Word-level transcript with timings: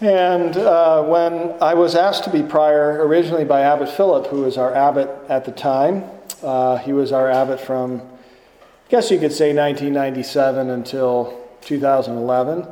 And 0.00 0.56
uh, 0.56 1.02
when 1.02 1.54
I 1.60 1.74
was 1.74 1.94
asked 1.94 2.24
to 2.24 2.30
be 2.30 2.42
prior, 2.42 3.06
originally 3.06 3.44
by 3.44 3.60
Abbot 3.60 3.90
Philip, 3.90 4.28
who 4.28 4.42
was 4.42 4.56
our 4.56 4.74
abbot 4.74 5.10
at 5.28 5.44
the 5.44 5.52
time, 5.52 6.04
uh, 6.42 6.78
he 6.78 6.94
was 6.94 7.12
our 7.12 7.30
abbot 7.30 7.60
from, 7.60 8.00
I 8.00 8.90
guess 8.90 9.10
you 9.10 9.18
could 9.18 9.32
say, 9.32 9.54
1997 9.54 10.70
until 10.70 11.46
2011. 11.60 12.66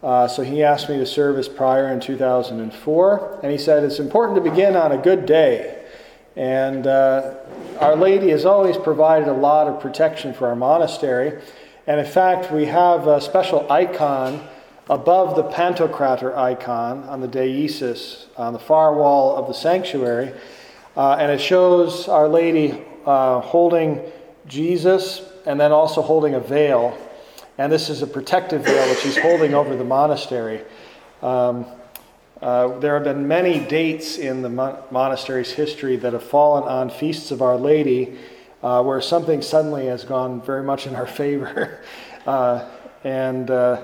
Uh, 0.00 0.28
so 0.28 0.44
he 0.44 0.62
asked 0.62 0.88
me 0.88 0.96
to 0.98 1.06
serve 1.06 1.38
as 1.38 1.48
prior 1.48 1.88
in 1.88 1.98
2004, 1.98 3.40
and 3.42 3.50
he 3.50 3.58
said 3.58 3.82
it's 3.82 3.98
important 3.98 4.36
to 4.36 4.50
begin 4.50 4.76
on 4.76 4.92
a 4.92 4.98
good 4.98 5.26
day. 5.26 5.84
And 6.36 6.86
uh, 6.86 7.34
Our 7.80 7.96
Lady 7.96 8.30
has 8.30 8.44
always 8.44 8.76
provided 8.76 9.26
a 9.26 9.32
lot 9.32 9.66
of 9.66 9.80
protection 9.80 10.32
for 10.32 10.46
our 10.46 10.54
monastery. 10.54 11.42
And 11.88 11.98
in 11.98 12.06
fact, 12.06 12.52
we 12.52 12.66
have 12.66 13.08
a 13.08 13.20
special 13.20 13.70
icon 13.72 14.40
above 14.90 15.36
the 15.36 15.44
Pantocrator 15.44 16.36
icon 16.36 17.04
on 17.04 17.20
the 17.22 17.28
deesis 17.28 18.26
on 18.36 18.52
the 18.52 18.58
far 18.58 18.94
wall 18.94 19.36
of 19.36 19.46
the 19.46 19.54
sanctuary. 19.54 20.34
Uh, 20.96 21.12
and 21.12 21.30
it 21.32 21.40
shows 21.40 22.08
Our 22.08 22.28
Lady 22.28 22.82
uh, 23.06 23.40
holding 23.40 24.02
Jesus 24.46 25.22
and 25.46 25.58
then 25.58 25.72
also 25.72 26.02
holding 26.02 26.34
a 26.34 26.40
veil 26.40 26.98
and 27.60 27.70
this 27.70 27.90
is 27.90 28.00
a 28.00 28.06
protective 28.06 28.64
veil 28.64 28.86
that 28.86 28.98
she's 29.00 29.18
holding 29.18 29.52
over 29.52 29.76
the 29.76 29.84
monastery. 29.84 30.62
Um, 31.20 31.66
uh, 32.40 32.78
there 32.78 32.94
have 32.94 33.04
been 33.04 33.28
many 33.28 33.60
dates 33.60 34.16
in 34.16 34.40
the 34.40 34.48
mon- 34.48 34.78
monastery's 34.90 35.50
history 35.50 35.96
that 35.96 36.14
have 36.14 36.22
fallen 36.22 36.64
on 36.64 36.88
feasts 36.88 37.30
of 37.30 37.42
Our 37.42 37.58
Lady 37.58 38.16
uh, 38.62 38.82
where 38.82 39.02
something 39.02 39.42
suddenly 39.42 39.88
has 39.88 40.04
gone 40.04 40.40
very 40.40 40.62
much 40.62 40.86
in 40.86 40.96
our 40.96 41.06
favor. 41.20 41.84
uh, 42.26 42.66
and 43.04 43.50
uh, 43.50 43.82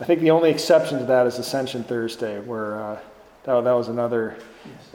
I 0.00 0.04
think 0.04 0.20
the 0.20 0.32
only 0.32 0.50
exception 0.50 0.98
to 0.98 1.04
that 1.04 1.28
is 1.28 1.38
Ascension 1.38 1.84
Thursday, 1.84 2.40
where 2.40 2.82
uh, 2.82 2.98
that, 3.44 3.60
that, 3.60 3.72
was 3.72 3.86
another 3.86 4.36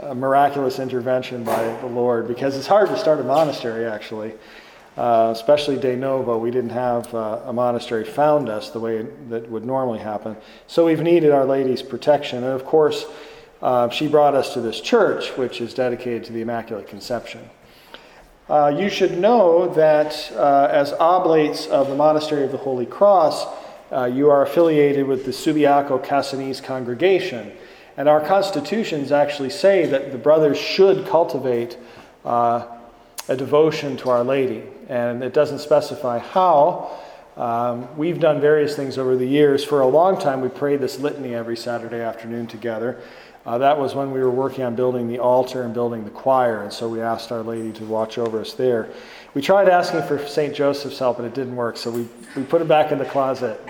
uh, 0.03 0.13
miraculous 0.13 0.77
intervention 0.77 1.45
by 1.45 1.63
the 1.79 1.87
Lord, 1.87 2.27
because 2.27 2.57
it's 2.57 2.67
hard 2.67 2.89
to 2.89 2.97
start 2.97 3.21
a 3.21 3.23
monastery, 3.23 3.85
actually. 3.85 4.33
Uh, 4.97 5.29
especially 5.33 5.77
de 5.77 5.95
novo, 5.95 6.37
we 6.37 6.51
didn't 6.51 6.71
have 6.71 7.13
uh, 7.15 7.39
a 7.45 7.53
monastery 7.53 8.03
found 8.03 8.49
us 8.49 8.71
the 8.71 8.79
way 8.79 9.07
that 9.29 9.49
would 9.49 9.63
normally 9.63 9.99
happen. 9.99 10.35
So 10.67 10.85
we've 10.87 10.99
needed 10.99 11.31
Our 11.31 11.45
Lady's 11.45 11.81
protection. 11.81 12.43
And 12.43 12.51
of 12.51 12.65
course, 12.65 13.05
uh, 13.61 13.87
she 13.89 14.09
brought 14.09 14.35
us 14.35 14.53
to 14.55 14.59
this 14.59 14.81
church, 14.81 15.29
which 15.37 15.61
is 15.61 15.73
dedicated 15.73 16.25
to 16.25 16.33
the 16.33 16.41
Immaculate 16.41 16.89
Conception. 16.89 17.49
Uh, 18.49 18.75
you 18.77 18.89
should 18.89 19.17
know 19.17 19.73
that 19.75 20.29
uh, 20.35 20.67
as 20.69 20.91
oblates 20.99 21.67
of 21.67 21.87
the 21.87 21.95
Monastery 21.95 22.43
of 22.43 22.51
the 22.51 22.57
Holy 22.57 22.85
Cross, 22.85 23.45
you 23.91 24.29
are 24.29 24.43
affiliated 24.43 25.07
with 25.07 25.25
the 25.25 25.31
Subiaco 25.31 26.03
Cassinese 26.03 26.61
congregation. 26.63 27.51
And 27.97 28.07
our 28.07 28.21
constitutions 28.21 29.11
actually 29.11 29.49
say 29.49 29.85
that 29.85 30.11
the 30.11 30.17
brothers 30.17 30.57
should 30.57 31.07
cultivate 31.07 31.77
a 32.23 33.35
devotion 33.35 33.97
to 33.97 34.09
Our 34.09 34.23
Lady 34.23 34.63
and 34.89 35.23
it 35.23 35.33
doesn't 35.33 35.59
specify 35.59 36.17
how. 36.17 36.99
Um, 37.37 37.95
we've 37.95 38.19
done 38.19 38.41
various 38.41 38.75
things 38.75 38.97
over 38.97 39.15
the 39.15 39.25
years. 39.25 39.63
For 39.63 39.79
a 39.79 39.87
long 39.87 40.19
time, 40.19 40.41
we 40.41 40.49
prayed 40.49 40.81
this 40.81 40.99
litany 40.99 41.33
every 41.33 41.55
Saturday 41.55 42.01
afternoon 42.01 42.47
together. 42.47 42.99
Uh, 43.45 43.57
that 43.57 43.79
was 43.79 43.95
when 43.95 44.11
we 44.11 44.19
were 44.19 44.29
working 44.29 44.63
on 44.63 44.75
building 44.75 45.07
the 45.07 45.17
altar 45.19 45.63
and 45.63 45.73
building 45.73 46.03
the 46.03 46.09
choir, 46.09 46.61
and 46.61 46.73
so 46.73 46.89
we 46.89 47.01
asked 47.01 47.31
Our 47.31 47.41
Lady 47.41 47.71
to 47.73 47.85
watch 47.85 48.17
over 48.17 48.41
us 48.41 48.53
there. 48.53 48.89
We 49.33 49.41
tried 49.41 49.69
asking 49.69 50.03
for 50.03 50.25
St. 50.27 50.53
Joseph's 50.53 50.99
help, 50.99 51.17
but 51.17 51.25
it 51.25 51.33
didn't 51.33 51.55
work, 51.55 51.77
so 51.77 51.89
we, 51.89 52.07
we 52.35 52.43
put 52.43 52.61
it 52.61 52.67
back 52.67 52.91
in 52.91 52.97
the 52.97 53.05
closet. 53.05 53.61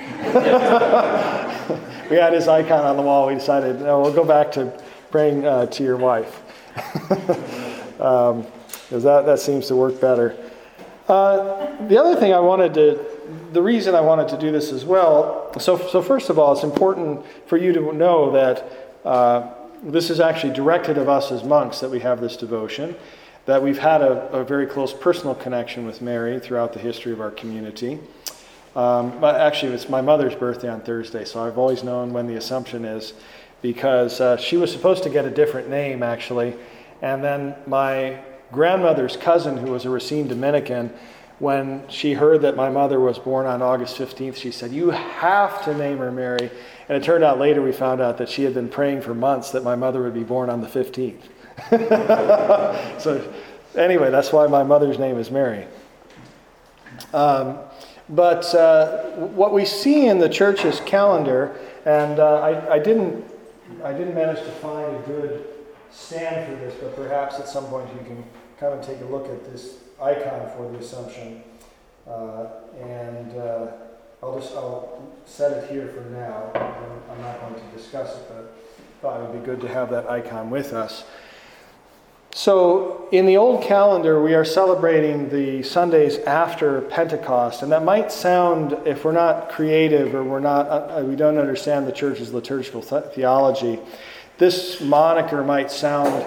we 2.09 2.15
had 2.15 2.33
his 2.33 2.47
icon 2.47 2.83
on 2.83 2.97
the 2.97 3.03
wall. 3.03 3.27
We 3.27 3.35
decided, 3.35 3.79
no, 3.81 4.01
we'll 4.01 4.13
go 4.13 4.25
back 4.25 4.51
to 4.53 4.81
praying 5.11 5.45
uh, 5.45 5.67
to 5.67 5.83
your 5.83 5.97
wife. 5.97 6.41
Because 6.73 7.99
um, 7.99 9.01
that, 9.01 9.25
that 9.25 9.39
seems 9.39 9.67
to 9.67 9.75
work 9.75 10.01
better. 10.01 10.35
Uh, 11.07 11.87
the 11.87 11.97
other 11.97 12.19
thing 12.19 12.33
I 12.33 12.39
wanted 12.39 12.73
to, 12.75 13.05
the 13.51 13.61
reason 13.61 13.95
I 13.95 14.01
wanted 14.01 14.29
to 14.29 14.37
do 14.37 14.51
this 14.51 14.71
as 14.71 14.85
well, 14.85 15.51
so, 15.59 15.77
so 15.89 16.01
first 16.01 16.29
of 16.29 16.39
all, 16.39 16.53
it's 16.53 16.63
important 16.63 17.25
for 17.47 17.57
you 17.57 17.73
to 17.73 17.93
know 17.93 18.31
that 18.31 18.95
uh, 19.03 19.53
this 19.83 20.09
is 20.09 20.19
actually 20.19 20.53
directed 20.53 20.97
of 20.97 21.09
us 21.09 21.31
as 21.31 21.43
monks 21.43 21.79
that 21.79 21.89
we 21.89 21.99
have 21.99 22.21
this 22.21 22.37
devotion, 22.37 22.95
that 23.45 23.61
we've 23.61 23.79
had 23.79 24.01
a, 24.01 24.29
a 24.31 24.43
very 24.43 24.65
close 24.65 24.93
personal 24.93 25.35
connection 25.35 25.85
with 25.85 26.01
Mary 26.01 26.39
throughout 26.39 26.73
the 26.73 26.79
history 26.79 27.11
of 27.11 27.21
our 27.21 27.31
community. 27.31 27.99
Um, 28.75 29.19
but 29.19 29.35
actually, 29.35 29.73
it's 29.73 29.89
my 29.89 30.01
mother's 30.01 30.35
birthday 30.35 30.69
on 30.69 30.81
Thursday, 30.81 31.25
so 31.25 31.43
I've 31.45 31.57
always 31.57 31.83
known 31.83 32.13
when 32.13 32.27
the 32.27 32.35
Assumption 32.35 32.85
is 32.85 33.13
because 33.61 34.21
uh, 34.21 34.37
she 34.37 34.57
was 34.57 34.71
supposed 34.71 35.03
to 35.03 35.09
get 35.09 35.25
a 35.25 35.29
different 35.29 35.69
name, 35.69 36.03
actually. 36.03 36.55
And 37.01 37.23
then 37.23 37.55
my 37.65 38.19
grandmother's 38.51 39.17
cousin, 39.17 39.57
who 39.57 39.71
was 39.71 39.85
a 39.85 39.89
Racine 39.89 40.27
Dominican, 40.27 40.93
when 41.39 41.87
she 41.87 42.13
heard 42.13 42.41
that 42.41 42.55
my 42.57 42.69
mother 42.69 42.99
was 42.99 43.17
born 43.17 43.45
on 43.45 43.61
August 43.61 43.97
15th, 43.97 44.35
she 44.35 44.51
said, 44.51 44.71
You 44.71 44.89
have 44.91 45.63
to 45.63 45.73
name 45.73 45.99
her 45.99 46.11
Mary. 46.11 46.51
And 46.89 46.97
it 46.97 47.03
turned 47.03 47.23
out 47.23 47.39
later 47.39 47.61
we 47.61 47.71
found 47.71 48.01
out 48.01 48.17
that 48.17 48.29
she 48.29 48.43
had 48.43 48.53
been 48.53 48.67
praying 48.67 49.01
for 49.01 49.13
months 49.13 49.51
that 49.51 49.63
my 49.63 49.75
mother 49.75 50.03
would 50.03 50.13
be 50.13 50.23
born 50.23 50.49
on 50.49 50.61
the 50.61 50.67
15th. 50.67 51.21
so, 53.01 53.33
anyway, 53.75 54.11
that's 54.11 54.33
why 54.33 54.47
my 54.47 54.63
mother's 54.63 54.99
name 54.99 55.17
is 55.17 55.31
Mary. 55.31 55.65
Um, 57.13 57.59
but 58.09 58.53
uh, 58.53 59.11
what 59.15 59.53
we 59.53 59.63
see 59.65 60.07
in 60.07 60.19
the 60.19 60.29
church's 60.29 60.81
calendar, 60.81 61.55
and 61.85 62.19
uh, 62.19 62.41
I, 62.41 62.73
I, 62.73 62.79
didn't, 62.79 63.23
I 63.83 63.93
didn't 63.93 64.15
manage 64.15 64.39
to 64.39 64.51
find 64.53 64.93
a 64.93 64.99
good 65.05 65.45
stand 65.91 66.47
for 66.47 66.65
this, 66.65 66.75
but 66.75 66.95
perhaps 66.95 67.39
at 67.39 67.47
some 67.47 67.65
point 67.65 67.87
you 67.93 68.05
can 68.05 68.23
come 68.59 68.73
and 68.73 68.83
take 68.83 68.99
a 69.01 69.05
look 69.05 69.27
at 69.27 69.45
this 69.45 69.77
icon 70.01 70.49
for 70.55 70.71
the 70.71 70.79
Assumption. 70.79 71.43
Uh, 72.07 72.47
and 72.81 73.37
uh, 73.37 73.67
I'll 74.23 74.39
just 74.39 74.53
I'll 74.55 75.07
set 75.25 75.63
it 75.63 75.71
here 75.71 75.87
for 75.87 76.01
now. 76.09 76.51
I'm 77.11 77.21
not 77.21 77.39
going 77.41 77.55
to 77.55 77.77
discuss 77.77 78.17
it, 78.17 78.23
but 78.29 78.55
I 78.79 79.01
thought 79.01 79.21
it 79.21 79.29
would 79.29 79.39
be 79.41 79.45
good 79.45 79.61
to 79.61 79.67
have 79.67 79.89
that 79.91 80.09
icon 80.09 80.49
with 80.49 80.73
us. 80.73 81.03
So, 82.31 83.09
in 83.11 83.25
the 83.25 83.37
old 83.37 83.63
calendar, 83.63 84.21
we 84.21 84.35
are 84.35 84.45
celebrating 84.45 85.29
the 85.29 85.63
Sundays 85.63 86.19
after 86.19 86.81
Pentecost, 86.81 87.63
and 87.63 87.71
that 87.71 87.83
might 87.83 88.11
sound, 88.11 88.77
if 88.85 89.03
we're 89.03 89.13
not 89.13 89.49
creative 89.49 90.13
or 90.13 90.23
we're 90.23 90.39
not, 90.39 90.67
uh, 90.67 91.03
we 91.03 91.15
don't 91.15 91.39
understand 91.39 91.87
the 91.87 91.91
church's 91.91 92.31
liturgical 92.31 92.83
th- 92.83 93.05
theology, 93.15 93.79
this 94.37 94.79
moniker 94.79 95.43
might 95.43 95.71
sound 95.71 96.23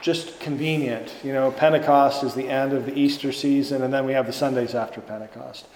just 0.00 0.40
convenient. 0.40 1.14
You 1.22 1.32
know, 1.32 1.50
Pentecost 1.50 2.24
is 2.24 2.34
the 2.34 2.48
end 2.48 2.72
of 2.72 2.86
the 2.86 2.98
Easter 2.98 3.32
season, 3.32 3.82
and 3.82 3.92
then 3.92 4.06
we 4.06 4.12
have 4.12 4.26
the 4.26 4.32
Sundays 4.32 4.74
after 4.74 5.00
Pentecost. 5.00 5.66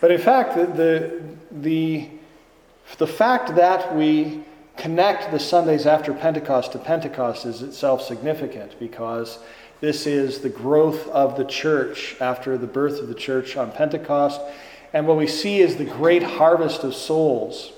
But 0.00 0.10
in 0.10 0.20
fact, 0.20 0.56
the, 0.56 0.66
the, 0.66 1.22
the, 1.50 2.08
the 2.98 3.06
fact 3.06 3.54
that 3.56 3.94
we 3.94 4.44
connect 4.76 5.30
the 5.30 5.38
Sundays 5.38 5.86
after 5.86 6.12
Pentecost 6.12 6.72
to 6.72 6.78
Pentecost 6.78 7.46
is 7.46 7.62
itself 7.62 8.02
significant 8.02 8.78
because 8.78 9.38
this 9.80 10.06
is 10.06 10.40
the 10.40 10.48
growth 10.48 11.06
of 11.08 11.36
the 11.36 11.44
church 11.44 12.16
after 12.20 12.56
the 12.56 12.66
birth 12.66 12.98
of 13.00 13.08
the 13.08 13.14
church 13.14 13.56
on 13.56 13.72
Pentecost. 13.72 14.40
And 14.92 15.06
what 15.06 15.16
we 15.16 15.26
see 15.26 15.60
is 15.60 15.76
the 15.76 15.84
great 15.84 16.22
harvest 16.22 16.82
of 16.82 16.94
souls. 16.94 17.72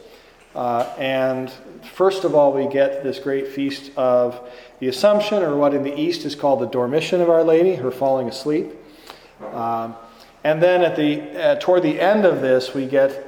Uh, 0.58 0.92
and 0.98 1.52
first 1.94 2.24
of 2.24 2.34
all, 2.34 2.52
we 2.52 2.66
get 2.66 3.04
this 3.04 3.20
great 3.20 3.46
feast 3.46 3.92
of 3.96 4.41
the 4.80 4.88
Assumption, 4.88 5.41
or 5.41 5.54
what 5.54 5.72
in 5.72 5.84
the 5.84 5.96
East 5.96 6.24
is 6.24 6.34
called 6.34 6.58
the 6.58 6.66
Dormition 6.66 7.20
of 7.20 7.30
Our 7.30 7.44
Lady, 7.44 7.76
her 7.76 7.92
falling 7.92 8.28
asleep. 8.28 8.72
Um, 9.52 9.94
and 10.42 10.60
then 10.60 10.82
at 10.82 10.96
the, 10.96 11.20
uh, 11.41 11.54
toward 11.60 11.84
the 11.84 12.00
end 12.00 12.24
of 12.24 12.41
this, 12.41 12.74
we 12.74 12.86
get 12.86 13.24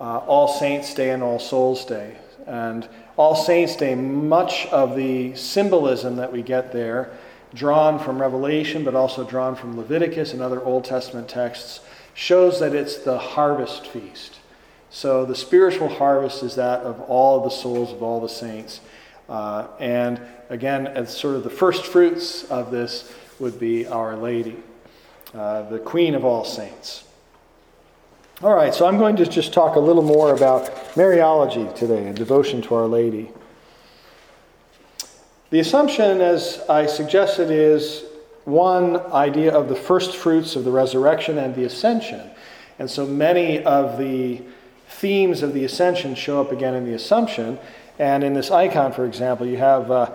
uh, 0.00 0.20
All 0.20 0.48
Saints' 0.48 0.94
Day 0.94 1.10
and 1.10 1.22
All 1.22 1.38
Souls' 1.38 1.84
Day. 1.84 2.16
And 2.46 2.88
All 3.18 3.34
Saints' 3.34 3.76
Day, 3.76 3.94
much 3.94 4.64
of 4.68 4.96
the 4.96 5.36
symbolism 5.36 6.16
that 6.16 6.32
we 6.32 6.40
get 6.40 6.72
there, 6.72 7.10
drawn 7.52 7.98
from 7.98 8.18
Revelation, 8.18 8.82
but 8.82 8.94
also 8.94 9.24
drawn 9.24 9.56
from 9.56 9.76
Leviticus 9.76 10.32
and 10.32 10.40
other 10.40 10.64
Old 10.64 10.86
Testament 10.86 11.28
texts, 11.28 11.80
shows 12.14 12.60
that 12.60 12.74
it's 12.74 12.96
the 12.96 13.18
harvest 13.18 13.88
feast. 13.88 14.38
So 14.92 15.24
the 15.24 15.34
spiritual 15.34 15.88
harvest 15.88 16.42
is 16.42 16.54
that 16.56 16.80
of 16.80 17.00
all 17.00 17.40
the 17.40 17.50
souls 17.50 17.92
of 17.92 18.02
all 18.02 18.20
the 18.20 18.28
saints. 18.28 18.82
Uh, 19.26 19.66
and 19.80 20.20
again, 20.50 20.86
as 20.86 21.16
sort 21.16 21.34
of 21.34 21.44
the 21.44 21.50
first 21.50 21.86
fruits 21.86 22.44
of 22.44 22.70
this 22.70 23.10
would 23.40 23.58
be 23.58 23.86
Our 23.86 24.16
Lady, 24.16 24.56
uh, 25.34 25.62
the 25.70 25.78
Queen 25.78 26.14
of 26.14 26.26
all 26.26 26.44
saints. 26.44 27.04
All 28.42 28.54
right, 28.54 28.74
so 28.74 28.86
I'm 28.86 28.98
going 28.98 29.16
to 29.16 29.24
just 29.24 29.54
talk 29.54 29.76
a 29.76 29.80
little 29.80 30.02
more 30.02 30.34
about 30.34 30.66
Mariology 30.94 31.74
today 31.74 32.06
and 32.06 32.14
devotion 32.14 32.60
to 32.62 32.74
Our 32.74 32.86
Lady. 32.86 33.30
The 35.48 35.60
assumption, 35.60 36.20
as 36.20 36.60
I 36.68 36.84
suggested, 36.84 37.50
is 37.50 38.04
one 38.44 38.96
idea 39.12 39.54
of 39.54 39.70
the 39.70 39.76
first 39.76 40.16
fruits 40.16 40.54
of 40.54 40.64
the 40.64 40.70
resurrection 40.70 41.38
and 41.38 41.54
the 41.54 41.64
ascension. 41.64 42.30
And 42.78 42.90
so 42.90 43.06
many 43.06 43.62
of 43.64 43.96
the 43.96 44.42
themes 44.92 45.42
of 45.42 45.54
the 45.54 45.64
ascension 45.64 46.14
show 46.14 46.40
up 46.40 46.52
again 46.52 46.74
in 46.74 46.84
the 46.84 46.94
Assumption. 46.94 47.58
And 47.98 48.24
in 48.24 48.34
this 48.34 48.50
icon, 48.50 48.92
for 48.92 49.04
example, 49.04 49.46
you 49.46 49.58
have 49.58 49.90
uh, 49.90 50.10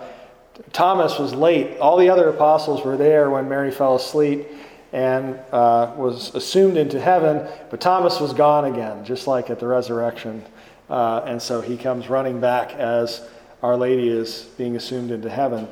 Thomas 0.72 1.18
was 1.18 1.34
late. 1.34 1.78
All 1.78 1.96
the 1.96 2.10
other 2.10 2.28
apostles 2.28 2.84
were 2.84 2.96
there 2.96 3.30
when 3.30 3.48
Mary 3.48 3.70
fell 3.70 3.96
asleep 3.96 4.46
and 4.92 5.38
uh, 5.52 5.92
was 5.96 6.34
assumed 6.34 6.76
into 6.76 7.00
heaven, 7.00 7.46
but 7.70 7.80
Thomas 7.80 8.20
was 8.20 8.32
gone 8.32 8.64
again, 8.64 9.04
just 9.04 9.26
like 9.26 9.50
at 9.50 9.60
the 9.60 9.66
resurrection. 9.66 10.42
Uh, 10.88 11.22
and 11.26 11.40
so 11.40 11.60
he 11.60 11.76
comes 11.76 12.08
running 12.08 12.40
back 12.40 12.72
as 12.72 13.28
Our 13.62 13.76
Lady 13.76 14.08
is 14.08 14.48
being 14.56 14.76
assumed 14.76 15.10
into 15.10 15.28
heaven. 15.28 15.68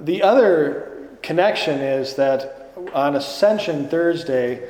The 0.00 0.22
other 0.22 1.08
connection 1.22 1.80
is 1.80 2.14
that 2.14 2.72
on 2.94 3.16
Ascension 3.16 3.88
Thursday, 3.88 4.68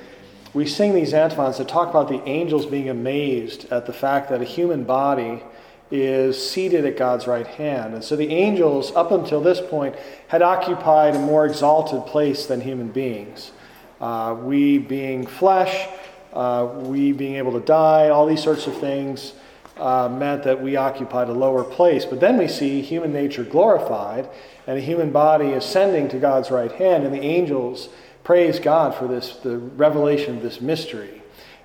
we 0.58 0.66
sing 0.66 0.92
these 0.92 1.14
antiphons 1.14 1.58
that 1.58 1.68
talk 1.68 1.88
about 1.88 2.08
the 2.08 2.20
angels 2.28 2.66
being 2.66 2.88
amazed 2.88 3.70
at 3.70 3.86
the 3.86 3.92
fact 3.92 4.28
that 4.28 4.40
a 4.40 4.44
human 4.44 4.82
body 4.82 5.40
is 5.88 6.50
seated 6.50 6.84
at 6.84 6.96
God's 6.96 7.28
right 7.28 7.46
hand. 7.46 7.94
And 7.94 8.02
so 8.02 8.16
the 8.16 8.30
angels, 8.30 8.90
up 8.96 9.12
until 9.12 9.40
this 9.40 9.60
point, 9.60 9.94
had 10.26 10.42
occupied 10.42 11.14
a 11.14 11.20
more 11.20 11.46
exalted 11.46 12.06
place 12.06 12.46
than 12.46 12.60
human 12.60 12.88
beings. 12.88 13.52
Uh, 14.00 14.36
we 14.36 14.78
being 14.78 15.28
flesh, 15.28 15.88
uh, 16.32 16.68
we 16.74 17.12
being 17.12 17.36
able 17.36 17.52
to 17.52 17.64
die, 17.64 18.08
all 18.08 18.26
these 18.26 18.42
sorts 18.42 18.66
of 18.66 18.76
things 18.78 19.34
uh, 19.76 20.08
meant 20.08 20.42
that 20.42 20.60
we 20.60 20.74
occupied 20.74 21.28
a 21.28 21.32
lower 21.32 21.62
place. 21.62 22.04
But 22.04 22.18
then 22.18 22.36
we 22.36 22.48
see 22.48 22.82
human 22.82 23.12
nature 23.12 23.44
glorified 23.44 24.28
and 24.66 24.76
a 24.76 24.80
human 24.80 25.12
body 25.12 25.52
ascending 25.52 26.08
to 26.08 26.18
God's 26.18 26.50
right 26.50 26.72
hand, 26.72 27.04
and 27.04 27.14
the 27.14 27.22
angels 27.22 27.90
praise 28.28 28.60
God 28.60 28.94
for 28.94 29.08
this, 29.08 29.36
the 29.36 29.56
revelation 29.56 30.36
of 30.36 30.42
this 30.42 30.60
mystery. 30.60 31.22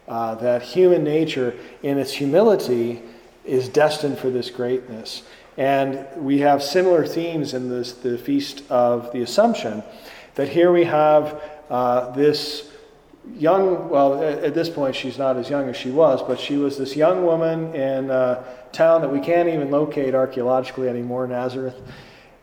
Uh, 0.08 0.34
that 0.36 0.62
human 0.62 1.04
nature, 1.04 1.54
in 1.82 1.98
its 1.98 2.14
humility, 2.14 3.02
is 3.44 3.68
destined 3.68 4.18
for 4.18 4.30
this 4.30 4.50
greatness. 4.50 5.24
And 5.58 6.08
we 6.16 6.40
have 6.40 6.64
similar 6.64 7.06
themes 7.06 7.54
in 7.54 7.68
this, 7.68 7.92
the 7.92 8.18
Feast 8.18 8.64
of 8.70 9.12
the 9.12 9.24
Assumption, 9.24 9.84
that 10.36 10.48
here 10.48 10.72
we 10.72 10.86
have 10.86 11.42
uh, 11.70 12.12
this 12.12 12.72
young, 13.38 13.90
well, 13.90 14.24
at 14.24 14.54
this 14.54 14.70
point 14.70 14.96
she's 14.96 15.18
not 15.18 15.36
as 15.36 15.50
young 15.50 15.68
as 15.68 15.76
she 15.76 15.92
was, 15.92 16.24
but 16.24 16.40
she 16.40 16.56
was 16.56 16.78
this 16.78 16.96
young 16.96 17.26
woman 17.26 17.76
in 17.76 18.10
a 18.10 18.42
town 18.72 19.02
that 19.02 19.12
we 19.12 19.20
can't 19.20 19.50
even 19.50 19.70
locate 19.70 20.16
archaeologically 20.16 20.88
anymore, 20.88 21.28
Nazareth. 21.28 21.76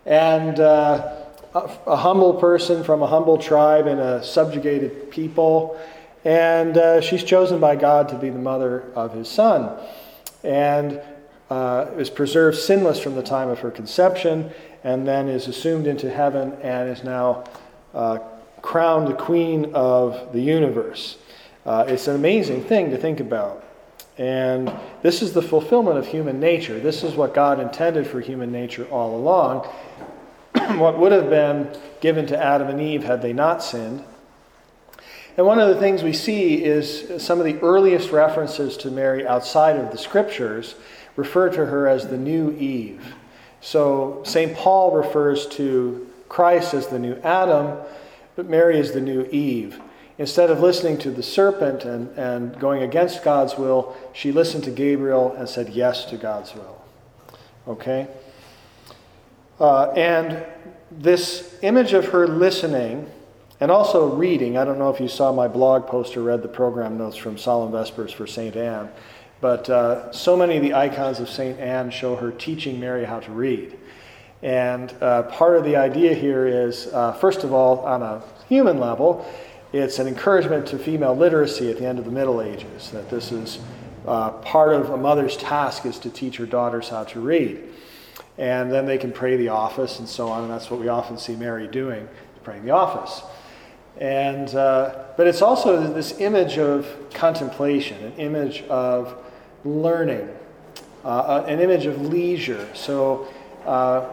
And 0.04 0.60
uh, 0.60 1.29
a, 1.54 1.96
humble 1.96 2.34
person 2.34 2.84
from 2.84 3.02
a 3.02 3.06
humble 3.06 3.38
tribe 3.38 3.86
and 3.86 4.00
a 4.00 4.22
subjugated 4.22 5.10
people. 5.10 5.80
And 6.24 6.76
uh, 6.76 7.00
she's 7.00 7.24
chosen 7.24 7.60
by 7.60 7.76
God 7.76 8.08
to 8.10 8.16
be 8.16 8.30
the 8.30 8.38
mother 8.38 8.84
of 8.94 9.12
his 9.14 9.28
son 9.28 9.76
and 10.44 11.00
uh, 11.50 11.86
is 11.96 12.10
preserved 12.10 12.56
sinless 12.56 13.00
from 13.00 13.14
the 13.14 13.22
time 13.22 13.48
of 13.48 13.58
her 13.58 13.70
conception, 13.70 14.50
and 14.84 15.06
then 15.06 15.28
is 15.28 15.48
assumed 15.48 15.86
into 15.86 16.08
heaven 16.08 16.52
and 16.62 16.88
is 16.88 17.02
now 17.02 17.44
uh, 17.92 18.18
crowned 18.62 19.08
the 19.08 19.14
queen 19.14 19.72
of 19.74 20.32
the 20.32 20.40
universe. 20.40 21.18
Uh, 21.66 21.84
it's 21.88 22.06
an 22.08 22.14
amazing 22.14 22.62
thing 22.64 22.90
to 22.90 22.96
think 22.96 23.20
about. 23.20 23.64
And 24.16 24.72
this 25.02 25.22
is 25.22 25.32
the 25.32 25.42
fulfillment 25.42 25.98
of 25.98 26.06
human 26.06 26.40
nature. 26.40 26.78
This 26.78 27.02
is 27.02 27.14
what 27.14 27.34
God 27.34 27.58
intended 27.58 28.06
for 28.06 28.20
human 28.20 28.52
nature 28.52 28.86
all 28.90 29.16
along. 29.16 29.68
what 30.78 30.98
would 30.98 31.12
have 31.12 31.30
been 31.30 31.68
given 32.00 32.26
to 32.26 32.42
Adam 32.42 32.68
and 32.68 32.80
Eve 32.80 33.04
had 33.04 33.22
they 33.22 33.32
not 33.32 33.62
sinned 33.62 34.04
and 35.36 35.46
one 35.46 35.58
of 35.58 35.68
the 35.68 35.80
things 35.80 36.02
we 36.02 36.12
see 36.12 36.62
is 36.62 37.24
some 37.24 37.38
of 37.38 37.44
the 37.44 37.58
earliest 37.60 38.10
references 38.10 38.76
to 38.76 38.90
Mary 38.90 39.26
outside 39.26 39.76
of 39.76 39.90
the 39.90 39.98
scriptures 39.98 40.74
refer 41.16 41.48
to 41.48 41.66
her 41.66 41.88
as 41.88 42.08
the 42.08 42.18
new 42.18 42.52
Eve. 42.52 43.14
So 43.60 44.22
St. 44.24 44.54
Paul 44.54 44.96
refers 44.96 45.46
to 45.48 46.08
Christ 46.28 46.74
as 46.74 46.88
the 46.88 46.98
new 46.98 47.14
Adam, 47.22 47.78
but 48.36 48.48
Mary 48.48 48.78
is 48.78 48.92
the 48.92 49.00
new 49.00 49.22
Eve. 49.30 49.80
Instead 50.18 50.50
of 50.50 50.60
listening 50.60 50.98
to 50.98 51.10
the 51.10 51.22
serpent 51.22 51.84
and, 51.84 52.10
and 52.18 52.58
going 52.60 52.82
against 52.82 53.24
God's 53.24 53.56
will, 53.56 53.96
she 54.12 54.32
listened 54.32 54.64
to 54.64 54.70
Gabriel 54.70 55.32
and 55.32 55.48
said 55.48 55.70
yes 55.70 56.04
to 56.06 56.16
God's 56.16 56.54
will. 56.54 56.84
Okay? 57.66 58.08
Uh, 59.60 59.92
and 59.92 60.42
this 60.90 61.54
image 61.62 61.92
of 61.92 62.06
her 62.06 62.26
listening 62.26 63.06
and 63.60 63.70
also 63.70 64.08
reading. 64.08 64.56
I 64.56 64.64
don't 64.64 64.78
know 64.78 64.88
if 64.88 65.00
you 65.00 65.08
saw 65.08 65.32
my 65.32 65.46
blog 65.48 65.86
post 65.86 66.16
or 66.16 66.22
read 66.22 66.42
the 66.42 66.48
program 66.48 66.96
notes 66.96 67.16
from 67.16 67.36
Solemn 67.36 67.70
Vespers 67.70 68.10
for 68.10 68.26
St. 68.26 68.56
Anne, 68.56 68.88
but 69.42 69.68
uh, 69.68 70.10
so 70.12 70.34
many 70.34 70.56
of 70.56 70.62
the 70.62 70.72
icons 70.72 71.20
of 71.20 71.28
St. 71.28 71.58
Anne 71.60 71.90
show 71.90 72.16
her 72.16 72.30
teaching 72.32 72.80
Mary 72.80 73.04
how 73.04 73.20
to 73.20 73.30
read. 73.30 73.76
And 74.42 74.94
uh, 75.02 75.24
part 75.24 75.58
of 75.58 75.64
the 75.64 75.76
idea 75.76 76.14
here 76.14 76.46
is, 76.46 76.86
uh, 76.86 77.12
first 77.12 77.44
of 77.44 77.52
all, 77.52 77.80
on 77.80 78.02
a 78.02 78.22
human 78.48 78.80
level, 78.80 79.30
it's 79.74 79.98
an 79.98 80.08
encouragement 80.08 80.66
to 80.68 80.78
female 80.78 81.14
literacy 81.14 81.70
at 81.70 81.76
the 81.76 81.86
end 81.86 81.98
of 81.98 82.06
the 82.06 82.10
Middle 82.10 82.40
Ages, 82.40 82.90
that 82.92 83.10
this 83.10 83.30
is 83.30 83.58
uh, 84.06 84.30
part 84.30 84.72
of 84.72 84.88
a 84.88 84.96
mother's 84.96 85.36
task 85.36 85.84
is 85.84 85.98
to 85.98 86.08
teach 86.08 86.38
her 86.38 86.46
daughters 86.46 86.88
how 86.88 87.04
to 87.04 87.20
read. 87.20 87.62
And 88.40 88.72
then 88.72 88.86
they 88.86 88.96
can 88.96 89.12
pray 89.12 89.36
the 89.36 89.50
office 89.50 89.98
and 89.98 90.08
so 90.08 90.28
on, 90.28 90.44
and 90.44 90.50
that's 90.50 90.70
what 90.70 90.80
we 90.80 90.88
often 90.88 91.18
see 91.18 91.36
Mary 91.36 91.68
doing, 91.68 92.08
praying 92.42 92.64
the 92.64 92.70
office. 92.70 93.22
And, 93.98 94.54
uh, 94.54 95.04
but 95.18 95.26
it's 95.26 95.42
also 95.42 95.92
this 95.92 96.18
image 96.20 96.56
of 96.56 96.88
contemplation, 97.12 98.02
an 98.02 98.12
image 98.14 98.62
of 98.62 99.14
learning, 99.62 100.26
uh, 101.04 101.44
an 101.46 101.60
image 101.60 101.84
of 101.84 102.00
leisure. 102.06 102.66
So 102.74 103.28
uh, 103.66 104.08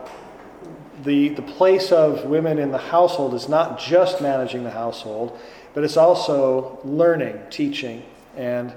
the, 1.06 1.30
the 1.30 1.42
place 1.42 1.94
of 1.94 2.26
women 2.26 2.60
in 2.60 2.70
the 2.72 2.78
household 2.78 3.34
is 3.34 3.48
not 3.48 3.80
just 3.80 4.22
managing 4.22 4.66
the 4.66 4.72
household, 4.72 5.40
but 5.74 5.86
it's 5.86 5.96
also 5.96 6.80
learning, 6.84 7.40
teaching. 7.50 8.04
And 8.36 8.74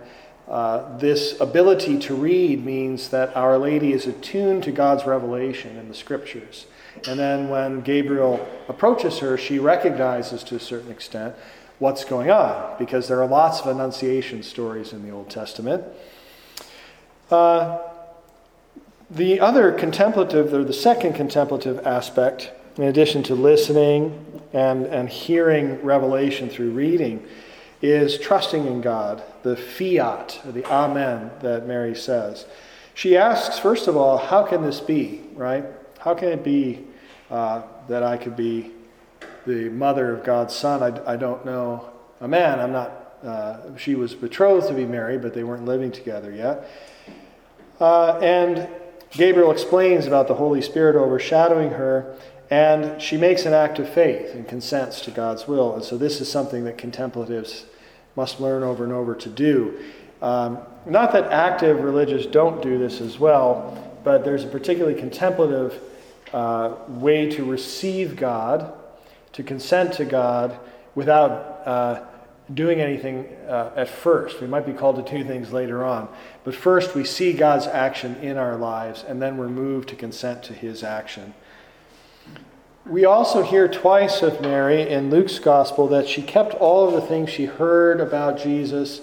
uh, 0.50 0.98
this 0.98 1.40
ability 1.40 1.96
to 1.96 2.14
read 2.14 2.64
means 2.64 3.10
that 3.10 3.36
Our 3.36 3.56
Lady 3.56 3.92
is 3.92 4.08
attuned 4.08 4.64
to 4.64 4.72
God's 4.72 5.06
revelation 5.06 5.76
in 5.76 5.86
the 5.86 5.94
scriptures. 5.94 6.66
And 7.06 7.20
then 7.20 7.48
when 7.48 7.82
Gabriel 7.82 8.44
approaches 8.68 9.20
her, 9.20 9.38
she 9.38 9.60
recognizes 9.60 10.42
to 10.44 10.56
a 10.56 10.60
certain 10.60 10.90
extent 10.90 11.36
what's 11.78 12.04
going 12.04 12.32
on 12.32 12.76
because 12.80 13.06
there 13.06 13.22
are 13.22 13.28
lots 13.28 13.60
of 13.60 13.68
Annunciation 13.68 14.42
stories 14.42 14.92
in 14.92 15.06
the 15.06 15.10
Old 15.10 15.30
Testament. 15.30 15.84
Uh, 17.30 17.78
the 19.08 19.38
other 19.38 19.70
contemplative, 19.70 20.52
or 20.52 20.64
the 20.64 20.72
second 20.72 21.14
contemplative 21.14 21.86
aspect, 21.86 22.50
in 22.76 22.84
addition 22.84 23.22
to 23.22 23.36
listening 23.36 24.42
and, 24.52 24.86
and 24.86 25.08
hearing 25.08 25.80
revelation 25.82 26.50
through 26.50 26.72
reading, 26.72 27.24
is 27.82 28.18
trusting 28.18 28.66
in 28.66 28.80
God, 28.80 29.22
the 29.42 29.56
fiat, 29.56 30.40
or 30.44 30.52
the 30.52 30.64
amen 30.70 31.30
that 31.40 31.66
Mary 31.66 31.94
says. 31.94 32.46
She 32.94 33.16
asks, 33.16 33.58
first 33.58 33.88
of 33.88 33.96
all, 33.96 34.18
how 34.18 34.42
can 34.44 34.62
this 34.62 34.80
be, 34.80 35.22
right? 35.34 35.64
How 35.98 36.14
can 36.14 36.28
it 36.28 36.44
be 36.44 36.84
uh, 37.30 37.62
that 37.88 38.02
I 38.02 38.16
could 38.16 38.36
be 38.36 38.72
the 39.46 39.70
mother 39.70 40.14
of 40.14 40.24
God's 40.24 40.54
son? 40.54 40.82
I, 40.82 41.12
I 41.12 41.16
don't 41.16 41.44
know 41.46 41.90
a 42.20 42.28
man. 42.28 42.60
I'm 42.60 42.72
not, 42.72 43.14
uh, 43.24 43.76
she 43.78 43.94
was 43.94 44.14
betrothed 44.14 44.68
to 44.68 44.74
be 44.74 44.84
married, 44.84 45.22
but 45.22 45.32
they 45.32 45.44
weren't 45.44 45.64
living 45.64 45.92
together 45.92 46.30
yet. 46.30 46.68
Uh, 47.80 48.18
and 48.18 48.68
Gabriel 49.10 49.50
explains 49.50 50.06
about 50.06 50.28
the 50.28 50.34
Holy 50.34 50.60
Spirit 50.60 50.96
overshadowing 50.96 51.70
her, 51.70 52.14
and 52.50 53.00
she 53.00 53.16
makes 53.16 53.46
an 53.46 53.54
act 53.54 53.78
of 53.78 53.88
faith 53.88 54.34
and 54.34 54.46
consents 54.46 55.00
to 55.02 55.10
God's 55.10 55.48
will. 55.48 55.74
And 55.74 55.84
so 55.84 55.96
this 55.96 56.20
is 56.20 56.30
something 56.30 56.64
that 56.64 56.76
contemplatives 56.76 57.64
must 58.16 58.40
learn 58.40 58.62
over 58.62 58.84
and 58.84 58.92
over 58.92 59.14
to 59.14 59.28
do. 59.28 59.78
Um, 60.22 60.58
not 60.86 61.12
that 61.12 61.32
active 61.32 61.80
religious 61.80 62.26
don't 62.26 62.62
do 62.62 62.78
this 62.78 63.00
as 63.00 63.18
well, 63.18 63.92
but 64.04 64.24
there's 64.24 64.44
a 64.44 64.48
particularly 64.48 64.98
contemplative 64.98 65.78
uh, 66.32 66.74
way 66.88 67.30
to 67.30 67.44
receive 67.44 68.16
God, 68.16 68.72
to 69.32 69.42
consent 69.42 69.94
to 69.94 70.04
God 70.04 70.58
without 70.94 71.30
uh, 71.66 72.02
doing 72.52 72.80
anything 72.80 73.26
uh, 73.48 73.72
at 73.76 73.88
first. 73.88 74.40
We 74.40 74.46
might 74.46 74.66
be 74.66 74.72
called 74.72 75.04
to 75.04 75.18
do 75.18 75.24
things 75.24 75.52
later 75.52 75.84
on. 75.84 76.08
But 76.44 76.54
first, 76.54 76.94
we 76.94 77.04
see 77.04 77.32
God's 77.32 77.66
action 77.66 78.16
in 78.16 78.36
our 78.36 78.56
lives, 78.56 79.04
and 79.06 79.20
then 79.22 79.36
we're 79.36 79.48
moved 79.48 79.88
to 79.90 79.96
consent 79.96 80.42
to 80.44 80.54
his 80.54 80.82
action. 80.82 81.34
We 82.86 83.04
also 83.04 83.42
hear 83.42 83.68
twice 83.68 84.22
of 84.22 84.40
Mary 84.40 84.88
in 84.88 85.10
Luke's 85.10 85.38
gospel 85.38 85.88
that 85.88 86.08
she 86.08 86.22
kept 86.22 86.54
all 86.54 86.88
of 86.88 86.94
the 86.94 87.00
things 87.00 87.30
she 87.30 87.44
heard 87.44 88.00
about 88.00 88.38
Jesus, 88.38 89.00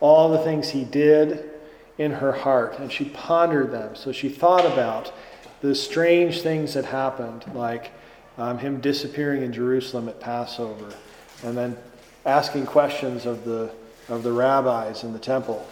all 0.00 0.30
the 0.30 0.38
things 0.38 0.70
he 0.70 0.84
did 0.84 1.50
in 1.98 2.12
her 2.12 2.32
heart, 2.32 2.78
and 2.78 2.90
she 2.92 3.06
pondered 3.06 3.72
them. 3.72 3.96
So 3.96 4.12
she 4.12 4.28
thought 4.28 4.64
about 4.64 5.12
the 5.60 5.74
strange 5.74 6.42
things 6.42 6.74
that 6.74 6.84
happened, 6.84 7.44
like 7.54 7.90
um, 8.38 8.58
him 8.58 8.80
disappearing 8.80 9.42
in 9.42 9.52
Jerusalem 9.52 10.08
at 10.08 10.20
Passover, 10.20 10.94
and 11.42 11.56
then 11.56 11.76
asking 12.24 12.66
questions 12.66 13.26
of 13.26 13.44
the, 13.44 13.70
of 14.08 14.22
the 14.22 14.32
rabbis 14.32 15.04
in 15.04 15.12
the 15.12 15.18
temple. 15.18 15.66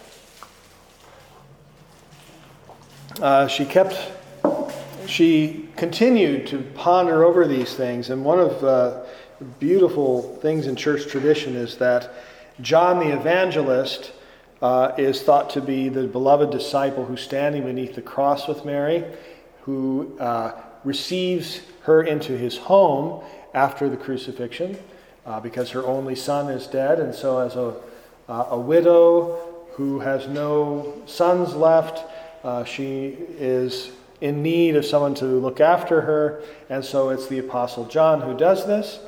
uh, 3.20 3.46
she 3.46 3.64
kept, 3.64 4.10
she 5.06 5.68
continued 5.76 6.46
to 6.48 6.58
ponder 6.74 7.24
over 7.24 7.46
these 7.46 7.74
things. 7.74 8.10
And 8.10 8.24
one 8.24 8.40
of 8.40 8.64
uh, 8.64 9.04
the 9.38 9.44
beautiful 9.44 10.36
things 10.36 10.66
in 10.66 10.76
church 10.76 11.06
tradition 11.06 11.56
is 11.56 11.76
that 11.78 12.12
John 12.60 12.98
the 12.98 13.14
Evangelist 13.14 14.12
uh, 14.62 14.92
is 14.96 15.22
thought 15.22 15.50
to 15.50 15.60
be 15.60 15.88
the 15.88 16.06
beloved 16.06 16.50
disciple 16.50 17.04
who's 17.04 17.20
standing 17.20 17.64
beneath 17.64 17.94
the 17.94 18.02
cross 18.02 18.48
with 18.48 18.64
Mary, 18.64 19.04
who 19.62 20.16
uh, 20.18 20.52
receives 20.84 21.60
her 21.82 22.02
into 22.02 22.36
his 22.36 22.56
home 22.56 23.22
after 23.52 23.88
the 23.88 23.96
crucifixion 23.96 24.76
uh, 25.26 25.40
because 25.40 25.70
her 25.70 25.84
only 25.84 26.14
son 26.14 26.50
is 26.50 26.66
dead. 26.66 27.00
And 27.00 27.14
so, 27.14 27.38
as 27.38 27.56
a, 27.56 27.74
uh, 28.28 28.46
a 28.50 28.58
widow 28.58 29.64
who 29.72 30.00
has 30.00 30.28
no 30.28 31.02
sons 31.06 31.54
left, 31.54 32.04
uh, 32.44 32.64
she 32.64 33.16
is 33.38 33.90
in 34.20 34.42
need 34.42 34.76
of 34.76 34.84
someone 34.84 35.14
to 35.14 35.24
look 35.24 35.60
after 35.60 36.02
her. 36.02 36.42
And 36.68 36.84
so, 36.84 37.10
it's 37.10 37.26
the 37.26 37.38
Apostle 37.38 37.86
John 37.86 38.22
who 38.22 38.36
does 38.36 38.66
this. 38.66 39.00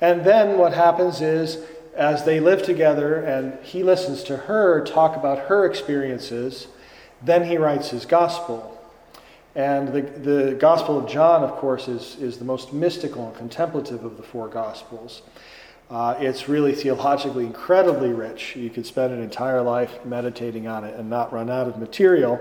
And 0.00 0.24
then 0.24 0.58
what 0.58 0.72
happens 0.72 1.20
is, 1.20 1.58
as 1.94 2.24
they 2.24 2.40
live 2.40 2.62
together 2.62 3.16
and 3.16 3.58
he 3.64 3.82
listens 3.82 4.22
to 4.24 4.36
her 4.36 4.84
talk 4.84 5.16
about 5.16 5.48
her 5.48 5.64
experiences, 5.64 6.68
then 7.22 7.44
he 7.44 7.56
writes 7.56 7.90
his 7.90 8.04
gospel. 8.04 8.72
And 9.54 9.88
the, 9.88 10.02
the 10.02 10.54
Gospel 10.54 10.98
of 10.98 11.08
John, 11.08 11.42
of 11.42 11.52
course, 11.52 11.88
is, 11.88 12.16
is 12.16 12.36
the 12.36 12.44
most 12.44 12.74
mystical 12.74 13.28
and 13.28 13.34
contemplative 13.34 14.04
of 14.04 14.18
the 14.18 14.22
four 14.22 14.48
Gospels. 14.48 15.22
Uh, 15.88 16.14
it's 16.18 16.46
really 16.46 16.74
theologically 16.74 17.46
incredibly 17.46 18.10
rich. 18.10 18.54
You 18.54 18.68
could 18.68 18.84
spend 18.84 19.14
an 19.14 19.22
entire 19.22 19.62
life 19.62 20.04
meditating 20.04 20.66
on 20.66 20.84
it 20.84 20.94
and 20.98 21.08
not 21.08 21.32
run 21.32 21.48
out 21.48 21.68
of 21.68 21.78
material. 21.78 22.38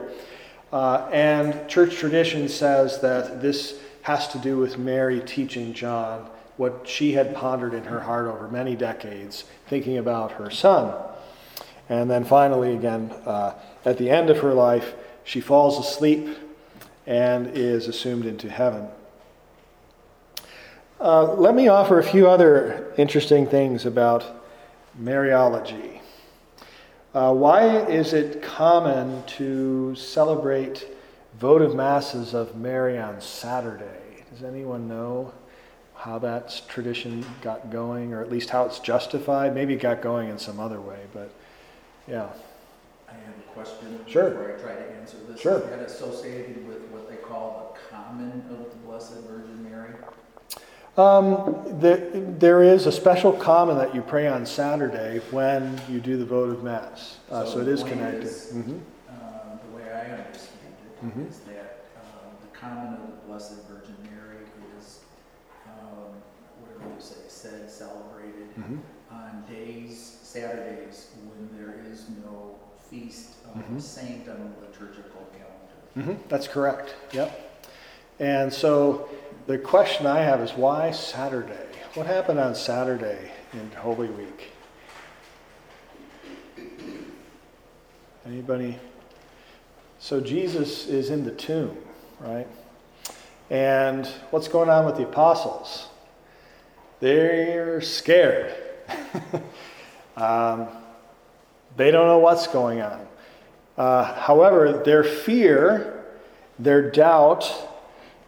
Uh, 0.75 1.07
and 1.13 1.69
church 1.69 1.95
tradition 1.95 2.49
says 2.49 2.99
that 2.99 3.41
this 3.41 3.79
has 4.01 4.27
to 4.27 4.37
do 4.39 4.57
with 4.57 4.77
Mary 4.77 5.21
teaching 5.21 5.71
John 5.73 6.29
what 6.57 6.81
she 6.85 7.13
had 7.13 7.33
pondered 7.33 7.73
in 7.73 7.85
her 7.85 8.01
heart 8.01 8.27
over 8.27 8.49
many 8.49 8.75
decades, 8.75 9.45
thinking 9.67 9.97
about 9.97 10.33
her 10.33 10.49
son. 10.49 10.93
And 11.87 12.11
then 12.11 12.25
finally, 12.25 12.73
again, 12.73 13.09
uh, 13.25 13.53
at 13.85 13.97
the 13.97 14.09
end 14.09 14.29
of 14.29 14.39
her 14.39 14.53
life, 14.53 14.95
she 15.23 15.39
falls 15.39 15.79
asleep 15.79 16.27
and 17.07 17.47
is 17.55 17.87
assumed 17.87 18.25
into 18.25 18.49
heaven. 18.49 18.89
Uh, 20.99 21.35
let 21.35 21.55
me 21.55 21.69
offer 21.69 21.99
a 21.99 22.03
few 22.03 22.27
other 22.27 22.93
interesting 22.97 23.47
things 23.47 23.85
about 23.85 24.43
Mariology. 25.01 25.94
Uh, 27.15 27.31
why 27.33 27.77
is 27.85 28.11
it 28.11 28.41
common 28.41 29.23
to 29.25 29.95
celebrate 29.95 30.85
votive 31.39 31.73
masses 31.73 32.33
of 32.33 32.57
Mary 32.57 32.97
on 32.97 33.21
Saturday? 33.21 34.25
Does 34.33 34.43
anyone 34.43 34.89
know 34.89 35.33
how 35.95 36.19
that 36.19 36.61
tradition 36.67 37.25
got 37.41 37.71
going, 37.71 38.11
or 38.13 38.21
at 38.21 38.29
least 38.29 38.49
how 38.49 38.65
it's 38.65 38.79
justified? 38.79 39.55
Maybe 39.55 39.75
it 39.75 39.79
got 39.79 40.01
going 40.01 40.27
in 40.27 40.37
some 40.37 40.59
other 40.59 40.81
way, 40.81 40.99
but 41.13 41.31
yeah. 42.05 42.27
I 43.07 43.13
have 43.13 43.37
a 43.39 43.53
question 43.53 43.97
sure. 44.05 44.31
before 44.31 44.53
I 44.53 44.59
try 44.59 44.75
to 44.75 44.91
answer 44.95 45.15
this. 45.29 45.39
Sure. 45.39 45.59
Is 45.59 45.69
that 45.69 45.79
associated 45.79 46.67
with 46.67 46.81
what 46.89 47.09
they 47.09 47.15
call 47.15 47.73
the 47.73 47.95
common 47.95 48.43
of 48.49 48.69
the 48.69 48.75
Blessed 48.85 49.21
Virgin 49.21 49.63
Mary? 49.63 49.93
Um, 50.97 51.79
the, 51.81 52.23
there 52.39 52.63
is 52.63 52.85
a 52.85 52.91
special 52.91 53.33
common 53.33 53.77
that 53.77 53.93
you 53.93 54.01
pray 54.01 54.27
on 54.27 54.45
Saturday 54.45 55.19
when 55.29 55.81
you 55.89 55.99
do 55.99 56.15
the 56.15 56.25
votive 56.25 56.63
mass. 56.63 57.17
Uh, 57.29 57.43
so, 57.43 57.55
so, 57.55 57.59
it 57.59 57.67
is 57.67 57.83
connected. 57.83 58.23
Is, 58.23 58.53
mm-hmm. 58.53 58.77
uh, 59.09 59.57
the 59.69 59.75
way 59.75 59.91
I 59.91 60.11
understand 60.11 60.75
it 60.85 61.05
mm-hmm. 61.05 61.25
is 61.27 61.39
that 61.39 61.87
um, 61.97 62.31
the 62.41 62.57
common 62.57 62.93
of 62.93 63.01
the 63.07 63.27
Blessed 63.27 63.67
Virgin 63.67 63.95
Mary 64.03 64.45
is, 64.79 64.99
um, 65.67 66.15
whatever 66.61 66.89
you 66.95 67.01
say, 67.01 67.15
said, 67.27 67.69
celebrated 67.69 68.55
mm-hmm. 68.57 68.77
on 69.11 69.43
days, 69.49 70.19
Saturdays, 70.23 71.09
when 71.25 71.49
there 71.59 71.75
is 71.91 72.05
no 72.23 72.55
feast 72.89 73.31
of 73.53 73.61
mm-hmm. 73.61 73.79
saint 73.79 74.29
on 74.29 74.37
the 74.37 74.65
liturgical 74.65 75.27
calendar. 75.33 76.13
Mm-hmm. 76.13 76.29
That's 76.29 76.47
correct. 76.47 76.95
Yep. 77.11 77.41
And 78.19 78.53
so 78.53 79.09
the 79.47 79.57
question 79.57 80.05
I 80.05 80.21
have 80.21 80.41
is 80.41 80.51
why 80.53 80.91
Saturday? 80.91 81.67
What 81.93 82.07
happened 82.07 82.39
on 82.39 82.55
Saturday 82.55 83.31
in 83.53 83.71
Holy 83.71 84.07
Week? 84.09 84.51
Anybody? 88.25 88.79
So 89.99 90.19
Jesus 90.19 90.87
is 90.87 91.09
in 91.11 91.23
the 91.23 91.31
tomb, 91.31 91.77
right? 92.19 92.47
And 93.49 94.07
what's 94.31 94.47
going 94.47 94.69
on 94.69 94.85
with 94.85 94.97
the 94.97 95.03
apostles? 95.03 95.87
They're 96.99 97.81
scared. 97.81 98.55
um, 100.17 100.67
they 101.77 101.91
don't 101.91 102.07
know 102.07 102.19
what's 102.19 102.47
going 102.47 102.81
on. 102.81 103.07
Uh, 103.77 104.15
however, 104.15 104.81
their 104.83 105.03
fear, 105.03 106.03
their 106.57 106.89
doubt, 106.89 107.43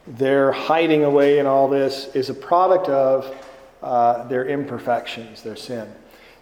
their 0.08 0.52
hiding 0.52 1.04
away 1.04 1.40
in 1.40 1.46
all 1.46 1.68
this 1.68 2.08
is 2.16 2.30
a 2.30 2.34
product 2.34 2.88
of 2.88 3.36
uh, 3.84 4.24
their 4.28 4.46
imperfections, 4.46 5.42
their 5.44 5.56
sin. 5.56 5.92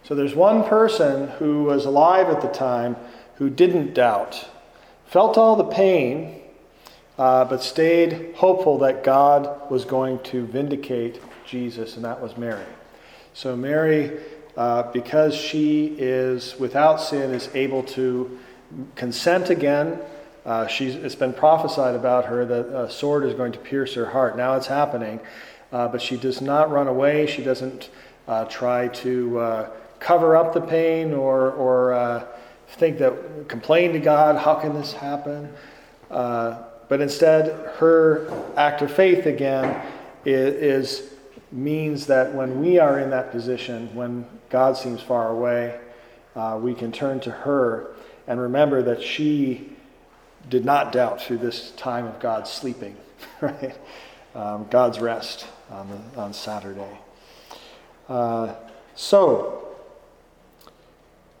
So 0.04 0.14
there's 0.14 0.34
one 0.34 0.64
person 0.64 1.28
who 1.28 1.64
was 1.64 1.84
alive 1.84 2.28
at 2.28 2.40
the 2.40 2.48
time 2.48 2.96
who 3.36 3.50
didn't 3.50 3.92
doubt, 3.92 4.48
felt 5.06 5.36
all 5.36 5.56
the 5.56 5.64
pain, 5.64 6.40
uh, 7.18 7.44
but 7.44 7.62
stayed 7.62 8.34
hopeful 8.36 8.78
that 8.78 9.02
God 9.02 9.70
was 9.70 9.84
going 9.84 10.20
to 10.24 10.46
vindicate 10.46 11.20
Jesus, 11.44 11.96
and 11.96 12.04
that 12.04 12.20
was 12.20 12.36
Mary. 12.36 12.64
So 13.34 13.56
Mary, 13.56 14.20
uh, 14.56 14.84
because 14.92 15.34
she 15.34 15.96
is 15.98 16.58
without 16.58 17.00
sin, 17.00 17.34
is 17.34 17.48
able 17.54 17.82
to 17.82 18.38
consent 18.94 19.50
again 19.50 19.98
uh, 20.46 20.66
she's, 20.68 20.94
it's 20.94 21.16
been 21.16 21.34
prophesied 21.34 21.96
about 21.96 22.24
her 22.24 22.46
that 22.46 22.66
a 22.66 22.88
sword 22.88 23.24
is 23.24 23.34
going 23.34 23.52
to 23.52 23.58
pierce 23.58 23.94
her 23.94 24.06
heart. 24.06 24.36
Now 24.36 24.54
it's 24.54 24.68
happening. 24.68 25.20
Uh, 25.72 25.88
but 25.88 26.00
she 26.00 26.16
does 26.16 26.40
not 26.40 26.70
run 26.70 26.86
away. 26.86 27.26
She 27.26 27.42
doesn't 27.42 27.90
uh, 28.28 28.44
try 28.44 28.88
to 28.88 29.38
uh, 29.38 29.70
cover 29.98 30.36
up 30.36 30.54
the 30.54 30.60
pain 30.60 31.12
or, 31.12 31.50
or 31.50 31.92
uh, 31.92 32.24
think 32.68 32.98
that, 32.98 33.48
complain 33.48 33.92
to 33.92 33.98
God, 33.98 34.36
how 34.36 34.54
can 34.54 34.74
this 34.74 34.92
happen? 34.92 35.52
Uh, 36.10 36.62
but 36.88 37.00
instead, 37.00 37.46
her 37.76 38.30
act 38.56 38.80
of 38.82 38.92
faith 38.92 39.26
again 39.26 39.84
is, 40.24 40.54
is, 41.00 41.12
means 41.50 42.06
that 42.06 42.32
when 42.32 42.60
we 42.60 42.78
are 42.78 43.00
in 43.00 43.10
that 43.10 43.32
position, 43.32 43.92
when 43.94 44.24
God 44.50 44.76
seems 44.76 45.00
far 45.00 45.30
away, 45.30 45.80
we 46.60 46.74
can 46.74 46.92
turn 46.92 47.18
to 47.20 47.30
her 47.30 47.94
and 48.28 48.40
remember 48.40 48.82
that 48.82 49.02
she 49.02 49.75
did 50.48 50.64
not 50.64 50.92
doubt 50.92 51.20
through 51.20 51.38
this 51.38 51.72
time 51.72 52.06
of 52.06 52.20
God's 52.20 52.50
sleeping, 52.50 52.96
right? 53.40 53.76
Um, 54.34 54.66
God's 54.70 55.00
rest 55.00 55.46
on, 55.70 55.88
the, 55.88 56.20
on 56.20 56.32
Saturday. 56.32 56.98
Uh, 58.08 58.54
so, 58.94 59.66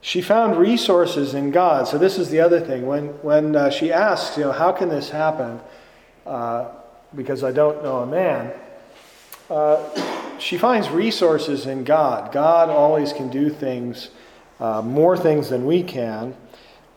she 0.00 0.20
found 0.20 0.56
resources 0.56 1.34
in 1.34 1.50
God. 1.50 1.88
So, 1.88 1.98
this 1.98 2.18
is 2.18 2.30
the 2.30 2.40
other 2.40 2.60
thing. 2.60 2.86
When, 2.86 3.08
when 3.22 3.54
uh, 3.54 3.70
she 3.70 3.92
asks, 3.92 4.36
you 4.36 4.44
know, 4.44 4.52
how 4.52 4.72
can 4.72 4.88
this 4.88 5.10
happen? 5.10 5.60
Uh, 6.24 6.68
because 7.14 7.44
I 7.44 7.52
don't 7.52 7.82
know 7.82 7.98
a 7.98 8.06
man. 8.06 8.52
Uh, 9.48 10.38
she 10.38 10.58
finds 10.58 10.90
resources 10.90 11.66
in 11.66 11.84
God. 11.84 12.32
God 12.32 12.68
always 12.68 13.12
can 13.12 13.30
do 13.30 13.48
things, 13.48 14.10
uh, 14.60 14.82
more 14.82 15.16
things 15.16 15.48
than 15.48 15.64
we 15.66 15.82
can. 15.82 16.34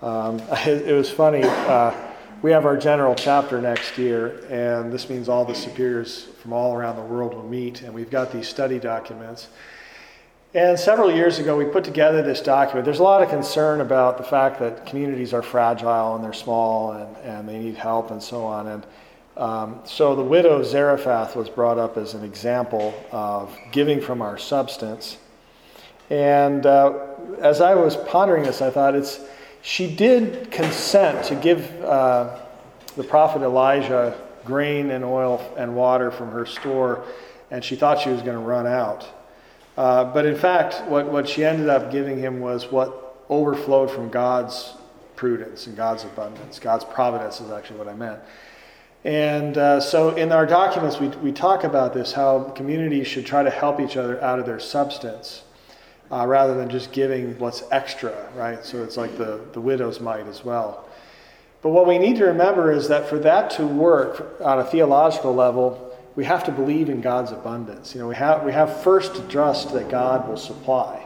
Um, 0.02 0.40
it, 0.66 0.88
it, 0.88 0.94
was 0.94 1.10
funny. 1.10 1.44
Uh, 1.44 1.94
we 2.42 2.52
have 2.52 2.66
our 2.66 2.78
general 2.78 3.16
chapter 3.16 3.62
next 3.62 3.98
year, 3.98 4.46
and 4.50 4.92
this 4.92 5.10
means 5.10 5.28
all 5.28 5.46
the 5.46 5.56
superiors 5.56 6.26
from 6.42 6.54
all 6.54 6.76
around 6.76 6.96
the 6.96 7.02
world 7.02 7.34
will 7.34 7.48
meet, 7.48 7.82
and 7.82 7.94
we've 7.94 8.10
got 8.10 8.32
these 8.32 8.48
study 8.48 8.80
documents. 8.80 9.50
And 10.54 10.80
several 10.80 11.12
years 11.12 11.38
ago, 11.38 11.56
we 11.56 11.66
put 11.66 11.84
together 11.84 12.24
this 12.24 12.42
document. 12.42 12.84
There's 12.86 13.00
a 13.00 13.04
lot 13.04 13.22
of 13.22 13.30
concern 13.30 13.82
about 13.82 14.18
the 14.18 14.24
fact 14.24 14.60
that 14.60 14.88
communities 14.88 15.32
are 15.32 15.44
fragile 15.44 16.16
and 16.16 16.24
they're 16.24 16.34
small 16.34 16.94
and, 16.94 17.18
and 17.18 17.48
they 17.48 17.60
need 17.60 17.76
help 17.76 18.10
and 18.10 18.24
so 18.24 18.46
on. 18.46 18.68
And 18.68 18.86
um, 19.38 19.80
so 19.86 20.16
the 20.16 20.24
widow 20.24 20.64
Zarephath 20.64 21.36
was 21.36 21.50
brought 21.50 21.78
up 21.78 21.98
as 21.98 22.16
an 22.16 22.24
example 22.24 22.96
of 23.12 23.56
giving 23.72 24.02
from 24.02 24.24
our 24.24 24.40
substance. 24.40 25.18
And 26.10 26.66
uh, 26.66 26.98
as 27.40 27.62
I 27.62 27.76
was 27.76 27.96
pondering 27.96 28.42
this, 28.42 28.60
I 28.64 28.72
thought 28.72 28.96
it's 28.96 29.20
she 29.62 29.94
did 29.94 30.52
consent 30.52 31.26
to 31.26 31.36
give 31.36 31.84
uh, 31.84 32.40
the 32.96 33.04
prophet 33.04 33.42
Elijah 33.42 34.20
grain 34.46 34.92
and 34.92 35.04
oil 35.04 35.42
and 35.58 35.76
water 35.76 36.12
from 36.12 36.32
her 36.32 36.46
store, 36.46 37.06
and 37.52 37.64
she 37.64 37.76
thought 37.76 38.00
she 38.00 38.10
was 38.10 38.22
going 38.22 38.38
to 38.38 38.44
run 38.44 38.66
out. 38.66 39.08
Uh, 39.78 40.04
but 40.06 40.26
in 40.26 40.36
fact, 40.36 40.84
what, 40.90 41.08
what 41.08 41.28
she 41.28 41.44
ended 41.44 41.70
up 41.70 41.92
giving 41.92 42.18
him 42.18 42.40
was 42.40 42.72
what 42.72 43.24
overflowed 43.30 43.90
from 43.92 44.10
God's 44.10 44.74
prudence 45.16 45.68
and 45.68 45.76
God's 45.76 46.04
abundance. 46.04 46.60
God's 46.60 46.84
providence 46.86 47.42
is 47.42 47.52
actually 47.52 47.78
what 47.78 47.88
I 47.88 47.94
meant. 47.94 48.20
And 49.06 49.58
uh, 49.58 49.80
so 49.80 50.16
in 50.16 50.32
our 50.32 50.46
documents, 50.46 51.00
we, 51.00 51.08
we 51.08 51.32
talk 51.32 51.64
about 51.64 51.94
this 51.94 52.12
how 52.12 52.44
communities 52.56 53.08
should 53.08 53.26
try 53.26 53.44
to 53.44 53.50
help 53.50 53.80
each 53.80 53.96
other 53.96 54.22
out 54.22 54.40
of 54.40 54.46
their 54.46 54.60
substance 54.60 55.44
uh, 56.12 56.26
rather 56.26 56.56
than 56.56 56.70
just 56.70 56.92
giving 56.92 57.38
what's 57.40 57.64
extra, 57.72 58.30
right? 58.36 58.64
So 58.66 58.84
it's 58.84 58.98
like 58.98 59.18
the, 59.18 59.42
the 59.54 59.62
widow's 59.62 60.00
mite 60.00 60.28
as 60.28 60.44
well. 60.44 60.88
But 61.62 61.70
what 61.70 61.88
we 61.88 61.98
need 61.98 62.16
to 62.18 62.26
remember 62.26 62.72
is 62.72 62.88
that 62.88 63.10
for 63.10 63.20
that 63.20 63.50
to 63.52 63.68
work 63.68 64.38
on 64.42 64.60
a 64.60 64.64
theological 64.64 65.36
level, 65.36 65.86
we 66.16 66.26
have 66.26 66.44
to 66.46 66.52
believe 66.52 66.90
in 66.90 67.02
God's 67.02 67.32
abundance. 67.32 67.94
You 67.94 68.02
know, 68.02 68.08
we 68.08 68.16
have, 68.16 68.44
we 68.44 68.52
have 68.52 68.82
first 68.82 69.16
to 69.16 69.22
trust 69.28 69.74
that 69.74 69.90
God 69.90 70.28
will 70.28 70.38
supply. 70.38 71.06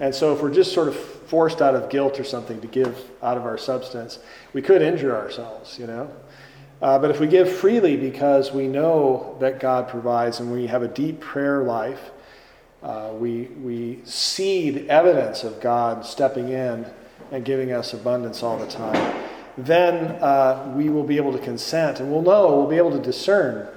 And 0.00 0.14
so 0.14 0.32
if 0.34 0.42
we're 0.42 0.52
just 0.52 0.72
sort 0.72 0.88
of 0.88 0.96
forced 0.96 1.60
out 1.60 1.74
of 1.74 1.90
guilt 1.90 2.18
or 2.18 2.24
something 2.24 2.60
to 2.60 2.66
give 2.66 3.10
out 3.22 3.36
of 3.36 3.44
our 3.44 3.58
substance, 3.58 4.18
we 4.52 4.62
could 4.62 4.82
injure 4.82 5.14
ourselves, 5.16 5.78
you 5.78 5.86
know. 5.86 6.10
Uh, 6.82 6.98
but 6.98 7.10
if 7.10 7.20
we 7.20 7.26
give 7.26 7.50
freely 7.50 7.96
because 7.96 8.52
we 8.52 8.66
know 8.66 9.36
that 9.40 9.60
God 9.60 9.88
provides 9.88 10.40
and 10.40 10.50
we 10.50 10.66
have 10.66 10.82
a 10.82 10.88
deep 10.88 11.20
prayer 11.20 11.62
life, 11.62 12.10
uh, 12.82 13.10
we, 13.12 13.44
we 13.62 14.00
see 14.04 14.70
the 14.70 14.88
evidence 14.88 15.44
of 15.44 15.60
God 15.60 16.04
stepping 16.04 16.48
in 16.48 16.86
and 17.30 17.44
giving 17.44 17.72
us 17.72 17.92
abundance 17.92 18.42
all 18.42 18.58
the 18.58 18.66
time, 18.66 19.28
then 19.58 20.12
uh, 20.22 20.72
we 20.74 20.88
will 20.88 21.04
be 21.04 21.16
able 21.16 21.32
to 21.32 21.38
consent 21.38 22.00
and 22.00 22.10
we'll 22.10 22.22
know, 22.22 22.56
we'll 22.56 22.66
be 22.66 22.76
able 22.76 22.92
to 22.92 23.02
discern. 23.02 23.68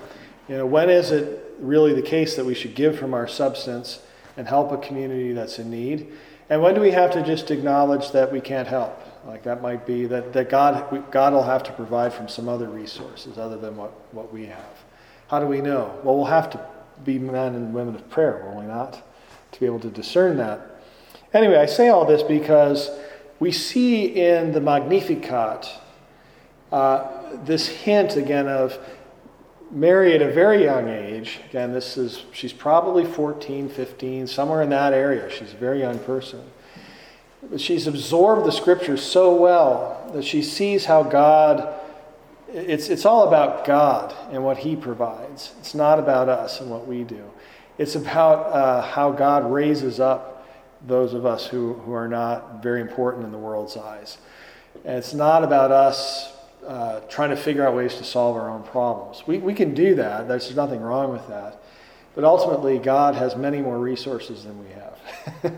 You 0.48 0.58
know, 0.58 0.66
when 0.66 0.90
is 0.90 1.12
it 1.12 1.56
really 1.60 1.94
the 1.94 2.02
case 2.02 2.36
that 2.36 2.46
we 2.46 2.54
should 2.54 2.76
give 2.76 2.98
from 2.98 3.14
our 3.14 3.28
substance 3.28 4.02
and 4.38 4.48
help 4.48 4.72
a 4.72 4.78
community 4.78 5.34
that's 5.34 5.60
in 5.60 5.70
need? 5.70 6.12
And 6.50 6.62
when 6.62 6.76
do 6.76 6.82
we 6.82 6.92
have 6.92 7.12
to 7.12 7.24
just 7.24 7.52
acknowledge 7.52 8.12
that 8.12 8.32
we 8.32 8.42
can't 8.42 8.68
help? 8.68 9.00
Like 9.26 9.44
that 9.44 9.62
might 9.62 9.86
be 9.86 10.06
that, 10.08 10.34
that 10.34 10.50
God, 10.50 11.12
God 11.12 11.34
will 11.34 11.44
have 11.44 11.64
to 11.64 11.72
provide 11.72 12.14
from 12.14 12.28
some 12.28 12.50
other 12.50 12.68
resources 12.68 13.38
other 13.38 13.58
than 13.58 13.78
what, 13.78 13.92
what 14.14 14.34
we 14.34 14.46
have. 14.48 14.84
How 15.28 15.40
do 15.40 15.46
we 15.46 15.62
know? 15.62 16.00
Well, 16.04 16.16
we'll 16.16 16.26
have 16.26 16.50
to 16.52 16.70
be 17.04 17.20
men 17.20 17.56
and 17.56 17.74
women 17.74 17.96
of 17.96 18.10
prayer, 18.10 18.46
will 18.46 18.62
we 18.62 18.66
not? 18.66 19.02
To 19.52 19.60
be 19.60 19.66
able 19.66 19.80
to 19.82 19.90
discern 19.90 20.38
that. 20.38 20.82
Anyway, 21.34 21.58
I 21.58 21.66
say 21.66 21.90
all 21.90 22.06
this 22.06 22.24
because 22.24 22.90
we 23.40 23.52
see 23.52 24.06
in 24.06 24.52
the 24.52 24.62
Magnificat 24.62 25.70
uh, 26.72 27.08
this 27.44 27.68
hint 27.68 28.16
again 28.16 28.48
of 28.48 28.78
Mary 29.72 30.14
at 30.14 30.22
a 30.22 30.32
very 30.32 30.64
young 30.64 30.88
age. 30.88 31.40
Again, 31.50 31.74
this 31.74 31.98
is 31.98 32.24
she's 32.32 32.54
probably 32.54 33.06
14, 33.06 33.70
15, 33.70 34.28
somewhere 34.28 34.62
in 34.62 34.70
that 34.70 34.94
area. 34.94 35.30
She's 35.30 35.54
a 35.54 35.58
very 35.58 35.80
young 35.80 36.00
person. 36.00 36.42
But 37.50 37.60
she's 37.60 37.88
absorbed 37.88 38.46
the 38.46 38.52
scriptures 38.52 39.04
so 39.04 39.36
well 39.36 40.12
that 40.14 40.24
she 40.24 40.42
sees 40.42 40.86
how 40.86 41.04
God 41.04 41.82
it's, 42.54 42.90
it's 42.90 43.06
all 43.06 43.28
about 43.28 43.66
God 43.66 44.16
and 44.32 44.44
what 44.44 44.58
He 44.58 44.76
provides. 44.76 45.54
It's 45.60 45.74
not 45.74 46.00
about 46.00 46.30
us 46.30 46.62
and 46.62 46.70
what 46.70 46.88
we 46.88 47.04
do. 47.04 47.30
It's 47.78 47.96
about 47.96 48.46
uh, 48.48 48.82
how 48.84 49.12
God 49.12 49.52
raises 49.52 50.00
up 50.00 50.48
those 50.86 51.14
of 51.14 51.26
us 51.26 51.48
who, 51.48 51.74
who 51.74 51.94
are 51.94 52.08
not 52.08 52.62
very 52.62 52.82
important 52.82 53.26
in 53.26 53.32
the 53.32 53.38
world's 53.38 53.76
eyes. 53.76 54.20
And 54.86 54.98
it's 54.98 55.14
not 55.14 55.44
about 55.44 55.72
us 55.72 56.34
uh, 56.68 57.00
trying 57.10 57.32
to 57.32 57.36
figure 57.36 57.68
out 57.68 57.76
ways 57.76 57.96
to 57.96 58.04
solve 58.04 58.36
our 58.36 58.50
own 58.50 58.64
problems. 58.64 59.24
We, 59.26 59.40
we 59.40 59.54
can 59.54 59.74
do 59.74 59.96
that, 59.96 60.28
there's 60.28 60.56
nothing 60.56 60.82
wrong 60.82 61.12
with 61.12 61.28
that. 61.28 61.62
But 62.16 62.24
ultimately, 62.24 62.78
God 62.78 63.16
has 63.16 63.36
many 63.36 63.60
more 63.60 63.80
resources 63.80 64.44
than 64.44 64.64
we 64.64 64.70
have. 64.70 65.54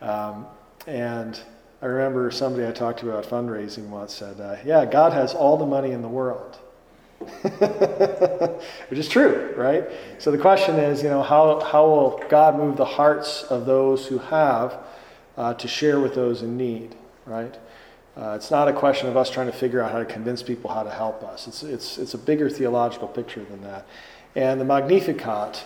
um, 0.00 0.46
and 0.86 1.38
I 1.82 1.86
remember 1.86 2.30
somebody 2.30 2.66
I 2.66 2.72
talked 2.72 3.00
to 3.00 3.10
about 3.10 3.24
fundraising 3.24 3.88
once 3.88 4.14
said, 4.14 4.38
uh, 4.40 4.56
Yeah, 4.64 4.84
God 4.84 5.12
has 5.12 5.34
all 5.34 5.56
the 5.56 5.66
money 5.66 5.92
in 5.92 6.02
the 6.02 6.08
world. 6.08 6.58
Which 8.88 8.98
is 8.98 9.08
true, 9.08 9.52
right? 9.56 9.84
So 10.18 10.30
the 10.30 10.38
question 10.38 10.76
is, 10.76 11.02
you 11.02 11.10
know, 11.10 11.22
how, 11.22 11.60
how 11.60 11.86
will 11.86 12.22
God 12.28 12.56
move 12.56 12.76
the 12.76 12.84
hearts 12.84 13.42
of 13.44 13.66
those 13.66 14.06
who 14.06 14.18
have 14.18 14.78
uh, 15.36 15.54
to 15.54 15.68
share 15.68 16.00
with 16.00 16.14
those 16.14 16.42
in 16.42 16.56
need, 16.56 16.94
right? 17.26 17.56
Uh, 18.16 18.34
it's 18.36 18.50
not 18.50 18.68
a 18.68 18.72
question 18.72 19.08
of 19.08 19.16
us 19.16 19.30
trying 19.30 19.46
to 19.46 19.52
figure 19.52 19.82
out 19.82 19.92
how 19.92 19.98
to 19.98 20.04
convince 20.04 20.42
people 20.42 20.70
how 20.70 20.82
to 20.82 20.90
help 20.90 21.22
us. 21.22 21.46
It's, 21.46 21.62
it's, 21.62 21.98
it's 21.98 22.14
a 22.14 22.18
bigger 22.18 22.50
theological 22.50 23.08
picture 23.08 23.44
than 23.44 23.62
that. 23.62 23.86
And 24.34 24.60
the 24.60 24.64
Magnificat 24.64 25.64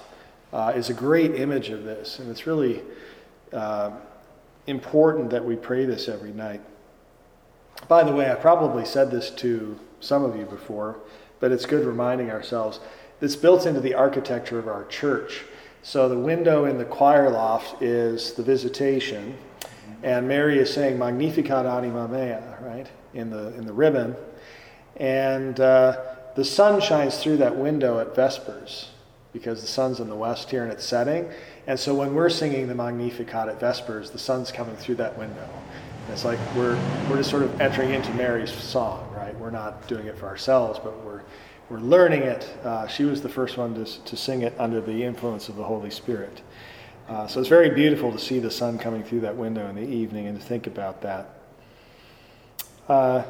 uh, 0.53 0.73
is 0.75 0.91
a 0.91 0.95
great 0.95 1.35
image 1.35 1.71
of 1.71 1.85
this, 1.85 2.19
and 2.19 2.31
it's 2.31 2.47
really 2.47 2.83
uh, 3.53 3.91
important 4.67 5.31
that 5.31 5.45
we 5.45 5.57
pray 5.57 5.85
this 5.85 6.09
every 6.09 6.33
night. 6.33 6.61
By 7.89 8.05
the 8.05 8.13
way, 8.13 8.31
I 8.31 8.35
probably 8.35 8.85
said 8.85 9.11
this 9.11 9.31
to 9.31 9.79
some 10.01 10.25
of 10.25 10.37
you 10.37 10.45
before, 10.45 10.99
but 11.41 11.53
it's 11.53 11.67
good 11.67 11.85
reminding 11.85 12.31
ourselves. 12.31 12.81
It's 13.21 13.37
built 13.37 13.67
into 13.67 13.81
the 13.81 13.95
architecture 13.95 14.59
of 14.59 14.69
our 14.69 14.85
church. 14.87 15.45
So 15.83 16.09
the 16.09 16.19
window 16.19 16.65
in 16.65 16.79
the 16.79 16.85
choir 16.85 17.31
loft 17.31 17.83
is 17.83 18.33
the 18.33 18.43
visitation, 18.43 19.37
and 20.03 20.27
Mary 20.27 20.59
is 20.59 20.73
saying 20.73 20.99
Magnificat 20.99 21.67
anima 21.67 22.09
mea, 22.09 22.39
right, 22.67 22.87
in 23.13 23.31
the, 23.31 23.55
in 23.55 23.67
the 23.67 23.73
ribbon. 23.73 24.17
And 24.97 25.59
uh, 25.61 26.01
the 26.37 26.45
sun 26.45 26.81
shines 26.81 27.23
through 27.23 27.39
that 27.39 27.57
window 27.57 27.99
at 27.99 28.15
Vespers 28.15 28.89
because 29.33 29.61
the 29.61 29.67
sun's 29.67 30.01
in 30.01 30.09
the 30.09 30.15
west 30.15 30.51
here 30.51 30.63
and 30.63 30.73
it's 30.73 30.85
setting. 30.85 31.29
And 31.67 31.81
so 31.81 31.95
when 31.95 32.15
we're 32.15 32.29
singing 32.29 32.69
the 32.69 32.75
Magnificat 32.75 33.49
at 33.49 33.59
Vespers, 33.59 34.11
the 34.11 34.19
sun's 34.19 34.53
coming 34.53 34.77
through 34.77 34.97
that 34.97 35.17
window. 35.17 35.49
And 36.05 36.13
it's 36.13 36.25
like 36.25 36.39
we're, 36.55 36.79
we're 37.09 37.17
just 37.17 37.31
sort 37.31 37.43
of 37.43 37.61
entering 37.61 37.95
into 37.95 38.13
Mary's 38.15 38.53
song, 38.53 39.11
right? 39.17 39.35
We're 39.39 39.51
not 39.51 39.89
doing 39.89 40.07
it 40.07 40.19
for 40.19 40.27
ourselves, 40.27 40.79
but 40.79 41.03
we're, 41.03 41.23
we're 41.71 41.79
learning 41.79 42.23
it. 42.23 42.45
Uh, 42.63 42.87
she 42.87 43.05
was 43.05 43.23
the 43.23 43.29
first 43.29 43.57
one 43.57 43.75
to, 43.75 43.85
to 44.05 44.17
sing 44.17 44.43
it 44.43 44.55
under 44.59 44.83
the 44.83 45.03
influence 45.03 45.49
of 45.49 45.57
the 45.57 45.65
Holy 45.65 45.91
Spirit. 45.91 46.43
Uh, 47.09 47.27
so 47.27 47.41
it's 47.41 47.49
very 47.49 47.71
beautiful 47.71 48.13
to 48.13 48.19
see 48.19 48.39
the 48.39 48.51
sun 48.51 48.79
coming 48.79 49.03
through 49.03 49.21
that 49.21 49.37
window 49.37 49.67
in 49.69 49.75
the 49.75 49.83
evening 49.83 50.27
and 50.27 50.39
to 50.39 50.45
think 50.45 50.67
about 50.67 51.01
that. 51.03 51.31
Uh, 52.89 53.23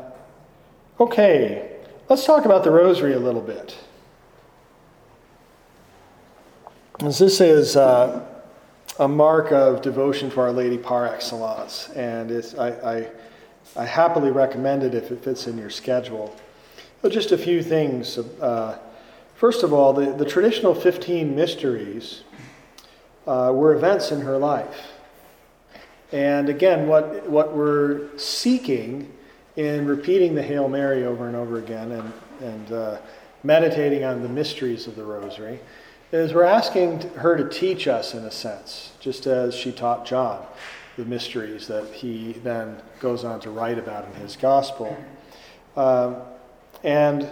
okay, 0.98 1.76
let's 2.08 2.24
talk 2.24 2.44
about 2.44 2.64
the 2.64 2.70
rosary 2.70 3.14
a 3.14 3.18
little 3.18 3.40
bit. 3.40 3.76
As 7.00 7.18
this 7.18 7.40
is 7.40 7.76
uh, 7.76 8.24
a 9.00 9.08
mark 9.08 9.50
of 9.50 9.82
devotion 9.82 10.30
to 10.30 10.40
Our 10.40 10.52
Lady 10.52 10.78
par 10.78 11.08
excellence, 11.08 11.88
and 11.88 12.30
I, 12.56 12.68
I, 12.68 13.10
I, 13.74 13.84
happily 13.84 14.30
recommend 14.30 14.84
it 14.84 14.94
if 14.94 15.10
it 15.10 15.24
fits 15.24 15.48
in 15.48 15.58
your 15.58 15.70
schedule. 15.70 16.36
But 17.02 17.10
just 17.10 17.32
a 17.32 17.36
few 17.36 17.64
things. 17.64 18.16
Uh, 18.16 18.78
first 19.34 19.64
of 19.64 19.72
all, 19.72 19.92
the, 19.92 20.12
the 20.12 20.24
traditional 20.24 20.72
15 20.72 21.34
mysteries 21.34 22.22
uh, 23.26 23.50
were 23.52 23.74
events 23.74 24.12
in 24.12 24.20
her 24.20 24.38
life. 24.38 24.92
And 26.12 26.48
again, 26.48 26.86
what, 26.86 27.28
what 27.28 27.56
we're 27.56 28.16
seeking 28.16 29.12
in 29.56 29.84
repeating 29.84 30.36
the 30.36 30.44
Hail 30.44 30.68
Mary 30.68 31.04
over 31.04 31.26
and 31.26 31.34
over 31.34 31.58
again 31.58 31.90
and, 31.90 32.12
and 32.40 32.72
uh, 32.72 32.98
meditating 33.42 34.04
on 34.04 34.22
the 34.22 34.28
mysteries 34.28 34.86
of 34.86 34.94
the 34.94 35.02
Rosary 35.02 35.58
is 36.14 36.32
we're 36.32 36.44
asking 36.44 37.00
her 37.16 37.36
to 37.36 37.48
teach 37.48 37.88
us, 37.88 38.14
in 38.14 38.24
a 38.24 38.30
sense, 38.30 38.92
just 39.00 39.26
as 39.26 39.54
she 39.54 39.72
taught 39.72 40.06
John 40.06 40.44
the 40.96 41.04
mysteries 41.04 41.66
that 41.66 41.92
he 41.92 42.34
then 42.44 42.80
goes 43.00 43.24
on 43.24 43.40
to 43.40 43.50
write 43.50 43.78
about 43.78 44.06
in 44.06 44.12
his 44.20 44.36
gospel. 44.36 44.96
Um, 45.76 46.16
and 46.84 47.28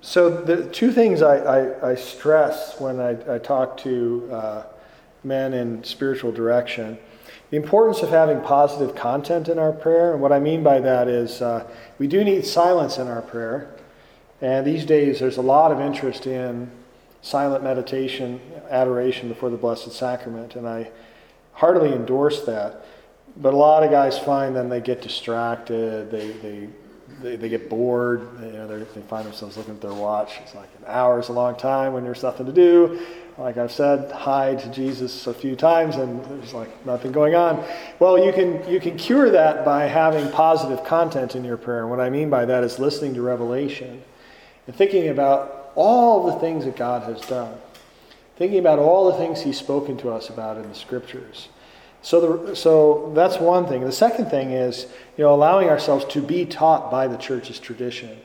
so, 0.00 0.42
the 0.42 0.68
two 0.68 0.92
things 0.92 1.22
I, 1.22 1.36
I, 1.36 1.90
I 1.90 1.94
stress 1.94 2.80
when 2.80 3.00
I, 3.00 3.34
I 3.34 3.38
talk 3.38 3.76
to 3.78 4.28
uh, 4.32 4.62
men 5.22 5.54
in 5.54 5.84
spiritual 5.84 6.32
direction 6.32 6.98
the 7.50 7.56
importance 7.56 8.02
of 8.02 8.08
having 8.08 8.40
positive 8.40 8.96
content 8.96 9.48
in 9.48 9.60
our 9.60 9.70
prayer. 9.70 10.12
And 10.12 10.20
what 10.20 10.32
I 10.32 10.40
mean 10.40 10.64
by 10.64 10.80
that 10.80 11.06
is 11.06 11.40
uh, 11.40 11.64
we 11.98 12.08
do 12.08 12.24
need 12.24 12.44
silence 12.44 12.98
in 12.98 13.06
our 13.06 13.22
prayer. 13.22 13.70
And 14.40 14.66
these 14.66 14.84
days, 14.84 15.20
there's 15.20 15.36
a 15.36 15.42
lot 15.42 15.70
of 15.70 15.80
interest 15.80 16.26
in 16.26 16.68
silent 17.24 17.64
meditation, 17.64 18.38
adoration 18.68 19.28
before 19.28 19.48
the 19.48 19.56
Blessed 19.56 19.90
Sacrament, 19.90 20.56
and 20.56 20.68
I 20.68 20.90
heartily 21.54 21.92
endorse 21.92 22.44
that. 22.44 22.84
But 23.38 23.54
a 23.54 23.56
lot 23.56 23.82
of 23.82 23.90
guys 23.90 24.18
find 24.18 24.54
then 24.54 24.68
they 24.68 24.82
get 24.82 25.00
distracted, 25.00 26.10
they, 26.10 26.32
they, 26.32 26.68
they, 27.22 27.36
they 27.36 27.48
get 27.48 27.70
bored, 27.70 28.28
you 28.42 28.52
know, 28.52 28.78
they 28.78 29.00
find 29.02 29.26
themselves 29.26 29.56
looking 29.56 29.74
at 29.74 29.80
their 29.80 29.94
watch. 29.94 30.34
It's 30.42 30.54
like 30.54 30.68
an 30.78 30.84
hour 30.86 31.18
is 31.18 31.30
a 31.30 31.32
long 31.32 31.56
time 31.56 31.94
when 31.94 32.04
there's 32.04 32.22
nothing 32.22 32.44
to 32.44 32.52
do. 32.52 33.00
Like 33.38 33.56
I've 33.56 33.72
said, 33.72 34.12
hi 34.12 34.54
to 34.56 34.68
Jesus 34.70 35.26
a 35.26 35.32
few 35.32 35.56
times 35.56 35.96
and 35.96 36.22
there's 36.26 36.52
like 36.52 36.84
nothing 36.84 37.10
going 37.10 37.34
on. 37.34 37.64
Well, 38.00 38.22
you 38.22 38.32
can, 38.32 38.68
you 38.70 38.78
can 38.78 38.98
cure 38.98 39.30
that 39.30 39.64
by 39.64 39.86
having 39.86 40.30
positive 40.30 40.84
content 40.84 41.34
in 41.34 41.42
your 41.42 41.56
prayer. 41.56 41.80
And 41.80 41.90
what 41.90 42.00
I 42.00 42.10
mean 42.10 42.28
by 42.28 42.44
that 42.44 42.62
is 42.62 42.78
listening 42.78 43.14
to 43.14 43.22
revelation 43.22 44.02
and 44.66 44.76
thinking 44.76 45.08
about 45.08 45.63
all 45.74 46.26
the 46.26 46.38
things 46.40 46.64
that 46.64 46.76
God 46.76 47.02
has 47.04 47.20
done, 47.22 47.54
thinking 48.36 48.58
about 48.58 48.78
all 48.78 49.10
the 49.10 49.18
things 49.18 49.42
He's 49.42 49.58
spoken 49.58 49.96
to 49.98 50.10
us 50.10 50.28
about 50.28 50.56
in 50.56 50.68
the 50.68 50.74
Scriptures, 50.74 51.48
So, 52.02 52.20
the, 52.20 52.56
so 52.56 53.12
that's 53.14 53.38
one 53.38 53.66
thing. 53.66 53.82
The 53.82 53.92
second 53.92 54.26
thing 54.26 54.50
is, 54.50 54.86
you 55.16 55.24
know, 55.24 55.34
allowing 55.34 55.68
ourselves 55.68 56.04
to 56.06 56.20
be 56.20 56.44
taught 56.44 56.90
by 56.90 57.08
the 57.08 57.16
church's 57.16 57.58
tradition. 57.58 58.18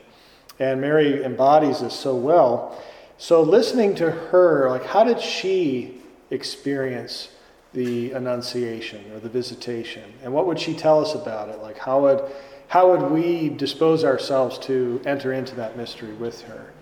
And 0.60 0.82
Mary 0.82 1.24
embodies 1.24 1.80
this 1.80 1.94
so 1.94 2.14
well. 2.16 2.78
So 3.18 3.42
listening 3.42 3.96
to 3.96 4.12
her, 4.12 4.70
like, 4.70 4.86
how 4.86 5.06
did 5.06 5.22
she 5.22 6.02
experience 6.30 7.30
the 7.74 8.12
Annunciation 8.12 9.12
or 9.14 9.20
the 9.20 9.30
visitation? 9.30 10.04
And 10.24 10.34
what 10.34 10.46
would 10.48 10.60
she 10.60 10.74
tell 10.74 11.00
us 11.02 11.16
about 11.16 11.50
it? 11.50 11.62
Like, 11.62 11.78
how 11.78 12.02
would, 12.02 12.22
how 12.68 12.92
would 12.92 13.12
we 13.12 13.50
dispose 13.50 14.04
ourselves 14.04 14.58
to 14.60 15.02
enter 15.06 15.32
into 15.32 15.56
that 15.56 15.78
mystery 15.78 16.14
with 16.14 16.42
her? 16.42 16.74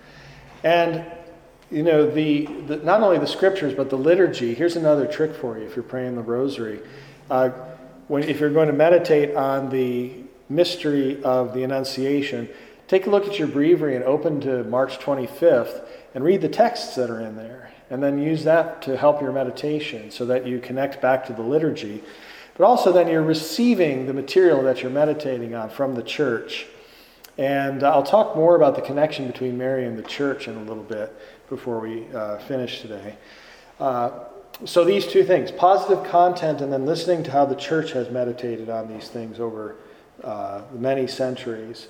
And 0.62 1.04
you 1.70 1.82
know, 1.82 2.10
the, 2.10 2.46
the, 2.66 2.76
not 2.78 3.02
only 3.02 3.18
the 3.18 3.26
scriptures, 3.26 3.74
but 3.74 3.90
the 3.90 3.96
liturgy. 3.96 4.54
Here's 4.54 4.76
another 4.76 5.06
trick 5.06 5.34
for 5.34 5.58
you 5.58 5.66
if 5.66 5.76
you're 5.76 5.82
praying 5.82 6.14
the 6.14 6.22
rosary. 6.22 6.80
Uh, 7.30 7.50
when, 8.08 8.22
if 8.22 8.40
you're 8.40 8.52
going 8.52 8.68
to 8.68 8.74
meditate 8.74 9.34
on 9.36 9.68
the 9.68 10.12
mystery 10.48 11.22
of 11.22 11.52
the 11.52 11.62
Annunciation, 11.62 12.48
take 12.86 13.06
a 13.06 13.10
look 13.10 13.26
at 13.26 13.38
your 13.38 13.48
breviary 13.48 13.96
and 13.96 14.04
open 14.04 14.40
to 14.40 14.64
March 14.64 14.98
25th 14.98 15.84
and 16.14 16.24
read 16.24 16.40
the 16.40 16.48
texts 16.48 16.96
that 16.96 17.10
are 17.10 17.20
in 17.20 17.36
there. 17.36 17.70
And 17.90 18.02
then 18.02 18.18
use 18.18 18.44
that 18.44 18.82
to 18.82 18.96
help 18.96 19.20
your 19.20 19.32
meditation 19.32 20.10
so 20.10 20.26
that 20.26 20.46
you 20.46 20.58
connect 20.60 21.00
back 21.00 21.26
to 21.26 21.32
the 21.32 21.42
liturgy. 21.42 22.02
But 22.56 22.64
also, 22.64 22.92
then 22.92 23.08
you're 23.08 23.22
receiving 23.22 24.06
the 24.06 24.12
material 24.12 24.62
that 24.64 24.82
you're 24.82 24.90
meditating 24.90 25.54
on 25.54 25.70
from 25.70 25.94
the 25.94 26.02
church. 26.02 26.66
And 27.38 27.84
I'll 27.84 28.02
talk 28.02 28.34
more 28.34 28.56
about 28.56 28.74
the 28.74 28.82
connection 28.82 29.28
between 29.28 29.56
Mary 29.56 29.86
and 29.86 29.96
the 29.96 30.02
church 30.02 30.48
in 30.48 30.56
a 30.56 30.62
little 30.62 30.82
bit 30.82 31.16
before 31.48 31.78
we 31.78 32.04
uh, 32.12 32.38
finish 32.38 32.82
today. 32.82 33.16
Uh, 33.78 34.10
so, 34.64 34.84
these 34.84 35.06
two 35.06 35.22
things 35.22 35.52
positive 35.52 36.04
content, 36.04 36.60
and 36.62 36.72
then 36.72 36.84
listening 36.84 37.22
to 37.22 37.30
how 37.30 37.44
the 37.44 37.54
church 37.54 37.92
has 37.92 38.10
meditated 38.10 38.68
on 38.68 38.88
these 38.88 39.08
things 39.08 39.38
over 39.38 39.76
uh, 40.24 40.62
many 40.72 41.06
centuries. 41.06 41.86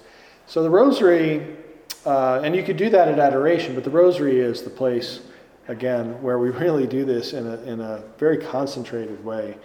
So, 0.46 0.62
the 0.62 0.68
rosary, 0.68 1.56
uh, 2.04 2.42
and 2.44 2.54
you 2.54 2.62
could 2.62 2.76
do 2.76 2.90
that 2.90 3.08
at 3.08 3.18
adoration, 3.18 3.74
but 3.74 3.84
the 3.84 3.90
rosary 3.90 4.40
is 4.40 4.60
the 4.60 4.70
place, 4.70 5.20
again, 5.68 6.20
where 6.22 6.38
we 6.38 6.50
really 6.64 6.86
do 6.86 7.06
this 7.06 7.32
in 7.32 7.46
a, 7.46 7.56
in 7.62 7.80
a 7.80 8.02
very 8.18 8.36
concentrated 8.36 9.24
way, 9.24 9.56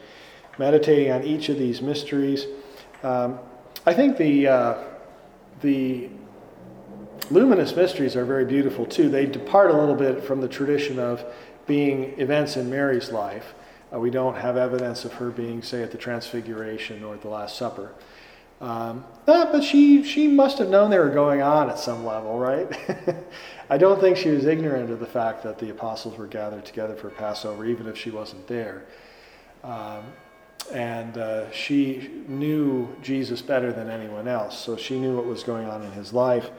meditating 0.57 1.11
on 1.11 1.25
each 1.25 1.49
of 1.49 1.57
these 1.57 1.81
mysteries. 1.81 2.45
Um, 3.03 3.37
I 3.85 3.93
think 3.93 4.15
the, 4.15 4.47
uh, 4.47 4.83
the 5.63 6.09
luminous 7.31 7.75
mysteries 7.75 8.15
are 8.15 8.25
very 8.25 8.45
beautiful 8.45 8.85
too. 8.85 9.09
They 9.09 9.25
depart 9.25 9.71
a 9.71 9.77
little 9.77 9.95
bit 9.95 10.23
from 10.23 10.41
the 10.41 10.47
tradition 10.47 10.99
of 10.99 11.25
being 11.65 12.19
events 12.19 12.57
in 12.57 12.69
Mary's 12.69 13.11
life. 13.11 13.55
Uh, 13.93 13.99
we 13.99 14.09
don't 14.09 14.35
have 14.35 14.57
evidence 14.57 15.05
of 15.05 15.13
her 15.13 15.29
being, 15.29 15.61
say, 15.61 15.81
at 15.81 15.91
the 15.91 15.97
Transfiguration 15.97 17.03
or 17.03 17.15
at 17.15 17.21
the 17.21 17.29
Last 17.29 17.57
Supper. 17.57 17.93
Um, 18.61 19.03
uh, 19.27 19.51
but 19.51 19.63
she, 19.63 20.03
she 20.03 20.27
must 20.27 20.57
have 20.57 20.69
known 20.69 20.89
they 20.89 20.99
were 20.99 21.09
going 21.09 21.41
on 21.41 21.69
at 21.69 21.79
some 21.79 22.05
level, 22.05 22.37
right? 22.37 22.67
I 23.69 23.77
don't 23.77 23.99
think 23.99 24.17
she 24.17 24.29
was 24.29 24.45
ignorant 24.45 24.89
of 24.89 24.99
the 24.99 25.05
fact 25.05 25.43
that 25.43 25.59
the 25.59 25.69
apostles 25.69 26.17
were 26.17 26.27
gathered 26.27 26.65
together 26.65 26.95
for 26.95 27.09
Passover, 27.09 27.65
even 27.65 27.87
if 27.87 27.97
she 27.97 28.09
wasn't 28.09 28.47
there. 28.47 28.85
Um, 29.63 30.03
and 30.71 31.17
uh, 31.17 31.51
she 31.51 32.09
knew 32.27 32.87
Jesus 33.01 33.41
better 33.41 33.71
than 33.73 33.89
anyone 33.89 34.27
else, 34.27 34.57
so 34.57 34.77
she 34.77 34.99
knew 34.99 35.15
what 35.15 35.25
was 35.25 35.43
going 35.43 35.67
on 35.67 35.83
in 35.83 35.91
his 35.91 36.13
life. 36.13 36.49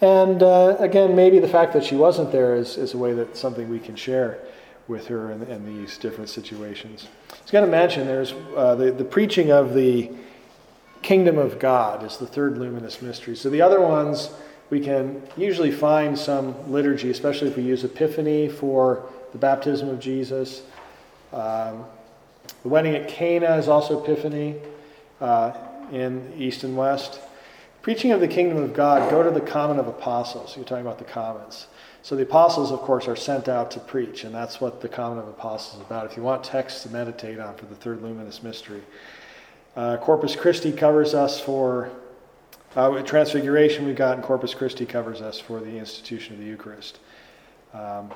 And 0.00 0.42
uh, 0.42 0.76
again, 0.78 1.16
maybe 1.16 1.38
the 1.38 1.48
fact 1.48 1.72
that 1.72 1.84
she 1.84 1.94
wasn't 1.94 2.30
there 2.30 2.54
is, 2.54 2.76
is 2.76 2.94
a 2.94 2.98
way 2.98 3.14
that 3.14 3.36
something 3.36 3.68
we 3.70 3.78
can 3.78 3.96
share 3.96 4.38
with 4.88 5.06
her 5.08 5.32
in, 5.32 5.42
in 5.44 5.64
these 5.64 5.96
different 5.98 6.28
situations. 6.28 7.08
I 7.30 7.42
was 7.42 7.50
going 7.50 7.64
to 7.64 7.70
mention 7.70 8.06
there's 8.06 8.34
uh, 8.56 8.74
the, 8.74 8.92
the 8.92 9.04
preaching 9.04 9.50
of 9.50 9.74
the 9.74 10.10
kingdom 11.02 11.38
of 11.38 11.58
God 11.58 12.04
is 12.04 12.16
the 12.18 12.26
third 12.26 12.58
luminous 12.58 13.00
mystery. 13.00 13.36
So 13.36 13.48
the 13.48 13.62
other 13.62 13.80
ones, 13.80 14.30
we 14.70 14.80
can 14.80 15.22
usually 15.36 15.70
find 15.70 16.18
some 16.18 16.70
liturgy, 16.70 17.10
especially 17.10 17.48
if 17.48 17.56
we 17.56 17.62
use 17.62 17.84
Epiphany 17.84 18.48
for 18.48 19.08
the 19.32 19.38
baptism 19.38 19.88
of 19.88 19.98
Jesus. 19.98 20.62
Um, 21.32 21.84
the 22.62 22.68
wedding 22.68 22.94
at 22.94 23.08
Cana 23.08 23.56
is 23.56 23.68
also 23.68 24.02
Epiphany 24.02 24.56
uh, 25.20 25.52
in 25.92 26.32
East 26.36 26.64
and 26.64 26.76
West. 26.76 27.20
Preaching 27.82 28.10
of 28.10 28.20
the 28.20 28.28
kingdom 28.28 28.58
of 28.58 28.74
God, 28.74 29.10
go 29.10 29.22
to 29.22 29.30
the 29.30 29.40
common 29.40 29.78
of 29.78 29.86
apostles. 29.86 30.56
You're 30.56 30.64
talking 30.64 30.84
about 30.84 30.98
the 30.98 31.04
commons. 31.04 31.68
So 32.02 32.16
the 32.16 32.22
apostles, 32.22 32.72
of 32.72 32.80
course, 32.80 33.08
are 33.08 33.16
sent 33.16 33.48
out 33.48 33.70
to 33.72 33.80
preach, 33.80 34.24
and 34.24 34.34
that's 34.34 34.60
what 34.60 34.80
the 34.80 34.88
common 34.88 35.18
of 35.18 35.28
apostles 35.28 35.80
is 35.80 35.86
about. 35.86 36.10
If 36.10 36.16
you 36.16 36.22
want 36.22 36.44
texts 36.44 36.82
to 36.82 36.90
meditate 36.90 37.38
on 37.38 37.54
for 37.56 37.66
the 37.66 37.74
third 37.74 38.02
luminous 38.02 38.42
mystery, 38.42 38.82
uh, 39.76 39.96
Corpus 39.98 40.34
Christi 40.36 40.72
covers 40.72 41.14
us 41.14 41.40
for 41.40 41.90
uh, 42.76 43.02
Transfiguration. 43.02 43.86
We've 43.86 43.96
got, 43.96 44.20
Corpus 44.22 44.54
Christi 44.54 44.86
covers 44.86 45.20
us 45.20 45.38
for 45.38 45.60
the 45.60 45.76
institution 45.78 46.34
of 46.34 46.40
the 46.40 46.46
Eucharist. 46.46 46.98
Um, 47.72 48.10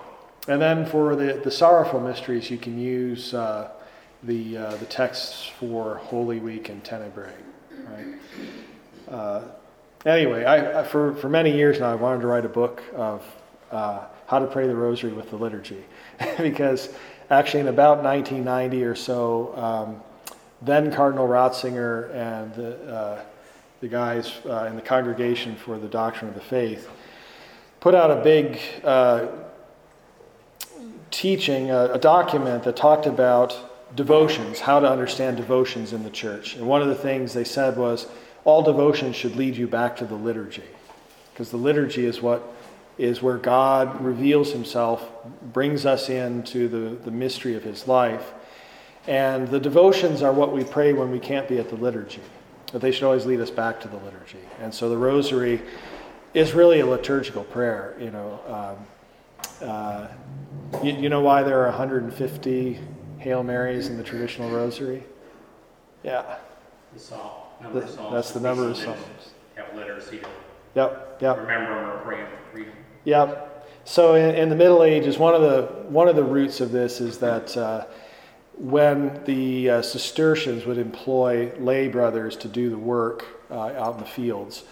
and 0.48 0.60
then 0.60 0.86
for 0.86 1.16
the, 1.16 1.40
the 1.44 1.50
sorrowful 1.50 2.00
mysteries, 2.00 2.50
you 2.50 2.58
can 2.58 2.78
use 2.78 3.34
uh, 3.34 3.70
the 4.22 4.56
uh, 4.56 4.76
the 4.76 4.86
texts 4.86 5.50
for 5.58 5.96
Holy 5.96 6.38
Week 6.38 6.68
and 6.68 6.82
Tenebrae, 6.84 7.32
right? 7.88 8.06
Uh, 9.10 9.42
anyway, 10.06 10.44
I, 10.44 10.80
I, 10.80 10.84
for, 10.84 11.14
for 11.16 11.28
many 11.28 11.52
years 11.52 11.80
now, 11.80 11.90
I 11.90 11.94
wanted 11.94 12.20
to 12.20 12.26
write 12.28 12.44
a 12.44 12.50
book 12.50 12.82
of 12.94 13.24
uh, 13.70 14.04
how 14.26 14.38
to 14.38 14.46
pray 14.46 14.66
the 14.66 14.76
rosary 14.76 15.12
with 15.12 15.30
the 15.30 15.36
liturgy. 15.36 15.84
because 16.38 16.90
actually, 17.30 17.60
in 17.60 17.68
about 17.68 18.02
1990 18.02 18.84
or 18.84 18.94
so, 18.94 19.56
um, 19.56 20.02
then 20.62 20.92
Cardinal 20.92 21.26
Ratzinger 21.26 22.14
and 22.14 22.54
the, 22.54 22.94
uh, 22.94 23.24
the 23.80 23.88
guys 23.88 24.32
uh, 24.46 24.66
in 24.68 24.76
the 24.76 24.82
Congregation 24.82 25.56
for 25.56 25.78
the 25.78 25.88
Doctrine 25.88 26.28
of 26.28 26.34
the 26.34 26.40
Faith 26.40 26.88
put 27.80 27.94
out 27.94 28.10
a 28.10 28.22
big 28.22 28.60
uh, 28.84 29.26
teaching, 31.10 31.70
a, 31.70 31.94
a 31.94 31.98
document 31.98 32.62
that 32.64 32.76
talked 32.76 33.06
about 33.06 33.69
devotions, 33.94 34.60
how 34.60 34.80
to 34.80 34.88
understand 34.88 35.36
devotions 35.36 35.92
in 35.92 36.02
the 36.02 36.10
church. 36.10 36.56
And 36.56 36.66
one 36.66 36.82
of 36.82 36.88
the 36.88 36.94
things 36.94 37.32
they 37.32 37.44
said 37.44 37.76
was, 37.76 38.06
all 38.44 38.62
devotion 38.62 39.12
should 39.12 39.36
lead 39.36 39.56
you 39.56 39.66
back 39.66 39.96
to 39.96 40.04
the 40.04 40.14
liturgy 40.14 40.64
because 41.32 41.50
the 41.50 41.56
liturgy 41.56 42.04
is 42.04 42.20
what 42.20 42.42
is 42.98 43.22
where 43.22 43.38
God 43.38 43.98
reveals 44.02 44.52
himself, 44.52 45.10
brings 45.54 45.86
us 45.86 46.10
into 46.10 46.68
the, 46.68 46.96
the 47.02 47.10
mystery 47.10 47.54
of 47.54 47.64
his 47.64 47.88
life. 47.88 48.34
And 49.06 49.48
the 49.48 49.58
devotions 49.58 50.22
are 50.22 50.34
what 50.34 50.52
we 50.52 50.64
pray 50.64 50.92
when 50.92 51.10
we 51.10 51.18
can't 51.18 51.48
be 51.48 51.58
at 51.58 51.70
the 51.70 51.76
liturgy. 51.76 52.20
But 52.72 52.82
they 52.82 52.92
should 52.92 53.04
always 53.04 53.24
lead 53.24 53.40
us 53.40 53.50
back 53.50 53.80
to 53.80 53.88
the 53.88 53.96
liturgy. 53.96 54.40
And 54.60 54.72
so 54.72 54.90
the 54.90 54.98
rosary 54.98 55.62
is 56.34 56.52
really 56.52 56.80
a 56.80 56.86
liturgical 56.86 57.44
prayer. 57.44 57.96
You 57.98 58.10
know, 58.10 58.76
um, 59.62 59.66
uh, 59.66 60.08
you, 60.82 60.92
you 60.92 61.08
know 61.08 61.22
why 61.22 61.42
there 61.42 61.62
are 61.62 61.68
150 61.68 62.80
Hail 63.20 63.42
Marys 63.42 63.88
in 63.88 63.96
the 63.96 64.02
traditional 64.02 64.50
rosary? 64.50 65.04
Yeah. 66.02 66.38
The 66.94 66.98
psalm. 66.98 67.30
The, 67.72 67.80
that's 68.10 68.32
the 68.32 68.40
number 68.40 68.68
of 68.68 68.76
psalms. 68.76 68.98
Have 69.56 69.74
literacy 69.76 70.18
to 70.18 70.28
Yep, 70.74 71.18
yep. 71.20 71.36
remember 71.38 71.74
them 71.74 71.90
or 71.90 71.98
pray 71.98 72.24
read 72.54 72.68
them. 72.68 72.76
Yep. 73.04 73.66
So 73.84 74.14
in, 74.14 74.34
in, 74.34 74.48
the 74.48 74.56
Middle 74.56 74.82
Ages, 74.82 75.18
one 75.18 75.34
of 75.34 75.42
the 75.42 75.62
one 75.88 76.08
of 76.08 76.16
the 76.16 76.24
roots 76.24 76.60
of 76.60 76.70
this 76.70 77.00
is 77.00 77.18
that 77.18 77.56
uh, 77.56 77.86
when 78.56 79.22
the 79.24 79.70
uh, 79.70 79.82
Cistercians 79.82 80.64
would 80.64 80.78
employ 80.78 81.52
lay 81.58 81.88
brothers 81.88 82.36
to 82.36 82.48
do 82.48 82.70
the 82.70 82.78
work 82.78 83.26
uh, 83.50 83.72
out 83.72 83.94
in 83.94 84.00
the 84.00 84.06
fields, 84.06 84.62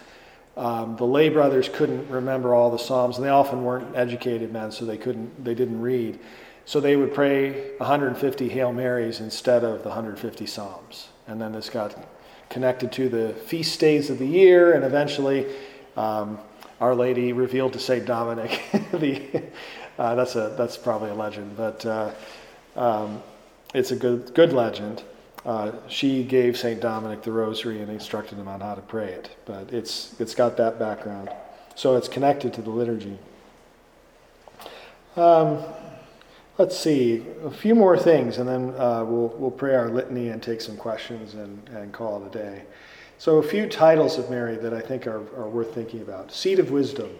um, 0.55 0.95
the 0.95 1.05
lay 1.05 1.29
brothers 1.29 1.69
couldn't 1.69 2.09
remember 2.09 2.53
all 2.53 2.71
the 2.71 2.79
psalms, 2.79 3.17
and 3.17 3.25
they 3.25 3.29
often 3.29 3.63
weren't 3.63 3.95
educated 3.95 4.53
men, 4.53 4.71
so 4.71 4.85
they 4.85 4.97
couldn't 4.97 5.43
they 5.43 5.53
didn't 5.53 5.81
read. 5.81 6.17
So 6.69 6.79
they 6.79 6.95
would 6.95 7.15
pray 7.15 7.71
150 7.77 8.47
Hail 8.47 8.71
Marys 8.71 9.21
instead 9.21 9.63
of 9.63 9.81
the 9.81 9.89
150 9.89 10.45
psalms, 10.45 11.07
and 11.25 11.41
then 11.41 11.51
this 11.51 11.67
got 11.67 11.95
connected 12.51 12.91
to 12.91 13.09
the 13.09 13.33
feast 13.33 13.79
days 13.79 14.11
of 14.11 14.19
the 14.19 14.27
year, 14.27 14.73
and 14.73 14.85
eventually 14.85 15.47
um, 15.97 16.37
Our 16.79 16.93
Lady 16.93 17.33
revealed 17.33 17.73
to 17.73 17.79
Saint 17.79 18.05
Dominic. 18.05 18.61
the, 18.91 19.41
uh, 19.97 20.13
that's 20.13 20.35
a 20.35 20.53
that's 20.55 20.77
probably 20.77 21.09
a 21.09 21.15
legend, 21.15 21.57
but 21.57 21.83
uh, 21.87 22.11
um, 22.75 23.23
it's 23.73 23.89
a 23.89 23.95
good 23.95 24.35
good 24.35 24.53
legend. 24.53 25.01
Uh, 25.43 25.71
she 25.87 26.23
gave 26.23 26.55
Saint 26.55 26.81
Dominic 26.81 27.23
the 27.23 27.31
Rosary 27.31 27.81
and 27.81 27.89
instructed 27.89 28.37
him 28.37 28.47
on 28.47 28.61
how 28.61 28.75
to 28.75 28.81
pray 28.81 29.11
it. 29.13 29.35
But 29.45 29.73
it's 29.73 30.13
it's 30.19 30.35
got 30.35 30.55
that 30.57 30.77
background, 30.77 31.31
so 31.73 31.95
it's 31.95 32.07
connected 32.07 32.53
to 32.53 32.61
the 32.61 32.69
liturgy. 32.69 33.17
Um, 35.15 35.63
Let's 36.59 36.77
see, 36.77 37.25
a 37.45 37.49
few 37.49 37.73
more 37.73 37.97
things, 37.97 38.37
and 38.37 38.45
then 38.45 38.73
uh, 38.77 39.05
we'll, 39.05 39.29
we'll 39.37 39.49
pray 39.49 39.75
our 39.75 39.87
litany 39.87 40.27
and 40.27 40.43
take 40.43 40.59
some 40.59 40.75
questions 40.75 41.33
and, 41.33 41.65
and 41.69 41.93
call 41.93 42.21
it 42.21 42.35
a 42.35 42.37
day. 42.37 42.63
So, 43.17 43.37
a 43.37 43.43
few 43.43 43.65
titles 43.65 44.17
of 44.17 44.29
Mary 44.29 44.57
that 44.57 44.73
I 44.73 44.81
think 44.81 45.07
are, 45.07 45.21
are 45.39 45.47
worth 45.47 45.73
thinking 45.73 46.01
about. 46.01 46.33
Seat 46.33 46.59
of 46.59 46.69
Wisdom. 46.69 47.11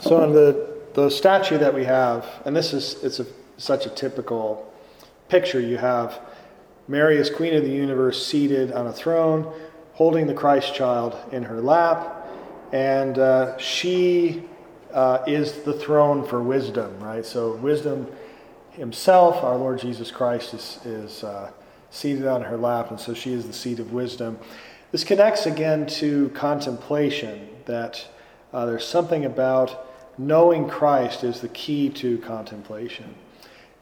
So, 0.00 0.22
on 0.22 0.32
the, 0.32 0.68
the 0.94 1.10
statue 1.10 1.58
that 1.58 1.74
we 1.74 1.84
have, 1.86 2.24
and 2.44 2.54
this 2.54 2.72
is 2.72 3.02
it's 3.02 3.18
a, 3.18 3.26
such 3.56 3.84
a 3.84 3.90
typical 3.90 4.72
picture, 5.28 5.58
you 5.58 5.78
have 5.78 6.20
Mary 6.86 7.18
as 7.18 7.28
Queen 7.28 7.54
of 7.54 7.64
the 7.64 7.72
universe 7.72 8.24
seated 8.24 8.70
on 8.70 8.86
a 8.86 8.92
throne, 8.92 9.52
holding 9.94 10.28
the 10.28 10.34
Christ 10.34 10.76
child 10.76 11.16
in 11.32 11.42
her 11.42 11.60
lap, 11.60 12.24
and 12.70 13.18
uh, 13.18 13.58
she 13.58 14.44
uh, 14.92 15.22
is 15.26 15.62
the 15.62 15.72
throne 15.72 16.26
for 16.26 16.42
wisdom, 16.42 16.98
right? 17.00 17.24
So, 17.24 17.54
wisdom 17.56 18.06
himself, 18.70 19.42
our 19.42 19.56
Lord 19.56 19.80
Jesus 19.80 20.10
Christ, 20.10 20.54
is, 20.54 20.78
is 20.84 21.24
uh, 21.24 21.50
seated 21.90 22.26
on 22.26 22.42
her 22.42 22.56
lap, 22.56 22.90
and 22.90 22.98
so 22.98 23.14
she 23.14 23.32
is 23.32 23.46
the 23.46 23.52
seat 23.52 23.78
of 23.78 23.92
wisdom. 23.92 24.38
This 24.92 25.04
connects 25.04 25.46
again 25.46 25.86
to 25.86 26.30
contemplation, 26.30 27.48
that 27.66 28.06
uh, 28.52 28.66
there's 28.66 28.86
something 28.86 29.24
about 29.24 29.86
knowing 30.16 30.68
Christ 30.68 31.24
is 31.24 31.40
the 31.40 31.48
key 31.48 31.90
to 31.90 32.18
contemplation. 32.18 33.14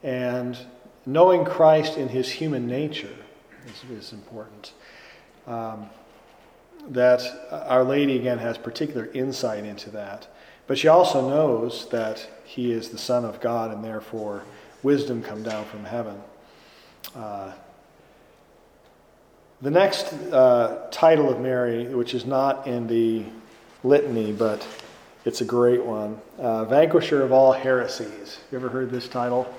And 0.02 0.58
knowing 1.06 1.44
Christ 1.44 1.96
in 1.96 2.08
his 2.08 2.28
human 2.28 2.66
nature 2.66 3.16
is, 3.66 3.90
is 3.90 4.12
important. 4.12 4.72
Um, 5.46 5.88
that 6.88 7.22
Our 7.50 7.84
Lady, 7.84 8.16
again, 8.16 8.38
has 8.38 8.58
particular 8.58 9.08
insight 9.12 9.64
into 9.64 9.90
that. 9.90 10.28
But 10.66 10.78
she 10.78 10.88
also 10.88 11.28
knows 11.28 11.88
that 11.90 12.28
he 12.44 12.72
is 12.72 12.88
the 12.88 12.98
Son 12.98 13.24
of 13.24 13.40
God 13.40 13.72
and 13.72 13.84
therefore 13.84 14.42
wisdom 14.82 15.22
come 15.22 15.42
down 15.42 15.64
from 15.66 15.84
heaven. 15.84 16.20
Uh, 17.14 17.52
the 19.62 19.70
next 19.70 20.12
uh, 20.12 20.86
title 20.90 21.30
of 21.30 21.40
Mary, 21.40 21.86
which 21.86 22.14
is 22.14 22.26
not 22.26 22.66
in 22.66 22.86
the 22.86 23.24
litany, 23.82 24.32
but 24.32 24.66
it's 25.24 25.40
a 25.40 25.44
great 25.44 25.82
one 25.82 26.20
uh, 26.38 26.64
Vanquisher 26.66 27.22
of 27.22 27.32
All 27.32 27.52
Heresies. 27.52 28.38
You 28.50 28.58
ever 28.58 28.68
heard 28.68 28.90
this 28.90 29.08
title? 29.08 29.52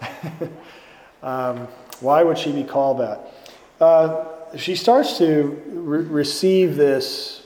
um, 1.22 1.68
why 2.00 2.22
would 2.22 2.38
she 2.38 2.52
be 2.52 2.64
called 2.64 3.00
that? 3.00 3.34
Uh, 3.80 4.24
she 4.56 4.74
starts 4.74 5.18
to 5.18 5.62
re- 5.66 6.04
receive 6.04 6.76
this 6.76 7.42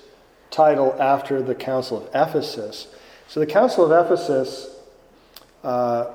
title 0.51 0.95
after 1.01 1.43
the 1.43 1.55
Council 1.55 1.99
of 1.99 2.09
Ephesus. 2.15 2.89
So, 3.29 3.41
the 3.41 3.47
Council 3.47 3.91
of 3.91 4.07
Ephesus, 4.07 4.69
uh, 5.63 6.07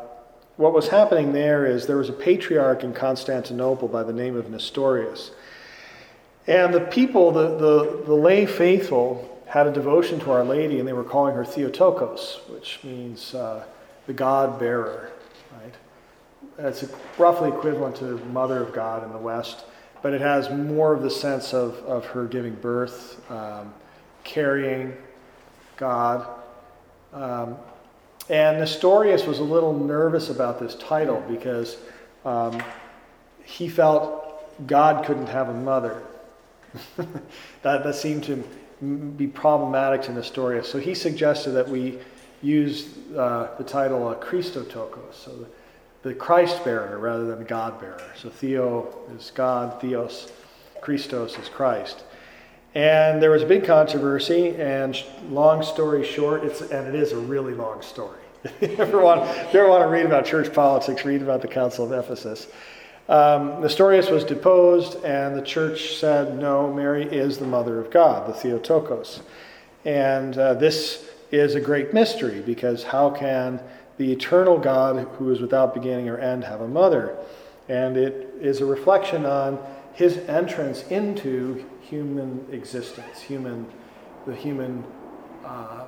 what 0.58 0.74
was 0.74 0.90
happening 0.90 1.32
there 1.34 1.66
is 1.66 1.88
there 1.88 1.98
was 1.98 2.10
a 2.10 2.14
patriarch 2.14 2.84
in 2.84 2.94
Constantinople 2.94 3.88
by 3.88 4.04
the 4.04 4.14
name 4.14 4.36
of 4.36 4.50
Nestorius. 4.50 5.32
And 6.48 6.74
the 6.74 6.82
people, 6.82 7.32
the, 7.32 7.58
the, 7.58 8.04
the 8.06 8.14
lay 8.14 8.46
faithful, 8.46 9.44
had 9.46 9.68
a 9.68 9.72
devotion 9.72 10.20
to 10.20 10.32
Our 10.32 10.44
Lady, 10.44 10.80
and 10.80 10.88
they 10.88 10.94
were 10.94 11.04
calling 11.04 11.36
her 11.36 11.44
Theotokos, 11.44 12.42
which 12.50 12.80
means 12.84 13.34
uh, 13.34 13.64
the 14.06 14.14
God 14.14 14.60
bearer, 14.60 15.12
right? 15.60 15.74
It's 16.60 16.86
roughly 17.18 17.50
equivalent 17.50 17.96
to 17.98 18.18
Mother 18.26 18.62
of 18.62 18.74
God 18.74 19.04
in 19.04 19.12
the 19.12 19.18
West, 19.18 19.66
but 20.02 20.14
it 20.14 20.22
has 20.22 20.50
more 20.50 20.94
of 20.94 21.02
the 21.02 21.10
sense 21.10 21.54
of, 21.54 21.76
of 21.86 22.06
her 22.08 22.26
giving 22.26 22.56
birth, 22.56 23.20
um, 23.32 23.74
carrying 24.24 24.96
God. 25.78 26.28
Um, 27.14 27.58
and 28.30 28.60
Nestorius 28.60 29.26
was 29.26 29.40
a 29.40 29.44
little 29.44 29.74
nervous 29.74 30.30
about 30.30 30.60
this 30.60 30.76
title 30.76 31.24
because 31.28 31.78
um, 32.26 32.62
he 33.44 33.68
felt 33.68 34.68
God 34.68 35.06
couldn't 35.06 35.28
have 35.28 35.50
a 35.50 35.54
mother. 35.54 36.04
that, 37.64 37.84
that 37.84 37.96
seemed 37.96 38.24
to 38.26 38.44
be 39.18 39.28
problematic 39.28 40.04
to 40.04 40.14
Nestorius. 40.14 40.70
So 40.70 40.80
he 40.80 40.94
suggested 40.94 41.52
that 41.52 41.68
we 41.68 41.98
use 42.42 42.98
uh, 43.18 43.56
the 43.58 43.64
title 43.64 44.08
uh, 44.08 44.16
Christotokos, 44.16 45.14
so 45.14 45.32
the, 45.32 46.10
the 46.10 46.14
Christ 46.16 46.64
bearer 46.64 46.98
rather 46.98 47.26
than 47.26 47.40
the 47.40 47.46
God 47.46 47.80
bearer. 47.82 48.02
So 48.16 48.30
Theo 48.30 48.96
is 49.18 49.32
God, 49.36 49.82
Theos, 49.82 50.32
Christos 50.82 51.38
is 51.38 51.50
Christ. 51.50 52.04
And 52.76 53.22
there 53.22 53.32
was 53.32 53.42
a 53.42 53.48
big 53.48 53.66
controversy, 53.66 54.56
and 54.58 55.02
long 55.30 55.64
story 55.64 56.06
short, 56.06 56.44
it's, 56.44 56.62
and 56.62 56.88
it 56.88 56.96
is 56.96 57.14
a 57.14 57.18
really 57.18 57.54
long 57.54 57.82
story. 57.82 58.20
if, 58.62 58.78
you 58.78 59.00
want, 59.02 59.22
if 59.22 59.54
you 59.54 59.60
ever 59.60 59.70
want 59.70 59.84
to 59.84 59.90
read 59.90 60.06
about 60.06 60.26
church 60.26 60.54
politics, 60.54 61.04
read 61.04 61.22
about 61.22 61.42
the 61.42 61.48
Council 61.48 61.86
of 61.86 61.92
Ephesus. 61.92 62.48
Um, 63.10 63.60
Nestorius 63.62 64.12
was 64.12 64.24
deposed, 64.24 65.04
and 65.04 65.36
the 65.36 65.42
church 65.42 65.98
said, 65.98 66.38
no, 66.38 66.72
Mary 66.72 67.04
is 67.04 67.40
the 67.40 67.48
mother 67.48 67.80
of 67.80 67.90
God, 67.90 68.30
the 68.30 68.34
Theotokos. 68.34 69.22
And 69.84 70.38
uh, 70.38 70.54
this 70.54 71.10
is 71.32 71.56
a 71.56 71.62
great 71.62 71.92
mystery 71.92 72.42
because 72.42 72.84
how 72.84 73.10
can 73.10 73.60
the 73.98 74.12
eternal 74.12 74.60
God, 74.60 75.08
who 75.18 75.32
is 75.32 75.42
without 75.42 75.74
beginning 75.74 76.08
or 76.08 76.20
end, 76.20 76.44
have 76.44 76.62
a 76.62 76.68
mother? 76.68 77.18
And 77.68 77.98
it 77.98 78.36
is 78.40 78.62
a 78.62 78.66
reflection 78.66 79.26
on 79.26 79.60
his 79.94 80.18
entrance 80.30 80.84
into 80.84 81.66
human 81.90 82.46
existence, 82.52 83.20
human, 83.20 83.66
the 84.28 84.36
human 84.36 84.84
uh, 85.44 85.86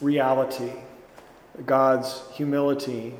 reality, 0.00 0.72
God's 1.66 2.22
humility, 2.32 3.14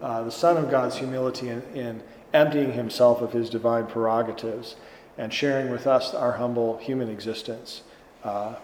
uh, 0.00 0.22
the 0.22 0.30
Son 0.30 0.56
of 0.56 0.70
God's 0.70 0.96
humility 0.96 1.48
in, 1.48 1.62
in 1.74 2.02
emptying 2.32 2.72
himself 2.72 3.20
of 3.20 3.32
his 3.32 3.50
divine 3.50 3.86
prerogatives 3.86 4.76
and 5.18 5.32
sharing 5.32 5.70
with 5.70 5.86
us 5.86 6.14
our 6.14 6.32
humble 6.32 6.78
human 6.78 7.08
existence. 7.08 7.82
Uh, 8.24 8.54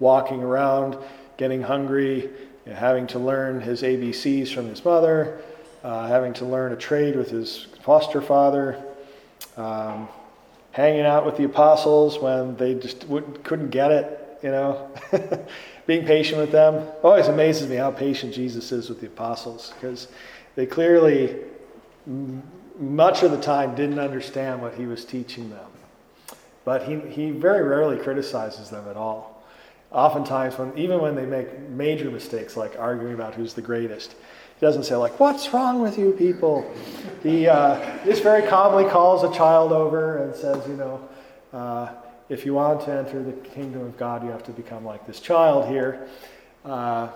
walking 0.00 0.42
around, 0.42 0.96
getting 1.36 1.62
hungry, 1.62 2.22
you 2.22 2.30
know, 2.66 2.74
having 2.74 3.06
to 3.06 3.18
learn 3.18 3.60
his 3.60 3.82
ABCs 3.82 4.52
from 4.52 4.68
his 4.68 4.84
mother, 4.84 5.40
uh, 5.84 6.08
having 6.08 6.32
to 6.32 6.44
learn 6.44 6.72
a 6.72 6.76
trade 6.76 7.14
with 7.16 7.30
his 7.30 7.66
foster 7.82 8.20
father, 8.20 8.82
um, 9.56 10.08
hanging 10.74 11.06
out 11.06 11.24
with 11.24 11.36
the 11.36 11.44
apostles 11.44 12.18
when 12.18 12.56
they 12.56 12.74
just 12.74 13.06
couldn't 13.44 13.70
get 13.70 13.92
it, 13.92 14.38
you 14.42 14.50
know, 14.50 14.90
being 15.86 16.04
patient 16.04 16.40
with 16.40 16.50
them. 16.50 16.84
Always 17.04 17.28
amazes 17.28 17.68
me 17.68 17.76
how 17.76 17.92
patient 17.92 18.34
Jesus 18.34 18.72
is 18.72 18.88
with 18.88 19.00
the 19.00 19.06
apostles 19.06 19.72
because 19.76 20.08
they 20.56 20.66
clearly 20.66 21.36
much 22.76 23.22
of 23.22 23.30
the 23.30 23.40
time 23.40 23.76
didn't 23.76 24.00
understand 24.00 24.60
what 24.60 24.74
he 24.74 24.86
was 24.86 25.04
teaching 25.04 25.48
them. 25.48 25.70
But 26.64 26.82
he, 26.82 26.98
he 26.98 27.30
very 27.30 27.62
rarely 27.62 27.96
criticizes 27.96 28.68
them 28.68 28.88
at 28.88 28.96
all. 28.96 29.44
Oftentimes, 29.92 30.58
when, 30.58 30.76
even 30.76 31.00
when 31.00 31.14
they 31.14 31.24
make 31.24 31.56
major 31.68 32.10
mistakes, 32.10 32.56
like 32.56 32.76
arguing 32.80 33.14
about 33.14 33.36
who's 33.36 33.54
the 33.54 33.62
greatest, 33.62 34.16
doesn't 34.64 34.84
say, 34.84 34.96
like, 34.96 35.20
what's 35.20 35.52
wrong 35.52 35.82
with 35.82 35.98
you 35.98 36.12
people? 36.12 36.68
He 37.22 37.46
uh, 37.46 38.02
just 38.06 38.22
very 38.22 38.48
calmly 38.48 38.90
calls 38.90 39.22
a 39.22 39.36
child 39.36 39.72
over 39.72 40.24
and 40.24 40.34
says, 40.34 40.66
you 40.66 40.74
know, 40.74 41.06
uh, 41.52 41.92
if 42.30 42.46
you 42.46 42.54
want 42.54 42.80
to 42.86 42.92
enter 42.92 43.22
the 43.22 43.32
kingdom 43.32 43.82
of 43.82 43.98
God, 43.98 44.24
you 44.24 44.30
have 44.30 44.42
to 44.44 44.52
become 44.52 44.82
like 44.82 45.06
this 45.06 45.20
child 45.20 45.68
here. 45.68 46.08
Uh, 46.64 47.08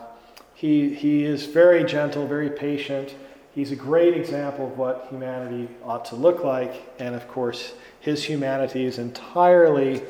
he, 0.55 0.95
he 0.95 1.25
is 1.25 1.47
very 1.47 1.85
gentle, 1.85 2.27
very 2.27 2.51
patient. 2.51 3.15
He's 3.55 3.73
a 3.73 3.77
great 3.77 4.15
example 4.15 4.67
of 4.67 4.77
what 4.77 5.07
humanity 5.09 5.69
ought 5.83 6.05
to 6.07 6.17
look 6.17 6.45
like, 6.45 6.83
and 6.99 7.15
of 7.15 7.27
course, 7.29 7.73
his 8.01 8.25
humanity 8.25 8.85
is 8.85 8.99
entirely 8.99 10.03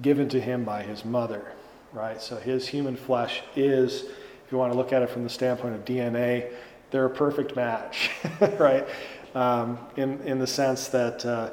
given 0.00 0.28
to 0.30 0.40
him 0.40 0.64
by 0.64 0.82
his 0.82 1.04
mother, 1.04 1.52
right? 1.92 2.20
So 2.20 2.36
his 2.36 2.66
human 2.66 2.96
flesh 2.96 3.42
is, 3.54 4.02
if 4.02 4.50
you 4.50 4.58
want 4.58 4.72
to 4.72 4.76
look 4.76 4.92
at 4.92 5.02
it 5.02 5.10
from 5.10 5.22
the 5.22 5.30
standpoint 5.30 5.74
of 5.76 5.84
DNA, 5.84 6.52
they're 6.92 7.06
a 7.06 7.10
perfect 7.10 7.56
match, 7.56 8.10
right? 8.58 8.86
Um, 9.34 9.78
in, 9.96 10.20
in 10.20 10.38
the 10.38 10.46
sense 10.46 10.88
that 10.88 11.26
uh, 11.26 11.50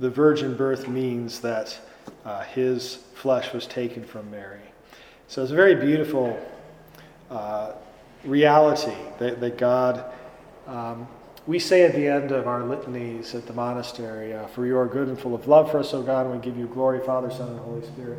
the 0.00 0.10
virgin 0.10 0.56
birth 0.56 0.88
means 0.88 1.40
that 1.40 1.78
uh, 2.24 2.42
his 2.42 2.96
flesh 3.14 3.52
was 3.52 3.66
taken 3.66 4.04
from 4.04 4.30
Mary. 4.30 4.60
So 5.28 5.42
it's 5.42 5.52
a 5.52 5.56
very 5.56 5.74
beautiful 5.74 6.38
uh, 7.30 7.72
reality 8.24 8.96
that, 9.18 9.40
that 9.40 9.58
God 9.58 10.04
um, 10.66 11.06
we 11.48 11.58
say 11.58 11.84
at 11.84 11.94
the 11.94 12.06
end 12.06 12.30
of 12.30 12.46
our 12.46 12.62
litanies 12.62 13.34
at 13.34 13.46
the 13.46 13.54
monastery, 13.54 14.34
uh, 14.34 14.46
For 14.48 14.66
you 14.66 14.76
are 14.76 14.86
good 14.86 15.08
and 15.08 15.18
full 15.18 15.34
of 15.34 15.48
love 15.48 15.70
for 15.70 15.78
us, 15.78 15.94
O 15.94 16.02
God, 16.02 16.26
and 16.26 16.34
we 16.34 16.44
give 16.44 16.58
you 16.58 16.66
glory, 16.66 17.00
Father, 17.00 17.30
Son, 17.30 17.48
and 17.48 17.58
Holy 17.60 17.86
Spirit. 17.86 18.18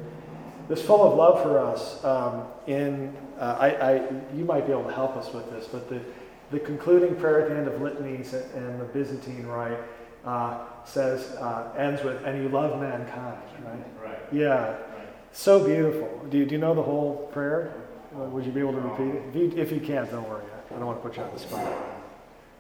This 0.68 0.82
full 0.82 1.04
of 1.04 1.16
love 1.16 1.44
for 1.44 1.60
us, 1.60 2.04
um, 2.04 2.44
in, 2.66 3.16
uh, 3.40 3.58
I, 3.60 3.70
I, 3.70 3.96
you 4.36 4.46
might 4.46 4.66
be 4.66 4.72
able 4.72 4.86
to 4.86 4.94
help 4.94 5.16
us 5.16 5.32
with 5.32 5.48
this, 5.52 5.68
but 5.68 5.88
the, 5.90 6.02
the 6.52 6.60
concluding 6.60 7.16
prayer 7.16 7.42
at 7.42 7.50
the 7.50 7.56
end 7.56 7.68
of 7.68 7.82
litanies 7.82 8.34
and 8.34 8.80
the 8.80 8.86
Byzantine 8.86 9.46
rite 9.46 9.78
uh, 10.26 10.66
says, 10.86 11.32
uh, 11.38 11.72
ends 11.78 12.04
with, 12.04 12.24
and 12.26 12.42
you 12.42 12.50
love 12.50 12.80
mankind, 12.80 13.38
right? 13.64 14.04
Right. 14.04 14.20
Yeah. 14.32 14.70
Right. 14.70 14.80
So 15.32 15.64
beautiful. 15.64 16.26
Do 16.30 16.38
you, 16.38 16.46
do 16.46 16.56
you 16.56 16.62
know 16.62 16.74
the 16.74 16.82
whole 16.82 17.30
prayer? 17.32 17.74
Uh, 18.16 18.24
would 18.26 18.46
you 18.46 18.52
be 18.52 18.60
able 18.60 18.74
to 18.74 18.82
repeat 18.82 19.16
it? 19.16 19.24
If 19.30 19.36
you, 19.36 19.62
if 19.62 19.72
you 19.72 19.80
can't, 19.80 20.10
don't 20.10 20.28
worry. 20.28 20.44
I 20.72 20.74
don't 20.74 20.86
want 20.86 21.02
to 21.02 21.08
put 21.08 21.18
you 21.18 21.24
on 21.24 21.32
the 21.34 21.40
spot. 21.40 21.66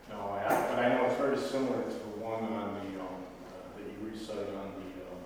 No, 0.09 0.19
I, 0.29 0.47
but 0.47 0.79
I 0.79 0.89
know 0.89 1.05
it's 1.05 1.17
very 1.17 1.37
similar 1.37 1.83
to 1.83 1.89
the 1.89 2.23
one 2.23 2.43
on 2.43 2.73
the, 2.75 2.99
um, 2.99 3.07
uh, 3.07 3.77
that 3.77 3.85
you 3.85 4.09
recited 4.09 4.55
on 4.55 4.73
the, 4.77 4.89
um, 5.09 5.21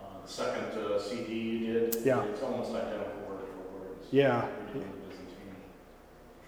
uh, 0.00 0.26
the 0.26 0.32
second 0.32 0.82
uh, 0.82 0.98
CD 1.00 1.32
you 1.34 1.72
did. 1.72 1.96
Yeah. 2.04 2.24
It's 2.24 2.42
almost 2.42 2.70
identical 2.70 3.22
word 3.28 3.44
for 3.52 3.78
word. 3.78 3.96
Yeah. 4.10 4.46
written 4.46 4.82
in 4.82 4.88
the 4.88 4.96
Byzantine. 5.08 5.56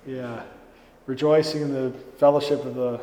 Yeah. 0.07 0.43
Rejoicing 1.07 1.63
in 1.63 1.73
the 1.73 1.91
fellowship 2.19 2.65
of 2.65 2.75
the 2.75 3.01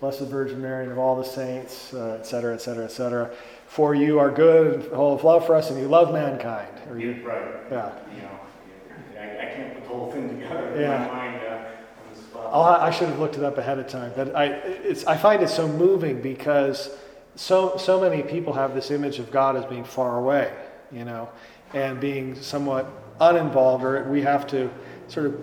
Blessed 0.00 0.22
Virgin 0.22 0.60
Mary, 0.60 0.82
and 0.82 0.90
of 0.92 0.98
all 0.98 1.14
the 1.14 1.24
saints, 1.24 1.94
uh, 1.94 2.16
et 2.18 2.26
cetera, 2.26 2.52
et 2.54 2.60
cetera, 2.60 2.84
et 2.84 2.90
cetera. 2.90 3.30
For 3.68 3.94
you 3.94 4.18
are 4.18 4.30
good 4.30 4.74
and 4.74 4.84
full 4.84 5.14
of 5.14 5.22
love 5.22 5.46
for 5.46 5.54
us, 5.54 5.70
and 5.70 5.78
you 5.80 5.86
love 5.86 6.12
mankind. 6.12 6.68
Or 6.90 6.98
you, 6.98 7.12
You- 7.12 7.26
Right. 7.28 7.42
yeah. 7.70 7.92
You 8.16 8.22
know, 8.22 9.20
I, 9.20 9.22
I 9.46 9.54
can't 9.54 9.74
put 9.74 9.82
the 9.84 9.88
whole 9.88 10.10
thing 10.10 10.28
together 10.30 10.68
in 10.74 10.80
Yeah. 10.80 11.06
my 11.06 11.14
mind, 11.14 11.40
uh, 11.48 11.52
on 11.52 12.14
the 12.14 12.20
spot. 12.20 12.50
I'll, 12.52 12.62
I 12.64 12.90
should 12.90 13.08
have 13.08 13.20
looked 13.20 13.36
it 13.36 13.44
up 13.44 13.56
ahead 13.56 13.78
of 13.78 13.86
time, 13.86 14.12
but 14.16 14.34
I, 14.34 14.46
it's, 14.46 15.06
I 15.06 15.16
find 15.16 15.40
it 15.42 15.48
so 15.48 15.68
moving 15.68 16.20
because 16.20 16.90
so, 17.36 17.76
so 17.76 18.00
many 18.00 18.22
people 18.24 18.52
have 18.54 18.74
this 18.74 18.90
image 18.90 19.20
of 19.20 19.30
God 19.30 19.54
as 19.54 19.64
being 19.66 19.84
far 19.84 20.18
away, 20.18 20.52
you 20.90 21.04
know, 21.04 21.28
and 21.72 22.00
being 22.00 22.34
somewhat 22.34 22.86
uninvolved, 23.20 23.84
or 23.84 24.02
we 24.10 24.22
have 24.22 24.48
to 24.48 24.68
sort 25.06 25.26
of 25.26 25.40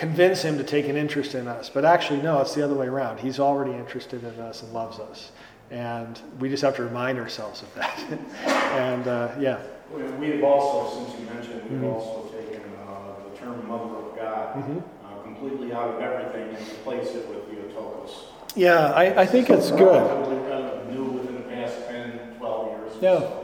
convince 0.00 0.40
him 0.42 0.56
to 0.56 0.64
take 0.64 0.88
an 0.88 0.96
interest 0.96 1.34
in 1.34 1.46
us. 1.46 1.68
But 1.68 1.84
actually, 1.84 2.22
no, 2.22 2.40
it's 2.40 2.54
the 2.54 2.64
other 2.64 2.74
way 2.74 2.86
around. 2.86 3.20
He's 3.20 3.38
already 3.38 3.72
interested 3.72 4.24
in 4.24 4.40
us 4.40 4.62
and 4.62 4.72
loves 4.72 4.98
us. 4.98 5.30
And 5.70 6.18
we 6.40 6.48
just 6.48 6.62
have 6.62 6.74
to 6.76 6.82
remind 6.84 7.18
ourselves 7.18 7.62
of 7.62 7.72
that. 7.74 7.98
and 8.78 9.06
uh, 9.06 9.28
yeah, 9.38 9.58
We- 9.94 10.02
We 10.02 10.30
have 10.36 10.44
also, 10.44 11.04
since 11.04 11.20
you 11.20 11.26
mentioned, 11.34 11.62
we've 11.70 11.80
Mhm. 11.80 11.92
also 11.94 12.28
taken 12.34 12.62
uh, 12.88 13.28
the 13.30 13.36
term 13.38 13.68
Mother 13.68 13.96
of 14.06 14.16
God 14.16 14.54
Mhm. 14.56 14.82
uh, 15.04 15.22
completely 15.22 15.72
out 15.72 15.88
of 15.94 16.00
everything 16.00 16.48
and 16.56 16.58
replaced 16.58 17.14
it 17.14 17.28
with 17.28 17.44
Theotokos. 17.50 18.24
yeah, 18.54 18.92
I, 18.92 19.22
I 19.22 19.26
think 19.26 19.50
it's 19.50 19.70
good. 19.70 20.00
Relatively 20.02 20.38
kind 20.48 20.64
of 20.64 20.88
new 20.94 21.04
within 21.04 21.34
the 21.36 21.42
past 21.54 21.74
10, 21.88 22.36
12 22.38 22.68
years. 22.70 22.92
Yeah. 23.02 23.18
so. 23.20 23.39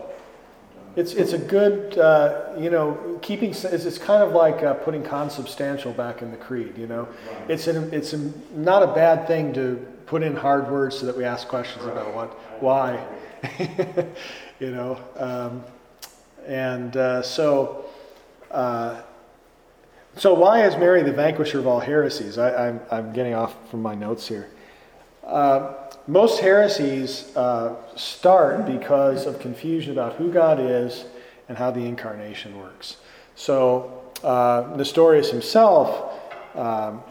It's, 0.96 1.12
it's 1.12 1.34
a 1.34 1.38
good, 1.38 1.98
uh, 1.98 2.54
you 2.58 2.70
know, 2.70 3.18
keeping, 3.20 3.50
it's, 3.50 3.64
it's 3.64 3.98
kind 3.98 4.22
of 4.22 4.32
like 4.32 4.62
uh, 4.62 4.74
putting 4.74 5.02
consubstantial 5.02 5.92
back 5.92 6.22
in 6.22 6.30
the 6.30 6.38
creed, 6.38 6.78
you 6.78 6.86
know. 6.86 7.02
Right. 7.02 7.50
It's, 7.50 7.66
an, 7.66 7.92
it's 7.92 8.14
a, 8.14 8.32
not 8.54 8.82
a 8.82 8.86
bad 8.86 9.26
thing 9.26 9.52
to 9.54 9.76
put 10.06 10.22
in 10.22 10.34
hard 10.34 10.70
words 10.70 10.98
so 10.98 11.04
that 11.04 11.14
we 11.14 11.24
ask 11.24 11.48
questions 11.48 11.84
about 11.84 12.14
what, 12.14 12.30
why, 12.62 13.06
you 14.58 14.70
know. 14.70 14.98
Um, 15.16 15.62
and 16.46 16.96
uh, 16.96 17.20
so, 17.20 17.84
uh, 18.50 19.02
so 20.16 20.32
why 20.32 20.64
is 20.64 20.76
Mary 20.76 21.02
the 21.02 21.12
vanquisher 21.12 21.58
of 21.58 21.66
all 21.66 21.80
heresies? 21.80 22.38
I, 22.38 22.68
I'm, 22.68 22.80
I'm 22.90 23.12
getting 23.12 23.34
off 23.34 23.54
from 23.70 23.82
my 23.82 23.94
notes 23.94 24.26
here. 24.26 24.48
Uh, 25.26 25.74
most 26.06 26.40
heresies 26.40 27.36
uh, 27.36 27.74
start 27.96 28.66
because 28.66 29.26
of 29.26 29.40
confusion 29.40 29.92
about 29.92 30.14
who 30.14 30.30
God 30.30 30.60
is 30.60 31.04
and 31.48 31.58
how 31.58 31.70
the 31.70 31.80
incarnation 31.80 32.58
works. 32.58 32.96
So, 33.34 34.02
uh, 34.22 34.74
Nestorius 34.76 35.30
himself, 35.30 36.12
um, 36.54 37.02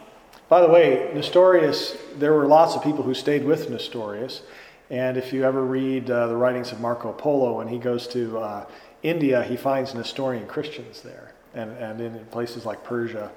by 0.48 0.62
the 0.62 0.68
way, 0.68 1.12
Nestorius, 1.14 1.98
there 2.18 2.34
were 2.34 2.46
lots 2.46 2.76
of 2.76 2.84
people 2.84 3.04
who 3.04 3.14
stayed 3.14 3.44
with 3.44 3.70
Nestorius. 3.70 4.42
And 4.90 5.18
if 5.18 5.34
you 5.34 5.44
ever 5.44 5.64
read 5.64 6.10
uh, 6.10 6.28
the 6.28 6.36
writings 6.36 6.72
of 6.72 6.80
Marco 6.80 7.12
Polo, 7.12 7.58
when 7.58 7.68
he 7.68 7.80
goes 7.80 8.08
to 8.10 8.38
uh, 8.38 8.66
India, 9.02 9.44
he 9.44 9.58
finds 9.58 9.94
Nestorian 9.94 10.48
Christians 10.48 11.02
there 11.02 11.34
and, 11.54 11.72
and 11.78 12.02
in 12.02 12.26
places 12.26 12.66
like 12.66 12.84
Persia. 12.84 13.32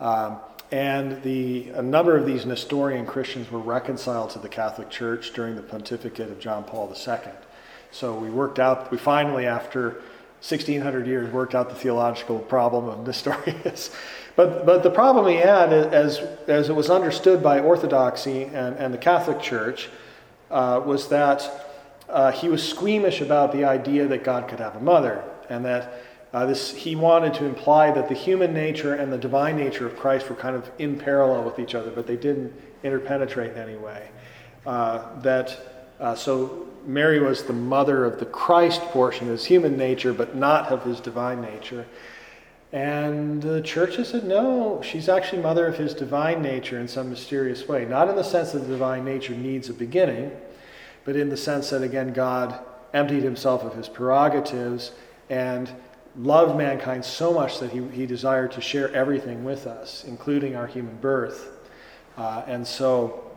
Um, 0.00 0.38
and 0.74 1.22
the, 1.22 1.68
a 1.68 1.82
number 1.82 2.16
of 2.16 2.26
these 2.26 2.44
Nestorian 2.44 3.06
Christians 3.06 3.48
were 3.48 3.60
reconciled 3.60 4.30
to 4.30 4.40
the 4.40 4.48
Catholic 4.48 4.90
Church 4.90 5.32
during 5.32 5.54
the 5.54 5.62
pontificate 5.62 6.32
of 6.32 6.40
John 6.40 6.64
Paul 6.64 6.92
II. 6.92 7.18
So 7.92 8.12
we 8.12 8.28
worked 8.28 8.58
out, 8.58 8.90
we 8.90 8.98
finally, 8.98 9.46
after 9.46 9.90
1600 10.40 11.06
years, 11.06 11.32
worked 11.32 11.54
out 11.54 11.68
the 11.68 11.76
theological 11.76 12.40
problem 12.40 12.88
of 12.88 12.98
Nestorius. 13.06 13.94
But, 14.34 14.66
but 14.66 14.82
the 14.82 14.90
problem 14.90 15.28
he 15.28 15.36
had, 15.36 15.72
as, 15.72 16.18
as 16.48 16.68
it 16.68 16.74
was 16.74 16.90
understood 16.90 17.40
by 17.40 17.60
Orthodoxy 17.60 18.46
and, 18.46 18.76
and 18.76 18.92
the 18.92 18.98
Catholic 18.98 19.40
Church, 19.40 19.90
uh, 20.50 20.82
was 20.84 21.08
that 21.10 21.68
uh, 22.08 22.32
he 22.32 22.48
was 22.48 22.68
squeamish 22.68 23.20
about 23.20 23.52
the 23.52 23.64
idea 23.64 24.08
that 24.08 24.24
God 24.24 24.48
could 24.48 24.58
have 24.58 24.74
a 24.74 24.80
mother, 24.80 25.22
and 25.48 25.64
that 25.64 26.02
uh, 26.34 26.44
this, 26.44 26.74
he 26.74 26.96
wanted 26.96 27.32
to 27.32 27.44
imply 27.44 27.92
that 27.92 28.08
the 28.08 28.14
human 28.14 28.52
nature 28.52 28.94
and 28.94 29.12
the 29.12 29.16
divine 29.16 29.56
nature 29.56 29.86
of 29.86 29.96
Christ 29.96 30.28
were 30.28 30.34
kind 30.34 30.56
of 30.56 30.68
in 30.80 30.98
parallel 30.98 31.44
with 31.44 31.60
each 31.60 31.76
other, 31.76 31.92
but 31.92 32.08
they 32.08 32.16
didn't 32.16 32.52
interpenetrate 32.82 33.52
in 33.52 33.56
any 33.56 33.76
way. 33.76 34.08
Uh, 34.66 35.20
that 35.20 35.94
uh, 36.00 36.16
so 36.16 36.66
Mary 36.84 37.20
was 37.20 37.44
the 37.44 37.52
mother 37.52 38.04
of 38.04 38.18
the 38.18 38.26
Christ 38.26 38.80
portion 38.80 39.26
of 39.26 39.32
his 39.32 39.44
human 39.44 39.76
nature, 39.76 40.12
but 40.12 40.34
not 40.34 40.72
of 40.72 40.82
his 40.82 40.98
divine 40.98 41.40
nature. 41.40 41.86
And 42.72 43.40
the 43.40 43.62
church 43.62 43.94
has 43.96 44.08
said, 44.08 44.24
no, 44.24 44.82
she's 44.82 45.08
actually 45.08 45.40
mother 45.40 45.68
of 45.68 45.78
his 45.78 45.94
divine 45.94 46.42
nature 46.42 46.80
in 46.80 46.88
some 46.88 47.10
mysterious 47.10 47.68
way. 47.68 47.84
Not 47.84 48.08
in 48.08 48.16
the 48.16 48.24
sense 48.24 48.50
that 48.50 48.60
the 48.60 48.72
divine 48.72 49.04
nature 49.04 49.34
needs 49.34 49.68
a 49.68 49.72
beginning, 49.72 50.32
but 51.04 51.14
in 51.14 51.28
the 51.28 51.36
sense 51.36 51.70
that, 51.70 51.82
again, 51.82 52.12
God 52.12 52.58
emptied 52.92 53.22
himself 53.22 53.62
of 53.62 53.76
his 53.76 53.88
prerogatives 53.88 54.90
and 55.30 55.70
loved 56.16 56.56
mankind 56.56 57.04
so 57.04 57.32
much 57.32 57.58
that 57.58 57.70
he, 57.70 57.82
he 57.88 58.06
desired 58.06 58.52
to 58.52 58.60
share 58.60 58.92
everything 58.94 59.44
with 59.44 59.66
us, 59.66 60.04
including 60.04 60.56
our 60.56 60.66
human 60.66 60.96
birth. 60.96 61.48
Uh, 62.16 62.42
and 62.46 62.66
so, 62.66 63.30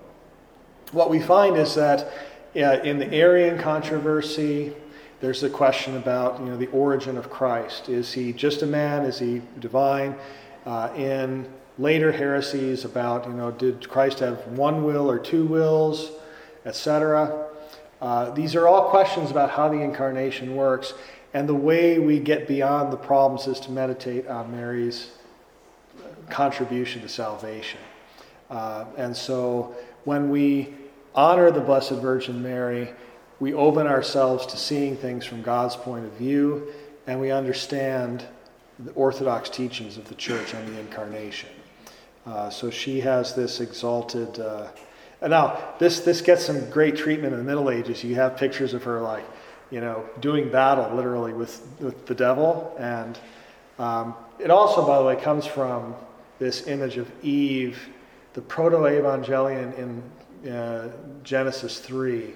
what 0.91 1.09
we 1.09 1.19
find 1.19 1.57
is 1.57 1.75
that 1.75 2.11
uh, 2.55 2.79
in 2.83 2.97
the 2.97 3.11
Arian 3.13 3.57
controversy, 3.59 4.73
there's 5.19 5.43
a 5.43 5.49
question 5.49 5.97
about 5.97 6.39
you 6.39 6.45
know 6.45 6.57
the 6.57 6.67
origin 6.67 7.17
of 7.17 7.29
Christ. 7.29 7.89
Is 7.89 8.13
he 8.13 8.31
just 8.33 8.61
a 8.61 8.67
man? 8.67 9.03
Is 9.03 9.19
he 9.19 9.41
divine? 9.59 10.15
Uh, 10.65 10.91
in 10.95 11.47
later 11.79 12.11
heresies 12.11 12.85
about 12.85 13.25
you 13.27 13.33
know 13.33 13.51
did 13.51 13.89
Christ 13.89 14.19
have 14.19 14.45
one 14.47 14.83
will 14.83 15.09
or 15.09 15.17
two 15.17 15.45
wills, 15.45 16.11
etc. 16.65 17.45
Uh, 17.99 18.29
these 18.31 18.55
are 18.55 18.67
all 18.67 18.89
questions 18.89 19.31
about 19.31 19.49
how 19.49 19.67
the 19.67 19.81
incarnation 19.81 20.55
works, 20.55 20.93
and 21.37 21.47
the 21.47 21.53
way 21.53 21.99
we 21.99 22.17
get 22.17 22.47
beyond 22.47 22.91
the 22.91 22.97
problems 22.97 23.45
is 23.45 23.59
to 23.59 23.71
meditate 23.71 24.25
on 24.27 24.51
Mary's 24.51 25.11
contribution 26.31 26.99
to 27.03 27.07
salvation. 27.07 27.79
Uh, 28.49 28.85
and 28.97 29.15
so 29.15 29.75
when 30.03 30.31
we 30.31 30.73
honor 31.13 31.51
the 31.51 31.59
Blessed 31.59 31.91
Virgin 31.91 32.41
Mary, 32.41 32.89
we 33.39 33.53
open 33.53 33.85
ourselves 33.85 34.47
to 34.47 34.57
seeing 34.57 34.97
things 34.97 35.25
from 35.25 35.43
God's 35.43 35.75
point 35.75 36.05
of 36.05 36.13
view, 36.13 36.73
and 37.05 37.21
we 37.21 37.29
understand 37.29 38.25
the 38.79 38.91
orthodox 38.93 39.47
teachings 39.47 39.95
of 39.95 40.09
the 40.09 40.15
church 40.15 40.55
on 40.55 40.65
the 40.65 40.79
incarnation. 40.79 41.49
Uh, 42.25 42.49
so 42.49 42.71
she 42.71 42.99
has 43.01 43.35
this 43.35 43.59
exalted. 43.59 44.39
Uh, 44.39 44.69
now, 45.21 45.75
this, 45.77 45.99
this 45.99 46.19
gets 46.19 46.43
some 46.43 46.67
great 46.71 46.97
treatment 46.97 47.33
in 47.33 47.37
the 47.37 47.45
Middle 47.45 47.69
Ages. 47.69 48.03
You 48.03 48.15
have 48.15 48.37
pictures 48.37 48.73
of 48.73 48.81
her, 48.85 49.01
like, 49.01 49.25
you 49.71 49.81
know, 49.81 50.05
doing 50.19 50.49
battle 50.49 50.95
literally 50.95 51.33
with, 51.33 51.65
with 51.79 52.05
the 52.05 52.15
devil. 52.15 52.75
And 52.79 53.19
um, 53.79 54.15
it 54.39 54.49
also, 54.51 54.85
by 54.85 54.97
the 54.97 55.03
way, 55.03 55.15
comes 55.15 55.45
from 55.45 55.95
this 56.39 56.67
image 56.67 56.97
of 56.97 57.11
Eve, 57.23 57.89
the 58.33 58.41
proto 58.41 58.77
evangelion 58.77 59.77
in 59.77 60.51
uh, 60.51 60.89
Genesis 61.23 61.79
3 61.79 62.33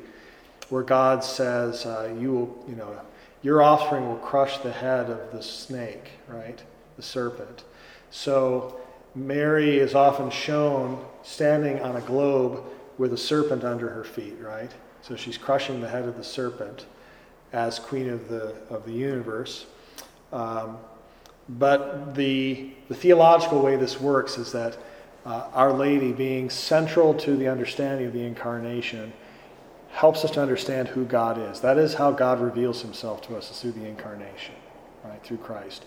where 0.71 0.83
God 0.83 1.23
says, 1.23 1.85
uh, 1.85 2.15
"You 2.17 2.31
will, 2.31 2.65
you 2.67 2.75
know, 2.75 2.99
your 3.41 3.61
offspring 3.61 4.07
will 4.07 4.17
crush 4.17 4.57
the 4.59 4.71
head 4.71 5.09
of 5.09 5.31
the 5.31 5.43
snake, 5.43 6.11
right, 6.27 6.63
the 6.95 7.03
serpent." 7.03 7.65
So 8.09 8.79
Mary 9.13 9.77
is 9.77 9.93
often 9.93 10.29
shown 10.29 11.03
standing 11.23 11.81
on 11.81 11.97
a 11.97 12.01
globe 12.01 12.63
with 12.97 13.13
a 13.13 13.17
serpent 13.17 13.63
under 13.63 13.89
her 13.89 14.05
feet, 14.05 14.37
right? 14.39 14.71
So 15.01 15.15
she's 15.15 15.37
crushing 15.37 15.81
the 15.81 15.89
head 15.89 16.07
of 16.07 16.15
the 16.15 16.23
serpent 16.23 16.85
as 17.53 17.79
queen 17.79 18.09
of 18.09 18.27
the 18.29 18.55
of 18.69 18.85
the 18.85 18.91
universe. 18.91 19.65
Um, 20.31 20.77
but 21.49 22.15
the 22.15 22.71
the 22.87 22.95
theological 22.95 23.61
way 23.61 23.75
this 23.75 23.99
works 23.99 24.37
is 24.37 24.51
that 24.51 24.77
uh, 25.25 25.49
Our 25.53 25.71
Lady, 25.71 26.11
being 26.11 26.49
central 26.49 27.13
to 27.15 27.35
the 27.35 27.47
understanding 27.47 28.07
of 28.07 28.13
the 28.13 28.23
incarnation 28.23 29.13
helps 29.91 30.23
us 30.23 30.31
to 30.31 30.41
understand 30.41 30.87
who 30.87 31.05
God 31.05 31.37
is. 31.37 31.59
That 31.61 31.77
is 31.77 31.93
how 31.93 32.11
God 32.11 32.39
reveals 32.39 32.81
himself 32.81 33.21
to 33.27 33.35
us 33.35 33.51
is 33.51 33.59
through 33.59 33.73
the 33.73 33.85
incarnation, 33.85 34.55
right? 35.03 35.21
Through 35.23 35.37
Christ. 35.37 35.85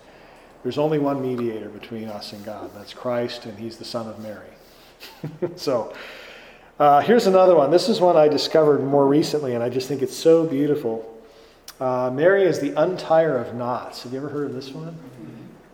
There's 0.62 0.78
only 0.78 0.98
one 0.98 1.20
mediator 1.20 1.68
between 1.68 2.08
us 2.08 2.32
and 2.32 2.44
God. 2.44 2.70
That's 2.74 2.94
Christ, 2.94 3.46
and 3.46 3.58
he's 3.58 3.76
the 3.76 3.84
Son 3.84 4.06
of 4.06 4.18
Mary. 4.20 4.48
so 5.56 5.94
uh, 6.78 7.00
here's 7.00 7.26
another 7.26 7.54
one. 7.54 7.70
This 7.70 7.88
is 7.88 8.00
one 8.00 8.16
I 8.16 8.28
discovered 8.28 8.82
more 8.82 9.06
recently, 9.06 9.54
and 9.54 9.62
I 9.62 9.68
just 9.68 9.88
think 9.88 10.02
it's 10.02 10.16
so 10.16 10.46
beautiful. 10.46 11.13
Uh, 11.80 12.10
Mary 12.12 12.44
is 12.44 12.60
the 12.60 12.70
untier 12.80 13.36
of 13.36 13.54
knots. 13.54 14.02
Have 14.02 14.12
you 14.12 14.18
ever 14.18 14.28
heard 14.28 14.46
of 14.46 14.54
this 14.54 14.70
one? 14.70 14.96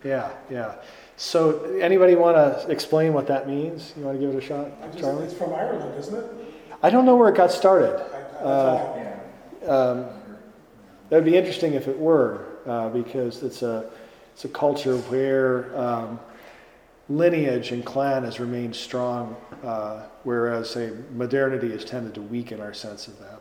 Yeah, 0.03 0.31
yeah. 0.49 0.75
So 1.15 1.63
anybody 1.79 2.15
want 2.15 2.35
to 2.37 2.71
explain 2.71 3.13
what 3.13 3.27
that 3.27 3.47
means? 3.47 3.93
You 3.95 4.05
want 4.05 4.19
to 4.19 4.25
give 4.25 4.35
it 4.35 4.43
a 4.43 4.45
shot, 4.45 4.71
just, 4.91 4.99
Charlie? 4.99 5.25
it's 5.25 5.33
from 5.35 5.53
Ireland, 5.53 5.93
isn't 5.99 6.15
it? 6.15 6.25
I 6.81 6.89
don't 6.89 7.05
know 7.05 7.15
where 7.15 7.29
it 7.29 7.35
got 7.35 7.51
started. 7.51 7.93
I, 8.11 8.43
I 8.43 8.43
Uh, 8.43 8.95
Yeah. 9.61 9.69
Um, 9.69 10.05
that 11.09 11.17
would 11.17 11.25
be 11.25 11.37
interesting 11.37 11.73
if 11.73 11.87
it 11.87 11.99
were, 11.99 12.45
uh, 12.65 12.89
because 12.89 13.43
it's 13.43 13.61
a 13.61 13.85
it's 14.33 14.45
a 14.45 14.49
culture 14.49 14.97
where 14.97 15.77
um, 15.77 16.19
lineage 17.09 17.71
and 17.71 17.85
clan 17.85 18.23
has 18.23 18.39
remained 18.39 18.75
strong, 18.75 19.35
uh, 19.63 20.03
whereas, 20.23 20.69
say, 20.69 20.91
modernity 21.13 21.69
has 21.71 21.83
tended 21.83 22.15
to 22.15 22.21
weaken 22.21 22.61
our 22.61 22.73
sense 22.73 23.07
of 23.07 23.19
that. 23.19 23.40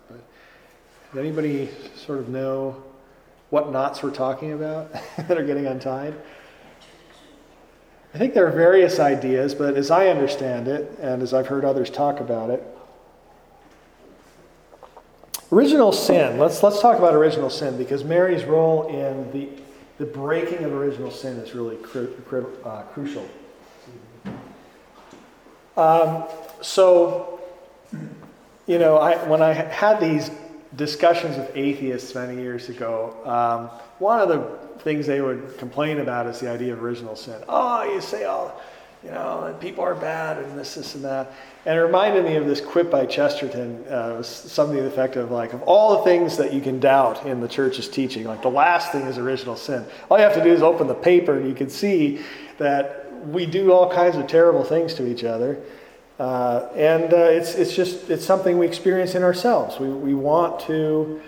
Does 1.10 1.18
anybody 1.18 1.68
sort 1.96 2.20
of 2.20 2.28
know 2.28 2.82
what 3.50 3.72
knots 3.72 4.00
we're 4.00 4.12
talking 4.12 4.52
about 4.52 4.92
that 5.16 5.36
are 5.36 5.44
getting 5.44 5.66
untied? 5.66 6.14
I 8.14 8.18
think 8.18 8.32
there 8.32 8.46
are 8.46 8.52
various 8.52 9.00
ideas, 9.00 9.52
but 9.54 9.76
as 9.76 9.90
I 9.90 10.06
understand 10.06 10.68
it, 10.68 10.96
and 11.00 11.20
as 11.22 11.34
I've 11.34 11.48
heard 11.48 11.64
others 11.64 11.90
talk 11.90 12.20
about 12.20 12.50
it, 12.50 12.62
original 15.50 15.90
sin. 15.90 16.38
Let's 16.38 16.62
let's 16.62 16.80
talk 16.80 16.98
about 16.98 17.14
original 17.14 17.50
sin 17.50 17.76
because 17.76 18.04
Mary's 18.04 18.44
role 18.44 18.86
in 18.88 19.30
the 19.32 19.48
the 19.98 20.06
breaking 20.06 20.64
of 20.64 20.72
original 20.72 21.10
sin 21.10 21.36
is 21.38 21.54
really 21.54 21.76
cru- 21.76 22.14
cru- 22.26 22.56
uh, 22.64 22.82
crucial. 22.82 23.28
Um, 25.76 26.24
so, 26.62 27.40
you 28.66 28.78
know, 28.78 28.96
I, 28.96 29.16
when 29.28 29.42
I 29.42 29.52
had 29.52 30.00
these 30.00 30.30
discussions 30.76 31.36
with 31.36 31.50
atheists 31.56 32.14
many 32.14 32.40
years 32.40 32.68
ago, 32.68 33.14
um, 33.24 33.68
one 33.98 34.20
of 34.20 34.28
the 34.28 34.58
things 34.82 35.06
they 35.06 35.20
would 35.20 35.58
complain 35.58 35.98
about 35.98 36.26
is 36.26 36.40
the 36.40 36.50
idea 36.50 36.72
of 36.72 36.82
original 36.82 37.16
sin. 37.16 37.42
Oh, 37.48 37.82
you 37.82 38.00
say 38.00 38.24
all, 38.24 38.60
you 39.02 39.10
know, 39.10 39.54
people 39.60 39.82
are 39.82 39.94
bad 39.94 40.38
and 40.38 40.58
this, 40.58 40.74
this, 40.74 40.94
and 40.94 41.04
that. 41.04 41.32
And 41.66 41.76
it 41.76 41.80
reminded 41.80 42.24
me 42.24 42.36
of 42.36 42.46
this 42.46 42.60
quip 42.60 42.90
by 42.90 43.06
Chesterton, 43.06 43.84
uh, 43.84 44.22
something 44.22 44.76
the 44.76 44.86
effect 44.86 45.16
of 45.16 45.30
like, 45.30 45.52
of 45.52 45.62
all 45.62 45.98
the 45.98 46.04
things 46.04 46.36
that 46.36 46.52
you 46.52 46.60
can 46.60 46.80
doubt 46.80 47.26
in 47.26 47.40
the 47.40 47.48
church's 47.48 47.88
teaching, 47.88 48.24
like 48.24 48.42
the 48.42 48.50
last 48.50 48.92
thing 48.92 49.02
is 49.02 49.18
original 49.18 49.56
sin. 49.56 49.84
All 50.10 50.18
you 50.18 50.24
have 50.24 50.34
to 50.34 50.44
do 50.44 50.52
is 50.52 50.62
open 50.62 50.86
the 50.86 50.94
paper 50.94 51.38
and 51.38 51.48
you 51.48 51.54
can 51.54 51.68
see 51.68 52.20
that 52.58 53.12
we 53.26 53.44
do 53.44 53.72
all 53.72 53.90
kinds 53.90 54.16
of 54.16 54.26
terrible 54.26 54.64
things 54.64 54.94
to 54.94 55.06
each 55.06 55.24
other. 55.24 55.60
Uh, 56.20 56.68
and 56.74 57.14
uh, 57.14 57.16
it's, 57.16 57.54
it's 57.54 57.74
just, 57.74 58.10
it's 58.10 58.26
something 58.26 58.58
we 58.58 58.66
experience 58.66 59.14
in 59.14 59.22
ourselves. 59.22 59.80
We, 59.80 59.88
we 59.88 60.12
want 60.12 60.60
to 60.66 61.18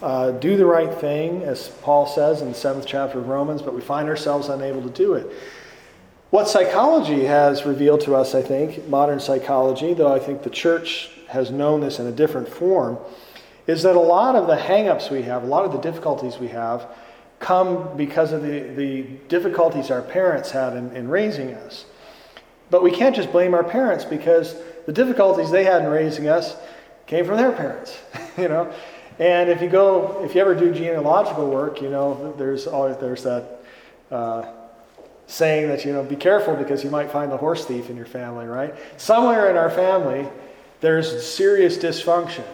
uh, 0.00 0.30
do 0.30 0.56
the 0.56 0.64
right 0.64 0.94
thing, 0.94 1.42
as 1.42 1.70
Paul 1.82 2.06
says 2.06 2.42
in 2.42 2.50
the 2.50 2.54
seventh 2.54 2.86
chapter 2.86 3.18
of 3.18 3.26
Romans, 3.26 3.60
but 3.60 3.74
we 3.74 3.80
find 3.80 4.08
ourselves 4.08 4.48
unable 4.48 4.82
to 4.82 4.90
do 4.90 5.14
it. 5.14 5.26
What 6.30 6.48
psychology 6.48 7.24
has 7.24 7.66
revealed 7.66 8.02
to 8.02 8.14
us, 8.14 8.36
I 8.36 8.42
think, 8.42 8.86
modern 8.86 9.18
psychology, 9.18 9.94
though 9.94 10.14
I 10.14 10.20
think 10.20 10.44
the 10.44 10.50
church 10.50 11.10
has 11.26 11.50
known 11.50 11.80
this 11.80 11.98
in 11.98 12.06
a 12.06 12.12
different 12.12 12.48
form, 12.48 12.98
is 13.66 13.82
that 13.82 13.96
a 13.96 14.00
lot 14.00 14.36
of 14.36 14.46
the 14.46 14.54
hangups 14.54 15.10
we 15.10 15.22
have, 15.22 15.42
a 15.42 15.46
lot 15.46 15.64
of 15.64 15.72
the 15.72 15.80
difficulties 15.80 16.38
we 16.38 16.48
have, 16.48 16.86
come 17.40 17.96
because 17.96 18.30
of 18.30 18.42
the, 18.42 18.60
the 18.60 19.02
difficulties 19.26 19.90
our 19.90 20.02
parents 20.02 20.52
had 20.52 20.76
in, 20.76 20.94
in 20.94 21.08
raising 21.08 21.52
us. 21.52 21.86
But 22.70 22.82
we 22.82 22.90
can't 22.90 23.14
just 23.14 23.30
blame 23.32 23.54
our 23.54 23.64
parents 23.64 24.04
because 24.04 24.56
the 24.86 24.92
difficulties 24.92 25.50
they 25.50 25.64
had 25.64 25.82
in 25.82 25.88
raising 25.88 26.28
us 26.28 26.56
came 27.06 27.24
from 27.24 27.36
their 27.36 27.52
parents, 27.52 27.98
you 28.36 28.48
know. 28.48 28.72
And 29.18 29.48
if 29.48 29.62
you 29.62 29.68
go, 29.68 30.22
if 30.24 30.34
you 30.34 30.40
ever 30.40 30.54
do 30.54 30.72
genealogical 30.74 31.48
work, 31.48 31.80
you 31.80 31.88
know, 31.88 32.34
there's 32.36 32.66
always 32.66 32.96
there's 32.98 33.22
that 33.22 33.62
uh, 34.10 34.44
saying 35.26 35.68
that, 35.68 35.84
you 35.84 35.92
know, 35.92 36.02
be 36.02 36.16
careful 36.16 36.54
because 36.54 36.84
you 36.84 36.90
might 36.90 37.10
find 37.10 37.32
the 37.32 37.36
horse 37.36 37.64
thief 37.64 37.90
in 37.90 37.96
your 37.96 38.06
family, 38.06 38.46
right? 38.46 38.74
Somewhere 38.96 39.50
in 39.50 39.56
our 39.56 39.70
family, 39.70 40.28
there's 40.80 41.26
serious 41.26 41.78
dysfunction. 41.78 42.44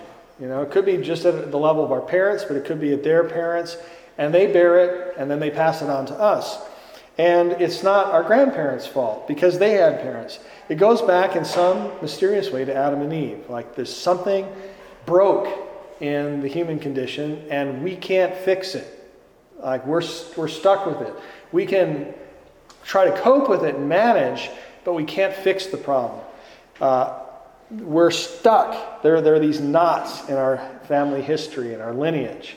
You 0.40 0.48
know, 0.48 0.62
it 0.62 0.70
could 0.70 0.86
be 0.86 0.96
just 0.96 1.24
at 1.24 1.50
the 1.50 1.58
level 1.58 1.84
of 1.84 1.92
our 1.92 2.00
parents, 2.00 2.44
but 2.44 2.56
it 2.56 2.64
could 2.64 2.80
be 2.80 2.92
at 2.92 3.02
their 3.02 3.24
parents, 3.24 3.76
and 4.16 4.32
they 4.32 4.46
bear 4.46 4.78
it, 4.78 5.14
and 5.18 5.30
then 5.30 5.40
they 5.40 5.50
pass 5.50 5.82
it 5.82 5.90
on 5.90 6.06
to 6.06 6.14
us. 6.14 6.58
And 7.22 7.52
it's 7.62 7.84
not 7.84 8.06
our 8.06 8.24
grandparents' 8.24 8.84
fault 8.84 9.28
because 9.28 9.56
they 9.56 9.74
had 9.74 10.00
parents. 10.00 10.40
It 10.68 10.74
goes 10.74 11.00
back 11.00 11.36
in 11.36 11.44
some 11.44 11.92
mysterious 12.02 12.50
way 12.50 12.64
to 12.64 12.74
Adam 12.74 13.00
and 13.00 13.12
Eve. 13.12 13.48
Like 13.48 13.76
there's 13.76 13.94
something 13.94 14.44
broke 15.06 15.46
in 16.00 16.40
the 16.40 16.48
human 16.48 16.80
condition, 16.80 17.46
and 17.48 17.84
we 17.84 17.94
can't 17.94 18.34
fix 18.34 18.74
it. 18.74 19.08
Like 19.60 19.86
we're, 19.86 20.02
we're 20.36 20.48
stuck 20.48 20.84
with 20.84 21.00
it. 21.00 21.14
We 21.52 21.64
can 21.64 22.12
try 22.84 23.04
to 23.04 23.16
cope 23.20 23.48
with 23.48 23.62
it 23.62 23.76
and 23.76 23.88
manage, 23.88 24.50
but 24.82 24.94
we 24.94 25.04
can't 25.04 25.32
fix 25.32 25.66
the 25.66 25.76
problem. 25.76 26.24
Uh, 26.80 27.20
we're 27.70 28.10
stuck. 28.10 29.00
There, 29.04 29.20
there 29.20 29.36
are 29.36 29.38
these 29.38 29.60
knots 29.60 30.28
in 30.28 30.34
our 30.34 30.58
family 30.88 31.22
history 31.22 31.72
and 31.72 31.80
our 31.80 31.94
lineage. 31.94 32.56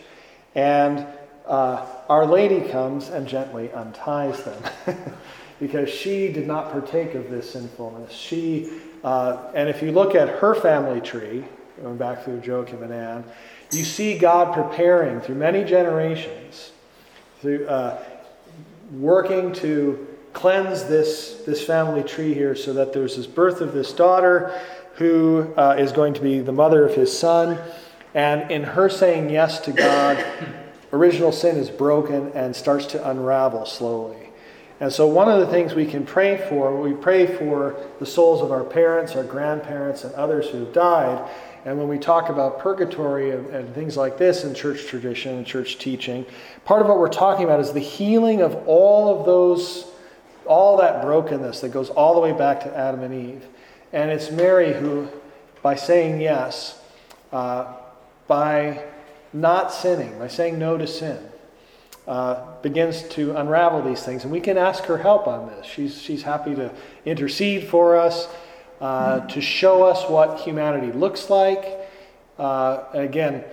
And 0.55 1.05
uh, 1.47 1.85
Our 2.09 2.25
Lady 2.25 2.67
comes 2.69 3.09
and 3.09 3.27
gently 3.27 3.71
unties 3.71 4.43
them 4.43 4.63
because 5.59 5.89
she 5.89 6.31
did 6.31 6.47
not 6.47 6.71
partake 6.71 7.15
of 7.15 7.29
this 7.29 7.51
sinfulness. 7.51 8.11
She, 8.11 8.79
uh, 9.03 9.51
and 9.53 9.69
if 9.69 9.81
you 9.81 9.91
look 9.91 10.15
at 10.15 10.27
her 10.27 10.55
family 10.55 11.01
tree, 11.01 11.45
going 11.81 11.97
back 11.97 12.23
through 12.23 12.41
Joachim 12.41 12.83
and 12.83 12.93
Anne, 12.93 13.23
you 13.71 13.83
see 13.83 14.17
God 14.17 14.53
preparing 14.53 15.21
through 15.21 15.35
many 15.35 15.63
generations, 15.63 16.71
through 17.41 17.67
uh, 17.67 18.03
working 18.91 19.53
to 19.53 20.07
cleanse 20.33 20.83
this, 20.83 21.41
this 21.45 21.65
family 21.65 22.03
tree 22.03 22.33
here 22.33 22.55
so 22.55 22.73
that 22.73 22.93
there's 22.93 23.15
this 23.15 23.27
birth 23.27 23.61
of 23.61 23.73
this 23.73 23.93
daughter 23.93 24.59
who 24.95 25.53
uh, 25.57 25.75
is 25.77 25.91
going 25.91 26.13
to 26.13 26.21
be 26.21 26.39
the 26.39 26.51
mother 26.51 26.85
of 26.85 26.95
his 26.95 27.17
son. 27.17 27.57
And 28.13 28.49
in 28.51 28.63
her 28.63 28.89
saying 28.89 29.29
yes 29.29 29.59
to 29.61 29.71
God, 29.71 30.23
original 30.95 31.31
sin 31.31 31.57
is 31.57 31.69
broken 31.69 32.31
and 32.33 32.55
starts 32.55 32.85
to 32.87 33.09
unravel 33.09 33.65
slowly. 33.65 34.25
And 34.79 34.91
so, 34.91 35.07
one 35.07 35.29
of 35.29 35.39
the 35.39 35.47
things 35.47 35.73
we 35.73 35.85
can 35.85 36.05
pray 36.05 36.37
for, 36.49 36.79
we 36.79 36.93
pray 36.93 37.25
for 37.25 37.75
the 37.99 38.05
souls 38.05 38.41
of 38.41 38.51
our 38.51 38.63
parents, 38.63 39.15
our 39.15 39.23
grandparents, 39.23 40.03
and 40.03 40.13
others 40.15 40.49
who 40.49 40.59
have 40.59 40.73
died. 40.73 41.29
And 41.63 41.79
when 41.79 41.87
we 41.87 41.97
talk 41.97 42.29
about 42.29 42.59
purgatory 42.59 43.31
and, 43.31 43.47
and, 43.47 43.73
things 43.73 43.97
like 43.97 44.17
this 44.17 44.43
in 44.43 44.53
church 44.53 44.85
tradition 44.85 45.37
and 45.37 45.47
church 45.47 45.79
teaching, 45.79 46.25
part 46.63 46.81
of 46.81 46.87
what 46.87 46.99
we're 46.99 47.07
talking 47.07 47.45
about 47.45 47.59
is 47.59 47.73
the 47.73 47.79
healing 47.79 48.41
of 48.41 48.53
all 48.67 49.17
of 49.17 49.25
those 49.25 49.91
all 50.45 50.77
that 50.77 51.01
brokenness 51.01 51.61
that 51.61 51.69
goes 51.69 51.89
all 51.89 52.13
the 52.13 52.19
way 52.19 52.31
back 52.31 52.61
to 52.61 52.77
Adam 52.77 53.01
and 53.01 53.13
Eve. 53.13 53.45
And 53.93 54.11
it's 54.11 54.29
Mary 54.29 54.73
who, 54.73 55.07
by 55.61 55.75
saying 55.75 56.21
yes, 56.21 56.79
uh, 57.31 57.73
by 58.27 58.83
not 59.35 59.73
sinning, 59.73 60.17
by 60.17 60.29
saying 60.29 60.57
no 60.57 60.77
to 60.77 60.87
sin, 60.87 61.19
uh, 62.07 62.45
begins 62.61 63.03
to 63.09 63.35
unravel 63.35 63.81
these 63.81 64.01
things. 64.01 64.23
And 64.23 64.31
we 64.31 64.39
can 64.39 64.57
ask 64.57 64.85
her 64.85 64.97
help 64.97 65.27
on 65.27 65.47
this. 65.47 65.65
She's, 65.65 66.01
she's 66.01 66.23
happy 66.23 66.55
to 66.55 66.71
intercede 67.03 67.67
for 67.67 67.97
us, 67.97 68.29
uh, 68.79 69.21
to 69.27 69.41
show 69.41 69.83
us 69.83 70.09
what 70.09 70.39
humanity 70.39 70.91
looks 70.91 71.29
like. 71.29 71.65
Uh, 72.39 72.83
again, 72.93 73.43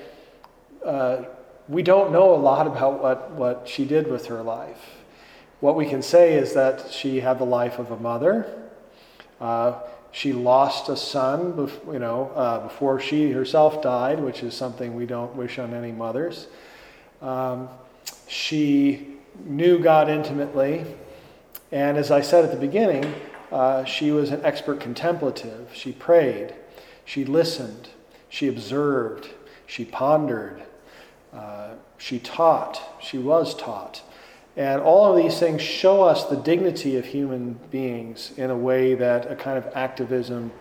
uh, 0.84 1.24
we 1.68 1.82
don't 1.82 2.12
know 2.12 2.34
a 2.34 2.36
lot 2.36 2.66
about 2.66 3.02
what, 3.02 3.30
what 3.32 3.68
she 3.68 3.84
did 3.84 4.08
with 4.08 4.26
her 4.26 4.42
life. 4.42 4.80
What 5.60 5.76
we 5.76 5.86
can 5.86 6.02
say 6.02 6.34
is 6.34 6.54
that 6.54 6.92
she 6.92 7.20
had 7.20 7.38
the 7.38 7.44
life 7.44 7.78
of 7.78 7.90
a 7.90 7.96
mother. 7.96 8.46
She 10.12 10.34
lost 10.34 10.90
a 10.90 10.96
son, 10.96 11.70
you 11.90 11.98
know, 11.98 12.30
uh, 12.34 12.60
before 12.60 13.00
she 13.00 13.32
herself 13.32 13.82
died, 13.82 14.20
which 14.20 14.42
is 14.42 14.54
something 14.54 14.94
we 14.94 15.06
don't 15.06 15.34
wish 15.34 15.58
on 15.58 15.72
any 15.72 15.90
mothers. 15.90 16.48
Um, 17.22 17.68
she 18.28 19.16
knew 19.44 19.78
God 19.78 20.10
intimately, 20.10 20.84
and 21.70 21.96
as 21.96 22.10
I 22.10 22.20
said 22.20 22.44
at 22.44 22.50
the 22.50 22.58
beginning, 22.58 23.14
uh, 23.50 23.84
she 23.84 24.10
was 24.10 24.30
an 24.30 24.44
expert 24.44 24.80
contemplative. 24.80 25.70
She 25.72 25.92
prayed, 25.92 26.54
she 27.06 27.24
listened, 27.24 27.88
she 28.28 28.48
observed, 28.48 29.30
she 29.66 29.86
pondered, 29.86 30.62
uh, 31.32 31.70
she 31.96 32.18
taught, 32.18 32.82
she 33.00 33.16
was 33.16 33.54
taught. 33.54 34.02
And 34.56 34.82
all 34.82 35.10
of 35.10 35.22
these 35.22 35.38
things 35.38 35.62
show 35.62 36.02
us 36.02 36.24
the 36.24 36.36
dignity 36.36 36.96
of 36.96 37.06
human 37.06 37.54
beings 37.70 38.32
in 38.36 38.50
a 38.50 38.56
way 38.56 38.94
that 38.94 39.30
a 39.30 39.34
kind 39.34 39.56
of 39.56 39.66
activism 39.74 40.52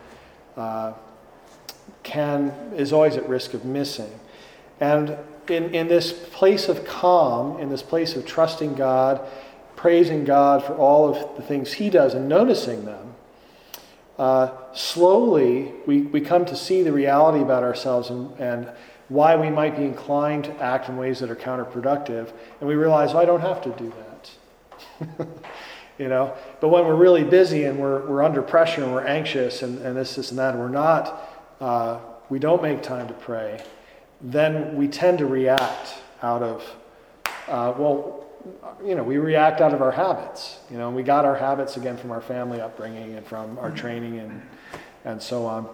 uh, 0.55 0.93
can 2.03 2.49
is 2.75 2.93
always 2.93 3.17
at 3.17 3.27
risk 3.27 3.53
of 3.53 3.65
missing. 3.65 4.11
And 4.79 5.17
in, 5.47 5.75
in 5.75 5.87
this 5.87 6.13
place 6.13 6.69
of 6.69 6.85
calm, 6.85 7.59
in 7.59 7.69
this 7.69 7.83
place 7.83 8.15
of 8.15 8.25
trusting 8.25 8.75
God, 8.75 9.21
praising 9.75 10.23
God 10.23 10.63
for 10.63 10.75
all 10.75 11.13
of 11.13 11.35
the 11.35 11.41
things 11.41 11.73
He 11.73 11.89
does 11.89 12.13
and 12.13 12.29
noticing 12.29 12.85
them, 12.85 13.15
uh, 14.17 14.51
slowly 14.73 15.73
we, 15.85 16.03
we 16.03 16.21
come 16.21 16.45
to 16.45 16.55
see 16.55 16.81
the 16.83 16.93
reality 16.93 17.41
about 17.41 17.63
ourselves 17.63 18.09
and, 18.09 18.31
and 18.39 18.69
why 19.11 19.35
we 19.35 19.49
might 19.49 19.75
be 19.75 19.83
inclined 19.83 20.45
to 20.45 20.57
act 20.63 20.87
in 20.87 20.95
ways 20.95 21.19
that 21.19 21.29
are 21.29 21.35
counterproductive, 21.35 22.31
and 22.61 22.69
we 22.69 22.75
realize, 22.75 23.13
oh, 23.13 23.17
I 23.17 23.25
don't 23.25 23.41
have 23.41 23.61
to 23.63 23.69
do 23.71 23.91
that. 23.99 25.27
you 25.99 26.07
know, 26.07 26.33
but 26.61 26.69
when 26.69 26.85
we're 26.85 26.95
really 26.95 27.25
busy 27.25 27.65
and 27.65 27.77
we're, 27.77 28.07
we're 28.07 28.23
under 28.23 28.41
pressure 28.41 28.81
and 28.81 28.93
we're 28.93 29.05
anxious 29.05 29.63
and, 29.63 29.79
and 29.79 29.97
this, 29.97 30.15
this, 30.15 30.29
and 30.29 30.39
that, 30.39 30.53
and 30.53 30.63
we're 30.63 30.69
not, 30.69 31.29
uh, 31.59 31.99
we 32.29 32.39
don't 32.39 32.61
make 32.63 32.81
time 32.81 33.09
to 33.09 33.13
pray, 33.13 33.61
then 34.21 34.77
we 34.77 34.87
tend 34.87 35.17
to 35.17 35.25
react 35.25 35.95
out 36.23 36.41
of, 36.41 36.75
uh, 37.49 37.73
well, 37.77 38.25
you 38.81 38.95
know, 38.95 39.03
we 39.03 39.17
react 39.17 39.59
out 39.59 39.73
of 39.73 39.81
our 39.81 39.91
habits. 39.91 40.59
You 40.71 40.77
know, 40.77 40.89
we 40.89 41.03
got 41.03 41.25
our 41.25 41.35
habits 41.35 41.75
again 41.75 41.97
from 41.97 42.11
our 42.11 42.21
family 42.21 42.61
upbringing 42.61 43.15
and 43.15 43.25
from 43.25 43.59
our 43.59 43.71
training 43.71 44.19
and, 44.19 44.41
and 45.03 45.21
so 45.21 45.45
on. 45.45 45.67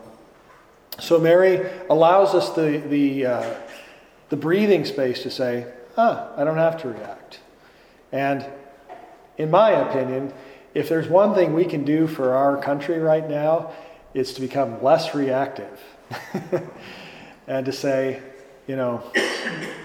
So 1.00 1.20
Mary 1.20 1.70
allows 1.90 2.34
us 2.34 2.50
the, 2.52 2.84
the, 2.88 3.26
uh, 3.26 3.56
the 4.30 4.36
breathing 4.36 4.84
space 4.86 5.22
to 5.24 5.30
say, 5.30 5.68
ah, 5.96 6.32
I 6.36 6.44
don't 6.44 6.58
have 6.58 6.82
to 6.82 6.90
react. 6.90 7.40
And 8.12 8.46
in 9.38 9.52
my 9.52 9.72
opinion, 9.72 10.34
if 10.74 10.90
there's 10.90 11.08
one 11.08 11.34
thing 11.34 11.54
we 11.54 11.66
can 11.66 11.84
do 11.84 12.08
for 12.08 12.34
our 12.34 12.62
country 12.62 13.00
right 13.00 13.28
now, 13.28 13.72
it's 14.14 14.34
to 14.34 14.42
become 14.42 14.82
less 14.82 15.14
reactive. 15.14 15.80
and 17.48 17.66
to 17.66 17.72
say, 17.72 18.22
you 18.68 18.76
know, 18.76 19.04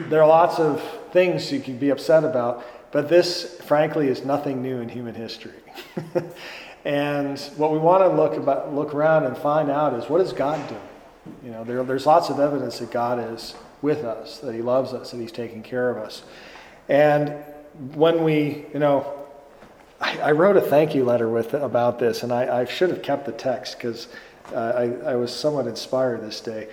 there 0.09 0.23
are 0.23 0.29
lots 0.29 0.59
of 0.59 0.83
things 1.13 1.53
you 1.53 1.61
can 1.61 1.77
be 1.77 1.91
upset 1.91 2.25
about, 2.25 2.65
but 2.91 3.09
this, 3.09 3.61
frankly, 3.63 4.09
is 4.09 4.25
nothing 4.25 4.63
new 4.63 4.81
in 4.81 4.89
human 4.89 5.15
history. 5.15 5.53
and 6.85 7.39
what 7.57 7.73
we 7.73 7.79
want 7.79 8.03
to 8.03 8.09
look 8.09 8.37
about, 8.37 8.75
look 8.75 8.95
around 8.95 9.25
and 9.25 9.37
find 9.37 9.71
out 9.71 9.95
is 9.95 10.09
what 10.09 10.21
is 10.21 10.33
God 10.33 10.67
doing? 10.69 10.81
You 11.45 11.51
know, 11.51 11.65
there, 11.65 11.83
there's 11.85 12.07
lots 12.07 12.31
of 12.31 12.41
evidence 12.41 12.79
that 12.79 12.91
God 12.91 13.33
is 13.33 13.55
with 13.81 14.05
us, 14.05 14.39
that 14.39 14.55
He 14.55 14.63
loves 14.63 14.93
us, 14.93 15.11
that 15.11 15.19
He's 15.19 15.33
taking 15.33 15.63
care 15.63 15.91
of 15.91 15.99
us. 15.99 16.23
And 16.89 17.35
when 17.95 18.25
we, 18.25 18.67
you 18.73 18.79
know, 18.79 19.27
I, 20.01 20.19
I 20.19 20.33
wrote 20.33 20.57
a 20.57 20.61
thank 20.61 20.95
you 20.95 21.05
letter 21.05 21.29
with 21.29 21.55
about 21.55 21.99
this, 21.99 22.23
and 22.23 22.33
I, 22.33 22.61
I 22.61 22.65
should 22.65 22.91
have 22.91 23.03
kept 23.03 23.27
the 23.27 23.33
text 23.33 23.77
because 23.77 24.09
uh, 24.53 24.57
I, 25.05 25.13
I 25.13 25.17
was 25.17 25.35
somewhat 25.35 25.67
inspired 25.67 26.23
this 26.23 26.41
day. 26.41 26.69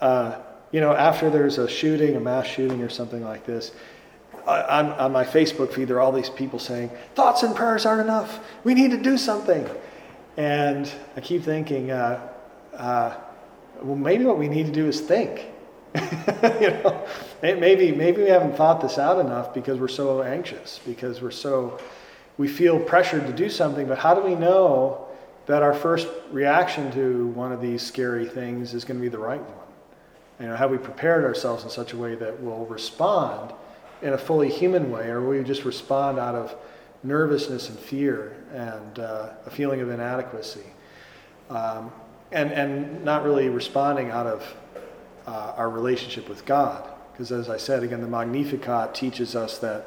Uh, 0.00 0.38
you 0.70 0.80
know, 0.80 0.92
after 0.92 1.30
there's 1.30 1.58
a 1.58 1.68
shooting, 1.68 2.16
a 2.16 2.20
mass 2.20 2.46
shooting, 2.46 2.82
or 2.82 2.88
something 2.88 3.22
like 3.22 3.46
this, 3.46 3.72
on, 4.46 4.92
on 4.92 5.12
my 5.12 5.24
Facebook 5.24 5.72
feed, 5.72 5.88
there 5.88 5.96
are 5.96 6.00
all 6.00 6.12
these 6.12 6.28
people 6.28 6.58
saying, 6.58 6.90
thoughts 7.14 7.42
and 7.42 7.56
prayers 7.56 7.86
aren't 7.86 8.02
enough. 8.02 8.40
We 8.62 8.74
need 8.74 8.90
to 8.90 9.00
do 9.00 9.16
something. 9.16 9.66
And 10.36 10.90
I 11.16 11.20
keep 11.20 11.44
thinking, 11.44 11.90
uh, 11.90 12.28
uh, 12.76 13.16
well, 13.82 13.96
maybe 13.96 14.24
what 14.24 14.38
we 14.38 14.48
need 14.48 14.66
to 14.66 14.72
do 14.72 14.86
is 14.86 15.00
think. 15.00 15.46
you 15.94 16.70
know, 16.70 17.06
maybe 17.42 17.92
maybe 17.92 18.22
we 18.22 18.28
haven't 18.28 18.56
thought 18.56 18.80
this 18.80 18.98
out 18.98 19.20
enough 19.20 19.54
because 19.54 19.78
we're 19.78 19.86
so 19.86 20.22
anxious, 20.22 20.80
because 20.84 21.22
we're 21.22 21.30
so 21.30 21.78
we 22.36 22.48
feel 22.48 22.80
pressured 22.80 23.26
to 23.26 23.32
do 23.32 23.48
something. 23.48 23.86
But 23.86 23.98
how 23.98 24.14
do 24.14 24.22
we 24.22 24.34
know 24.34 25.06
that 25.46 25.62
our 25.62 25.74
first 25.74 26.08
reaction 26.30 26.90
to 26.92 27.28
one 27.28 27.52
of 27.52 27.60
these 27.60 27.82
scary 27.82 28.26
things 28.26 28.74
is 28.74 28.84
going 28.84 28.98
to 28.98 29.02
be 29.02 29.08
the 29.08 29.18
right 29.18 29.40
one? 29.40 29.66
You 30.40 30.46
know, 30.48 30.56
have 30.56 30.70
we 30.70 30.78
prepared 30.78 31.24
ourselves 31.24 31.62
in 31.62 31.70
such 31.70 31.92
a 31.92 31.96
way 31.96 32.16
that 32.16 32.40
we'll 32.40 32.66
respond 32.66 33.52
in 34.02 34.14
a 34.14 34.18
fully 34.18 34.50
human 34.50 34.90
way, 34.90 35.08
or 35.08 35.20
will 35.20 35.30
we 35.30 35.44
just 35.44 35.64
respond 35.64 36.18
out 36.18 36.34
of 36.34 36.54
nervousness 37.04 37.68
and 37.68 37.78
fear 37.78 38.36
and 38.52 38.98
uh, 38.98 39.30
a 39.46 39.50
feeling 39.50 39.80
of 39.80 39.90
inadequacy? 39.90 40.66
Um, 41.50 41.92
and, 42.34 42.52
and 42.52 43.04
not 43.04 43.24
really 43.24 43.48
responding 43.48 44.10
out 44.10 44.26
of 44.26 44.56
uh, 45.26 45.54
our 45.56 45.70
relationship 45.70 46.28
with 46.28 46.44
God. 46.44 46.86
Because 47.12 47.30
as 47.30 47.48
I 47.48 47.56
said, 47.56 47.82
again, 47.84 48.00
the 48.00 48.08
Magnificat 48.08 48.94
teaches 48.94 49.36
us 49.36 49.58
that 49.58 49.86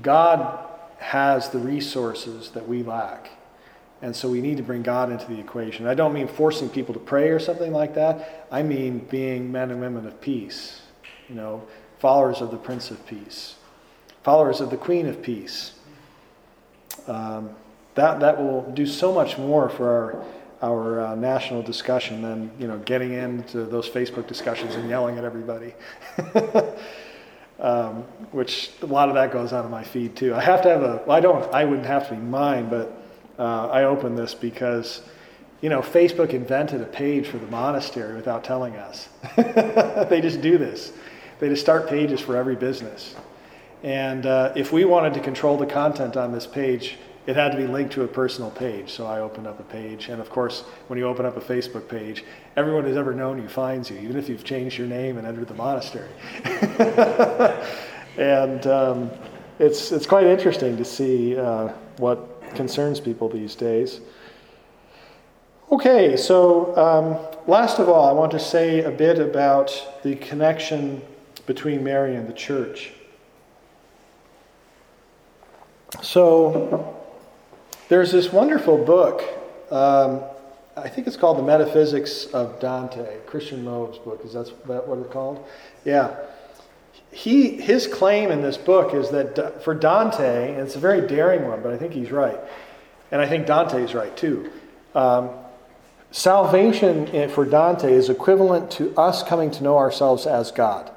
God 0.00 0.66
has 0.98 1.48
the 1.48 1.58
resources 1.58 2.50
that 2.52 2.68
we 2.68 2.84
lack. 2.84 3.30
And 4.00 4.14
so 4.14 4.30
we 4.30 4.40
need 4.40 4.56
to 4.58 4.62
bring 4.62 4.82
God 4.82 5.10
into 5.10 5.26
the 5.26 5.38
equation. 5.38 5.86
I 5.86 5.94
don't 5.94 6.14
mean 6.14 6.28
forcing 6.28 6.70
people 6.70 6.94
to 6.94 7.00
pray 7.00 7.30
or 7.30 7.40
something 7.40 7.72
like 7.72 7.94
that. 7.96 8.46
I 8.50 8.62
mean 8.62 9.00
being 9.10 9.50
men 9.50 9.70
and 9.70 9.80
women 9.80 10.06
of 10.06 10.20
peace, 10.20 10.80
you 11.28 11.34
know, 11.34 11.66
followers 11.98 12.40
of 12.40 12.50
the 12.50 12.56
Prince 12.56 12.90
of 12.90 13.04
Peace, 13.06 13.56
followers 14.22 14.60
of 14.60 14.70
the 14.70 14.76
Queen 14.76 15.06
of 15.06 15.20
Peace. 15.20 15.72
Um, 17.08 17.50
that, 17.96 18.20
that 18.20 18.38
will 18.38 18.70
do 18.70 18.86
so 18.86 19.12
much 19.12 19.36
more 19.36 19.68
for 19.68 19.90
our 19.90 20.24
our 20.62 21.00
uh, 21.00 21.14
national 21.14 21.62
discussion 21.62 22.22
than 22.22 22.50
you 22.58 22.68
know 22.68 22.78
getting 22.78 23.12
into 23.12 23.64
those 23.64 23.88
Facebook 23.88 24.26
discussions 24.26 24.74
and 24.74 24.88
yelling 24.88 25.18
at 25.18 25.24
everybody. 25.24 25.74
um, 27.60 28.04
which 28.32 28.70
a 28.82 28.86
lot 28.86 29.08
of 29.08 29.14
that 29.14 29.32
goes 29.32 29.52
out 29.52 29.64
of 29.64 29.70
my 29.70 29.84
feed 29.84 30.16
too. 30.16 30.34
I 30.34 30.40
have 30.40 30.62
to 30.62 30.68
have 30.68 30.82
a. 30.82 31.02
Well, 31.06 31.16
I 31.16 31.20
don't. 31.20 31.52
I 31.54 31.64
wouldn't 31.64 31.86
have 31.86 32.08
to 32.08 32.14
be 32.14 32.20
mine, 32.20 32.68
but 32.68 33.02
uh, 33.38 33.68
I 33.68 33.84
open 33.84 34.14
this 34.14 34.34
because 34.34 35.02
you 35.60 35.68
know 35.68 35.80
Facebook 35.80 36.30
invented 36.30 36.80
a 36.80 36.86
page 36.86 37.26
for 37.26 37.38
the 37.38 37.46
monastery 37.46 38.14
without 38.14 38.44
telling 38.44 38.76
us. 38.76 39.08
they 39.36 40.20
just 40.22 40.40
do 40.40 40.58
this. 40.58 40.92
They 41.38 41.48
just 41.48 41.62
start 41.62 41.88
pages 41.88 42.20
for 42.20 42.36
every 42.36 42.56
business. 42.56 43.14
And 43.82 44.26
uh, 44.26 44.52
if 44.56 44.72
we 44.72 44.84
wanted 44.84 45.14
to 45.14 45.20
control 45.20 45.56
the 45.56 45.64
content 45.64 46.18
on 46.18 46.32
this 46.32 46.46
page, 46.46 46.98
it 47.26 47.36
had 47.36 47.52
to 47.52 47.58
be 47.58 47.66
linked 47.66 47.92
to 47.94 48.02
a 48.02 48.08
personal 48.08 48.50
page. 48.50 48.90
So 48.90 49.06
I 49.06 49.20
opened 49.20 49.46
up 49.46 49.60
a 49.60 49.64
page. 49.64 50.08
And 50.08 50.20
of 50.20 50.30
course, 50.30 50.62
when 50.88 50.98
you 50.98 51.06
open 51.06 51.26
up 51.26 51.36
a 51.36 51.40
Facebook 51.40 51.88
page, 51.88 52.24
everyone 52.56 52.84
who's 52.84 52.96
ever 52.96 53.14
known 53.14 53.40
you 53.40 53.48
finds 53.48 53.90
you, 53.90 53.98
even 53.98 54.16
if 54.16 54.28
you've 54.28 54.44
changed 54.44 54.78
your 54.78 54.86
name 54.86 55.18
and 55.18 55.26
entered 55.26 55.48
the 55.48 55.54
monastery. 55.54 56.08
and 58.18 58.66
um, 58.66 59.10
it's, 59.58 59.92
it's 59.92 60.06
quite 60.06 60.26
interesting 60.26 60.76
to 60.76 60.84
see 60.84 61.36
uh, 61.36 61.68
what 61.98 62.42
concerns 62.54 63.00
people 63.00 63.28
these 63.28 63.54
days. 63.54 64.00
Okay, 65.70 66.16
so 66.16 66.76
um, 66.76 67.48
last 67.48 67.78
of 67.78 67.88
all, 67.88 68.08
I 68.08 68.12
want 68.12 68.32
to 68.32 68.40
say 68.40 68.82
a 68.82 68.90
bit 68.90 69.20
about 69.20 69.70
the 70.02 70.16
connection 70.16 71.00
between 71.46 71.84
Mary 71.84 72.16
and 72.16 72.28
the 72.28 72.32
church. 72.32 72.92
So, 76.02 76.99
there's 77.90 78.12
this 78.12 78.32
wonderful 78.32 78.78
book. 78.78 79.20
Um, 79.70 80.22
I 80.76 80.88
think 80.88 81.08
it's 81.08 81.16
called 81.16 81.38
The 81.38 81.42
Metaphysics 81.42 82.26
of 82.26 82.58
Dante, 82.60 83.18
Christian 83.26 83.64
Moevs's 83.64 83.98
book. 83.98 84.24
Is 84.24 84.32
that 84.32 84.48
what 84.64 84.98
it's 84.98 85.12
called? 85.12 85.44
Yeah. 85.84 86.16
He, 87.10 87.60
his 87.60 87.88
claim 87.88 88.30
in 88.30 88.42
this 88.42 88.56
book 88.56 88.94
is 88.94 89.10
that 89.10 89.62
for 89.64 89.74
Dante, 89.74 90.52
and 90.52 90.60
it's 90.60 90.76
a 90.76 90.78
very 90.78 91.06
daring 91.06 91.48
one, 91.48 91.62
but 91.62 91.72
I 91.72 91.76
think 91.76 91.92
he's 91.92 92.12
right, 92.12 92.38
and 93.10 93.20
I 93.20 93.26
think 93.26 93.48
Dante's 93.48 93.92
right 93.92 94.16
too. 94.16 94.52
Um, 94.94 95.30
salvation 96.12 97.28
for 97.30 97.44
Dante 97.44 97.92
is 97.92 98.08
equivalent 98.08 98.70
to 98.72 98.96
us 98.96 99.24
coming 99.24 99.50
to 99.50 99.64
know 99.64 99.76
ourselves 99.76 100.26
as 100.26 100.52
God. 100.52 100.92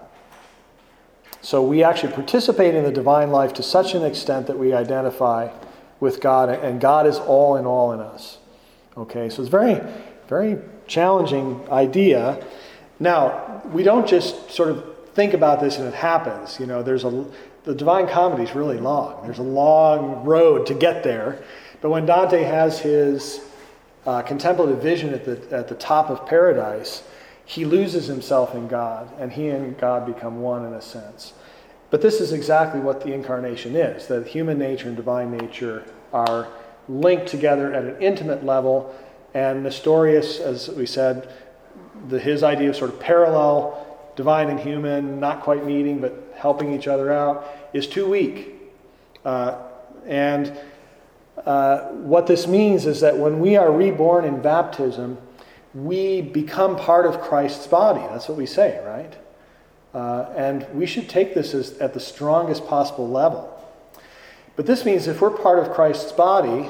So 1.42 1.64
we 1.64 1.84
actually 1.84 2.14
participate 2.14 2.76
in 2.76 2.84
the 2.84 2.92
divine 2.92 3.32
life 3.32 3.54
to 3.56 3.64
such 3.64 3.96
an 3.96 4.04
extent 4.04 4.46
that 4.46 4.60
we 4.60 4.74
identify 4.74 5.50
with 6.04 6.22
God, 6.22 6.50
and 6.50 6.80
God 6.80 7.08
is 7.08 7.18
all 7.18 7.56
in 7.56 7.66
all 7.66 7.94
in 7.94 8.00
us. 8.00 8.38
Okay, 8.96 9.30
so 9.30 9.42
it's 9.42 9.50
very, 9.50 9.82
very 10.28 10.60
challenging 10.86 11.66
idea. 11.72 12.46
Now, 13.00 13.64
we 13.72 13.82
don't 13.82 14.08
just 14.08 14.52
sort 14.52 14.70
of 14.70 14.84
think 15.14 15.34
about 15.34 15.62
this 15.62 15.78
and 15.78 15.88
it 15.88 15.94
happens. 15.94 16.60
You 16.60 16.66
know, 16.68 16.84
there's 16.84 17.04
a 17.04 17.26
the 17.64 17.74
Divine 17.74 18.08
Comedy 18.08 18.44
is 18.44 18.54
really 18.54 18.78
long. 18.78 19.24
There's 19.24 19.40
a 19.40 19.44
long 19.44 20.26
road 20.26 20.66
to 20.68 20.74
get 20.74 21.04
there. 21.04 21.42
But 21.82 21.92
when 21.92 22.06
Dante 22.06 22.44
has 22.44 22.80
his 22.80 23.40
uh, 24.06 24.22
contemplative 24.22 24.82
vision 24.82 25.14
at 25.14 25.24
the, 25.24 25.56
at 25.56 25.70
the 25.70 25.76
top 25.76 26.10
of 26.10 26.26
paradise, 26.26 27.04
he 27.46 27.64
loses 27.64 28.08
himself 28.08 28.54
in 28.54 28.68
God, 28.68 29.10
and 29.18 29.32
he 29.32 29.48
and 29.48 29.78
God 29.78 30.06
become 30.06 30.42
one 30.42 30.66
in 30.66 30.74
a 30.74 30.82
sense. 30.82 31.34
But 31.94 32.02
this 32.02 32.22
is 32.22 32.34
exactly 32.34 32.80
what 32.80 33.02
the 33.02 33.14
incarnation 33.14 33.76
is 33.76 34.08
that 34.08 34.26
human 34.26 34.58
nature 34.58 34.88
and 34.88 34.98
divine 34.98 35.38
nature 35.38 35.84
are 36.12 36.48
linked 36.90 37.28
together 37.28 37.72
at 37.72 37.86
an 37.86 38.02
intimate 38.02 38.44
level. 38.44 38.96
And 39.36 39.62
Nestorius, 39.62 40.40
as 40.40 40.70
we 40.70 40.88
said, 40.88 41.32
the, 42.08 42.18
his 42.18 42.42
idea 42.42 42.72
of 42.72 42.76
sort 42.76 42.90
of 42.90 43.00
parallel, 43.00 44.12
divine 44.16 44.50
and 44.50 44.60
human, 44.60 45.20
not 45.20 45.42
quite 45.42 45.68
meeting 45.68 46.02
but 46.02 46.34
helping 46.36 46.74
each 46.74 46.88
other 46.88 47.14
out, 47.14 47.46
is 47.74 47.86
too 47.86 48.10
weak. 48.10 48.56
Uh, 49.24 49.62
and 50.08 50.52
uh, 51.46 51.90
what 51.90 52.26
this 52.26 52.48
means 52.48 52.88
is 52.88 53.02
that 53.02 53.20
when 53.20 53.40
we 53.40 53.56
are 53.56 53.72
reborn 53.72 54.26
in 54.26 54.42
baptism, 54.42 55.20
we 55.76 56.22
become 56.22 56.76
part 56.76 57.06
of 57.06 57.22
Christ's 57.22 57.68
body. 57.68 58.02
That's 58.10 58.28
what 58.28 58.40
we 58.40 58.48
say, 58.48 58.84
right? 58.84 59.14
Uh, 59.94 60.26
and 60.36 60.68
we 60.74 60.86
should 60.86 61.08
take 61.08 61.34
this 61.36 61.54
as, 61.54 61.78
at 61.78 61.94
the 61.94 62.00
strongest 62.00 62.66
possible 62.68 63.08
level. 63.08 63.50
But 64.56 64.66
this 64.66 64.86
means 64.86 65.08
if 65.08 65.22
we're 65.22 65.30
part 65.30 65.60
of 65.60 65.72
Christ's 65.72 66.12
body, 66.12 66.70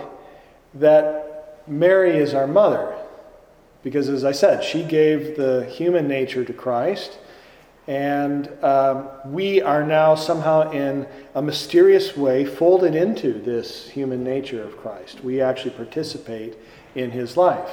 that 0.73 1.63
Mary 1.67 2.17
is 2.17 2.33
our 2.33 2.47
mother. 2.47 2.95
Because 3.83 4.09
as 4.09 4.23
I 4.23 4.31
said, 4.31 4.63
she 4.63 4.83
gave 4.83 5.35
the 5.35 5.65
human 5.65 6.07
nature 6.07 6.45
to 6.45 6.53
Christ, 6.53 7.17
and 7.85 8.49
um, 8.63 9.09
we 9.25 9.61
are 9.61 9.83
now 9.83 10.15
somehow 10.15 10.71
in 10.71 11.05
a 11.35 11.41
mysterious 11.41 12.15
way 12.15 12.45
folded 12.45 12.95
into 12.95 13.33
this 13.33 13.89
human 13.89 14.23
nature 14.23 14.63
of 14.63 14.77
Christ. 14.77 15.21
We 15.21 15.41
actually 15.41 15.71
participate 15.71 16.55
in 16.95 17.11
his 17.11 17.35
life. 17.35 17.69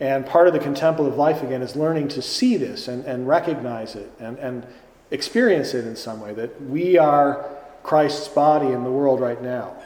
And 0.00 0.26
part 0.26 0.46
of 0.46 0.52
the 0.52 0.58
contemplative 0.58 1.16
life, 1.16 1.42
again, 1.42 1.62
is 1.62 1.76
learning 1.76 2.08
to 2.08 2.22
see 2.22 2.56
this 2.56 2.88
and, 2.88 3.04
and 3.04 3.28
recognize 3.28 3.94
it 3.94 4.10
and, 4.18 4.38
and 4.38 4.66
experience 5.10 5.74
it 5.74 5.86
in 5.86 5.96
some 5.96 6.20
way 6.20 6.34
that 6.34 6.60
we 6.62 6.98
are 6.98 7.48
Christ's 7.82 8.28
body 8.28 8.66
in 8.66 8.82
the 8.82 8.90
world 8.90 9.20
right 9.20 9.40
now. 9.40 9.76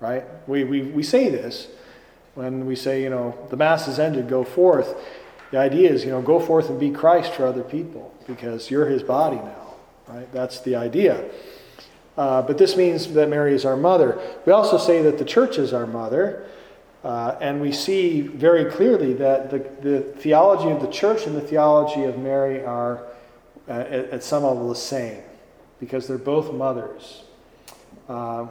Right? 0.00 0.24
We, 0.48 0.64
we, 0.64 0.82
we 0.82 1.02
say 1.02 1.28
this 1.28 1.68
when 2.34 2.66
we 2.66 2.76
say, 2.76 3.02
you 3.02 3.10
know, 3.10 3.36
the 3.50 3.56
Mass 3.56 3.86
has 3.86 3.98
ended, 3.98 4.28
go 4.28 4.44
forth. 4.44 4.94
The 5.50 5.58
idea 5.58 5.90
is, 5.90 6.04
you 6.04 6.10
know, 6.10 6.22
go 6.22 6.38
forth 6.38 6.68
and 6.68 6.78
be 6.78 6.90
Christ 6.90 7.32
for 7.32 7.46
other 7.46 7.62
people 7.62 8.14
because 8.26 8.70
you're 8.70 8.86
his 8.86 9.02
body 9.02 9.36
now. 9.36 9.74
Right? 10.06 10.32
That's 10.32 10.60
the 10.60 10.76
idea. 10.76 11.28
Uh, 12.16 12.42
but 12.42 12.58
this 12.58 12.76
means 12.76 13.12
that 13.12 13.28
Mary 13.28 13.54
is 13.54 13.64
our 13.64 13.76
mother. 13.76 14.20
We 14.44 14.52
also 14.52 14.78
say 14.78 15.02
that 15.02 15.18
the 15.18 15.24
church 15.24 15.58
is 15.58 15.72
our 15.72 15.86
mother. 15.86 16.46
Uh, 17.08 17.38
and 17.40 17.58
we 17.58 17.72
see 17.72 18.20
very 18.20 18.70
clearly 18.70 19.14
that 19.14 19.48
the, 19.48 19.60
the 19.80 20.00
theology 20.18 20.68
of 20.68 20.82
the 20.82 20.92
church 20.92 21.26
and 21.26 21.34
the 21.34 21.40
theology 21.40 22.04
of 22.04 22.18
Mary 22.18 22.62
are, 22.62 22.98
uh, 23.66 23.72
at, 23.72 24.10
at, 24.10 24.22
some 24.22 24.42
level, 24.42 24.68
the 24.68 24.74
same 24.74 25.22
because 25.80 26.06
they're 26.06 26.18
both 26.18 26.52
mothers. 26.52 27.22
Uh, 28.10 28.46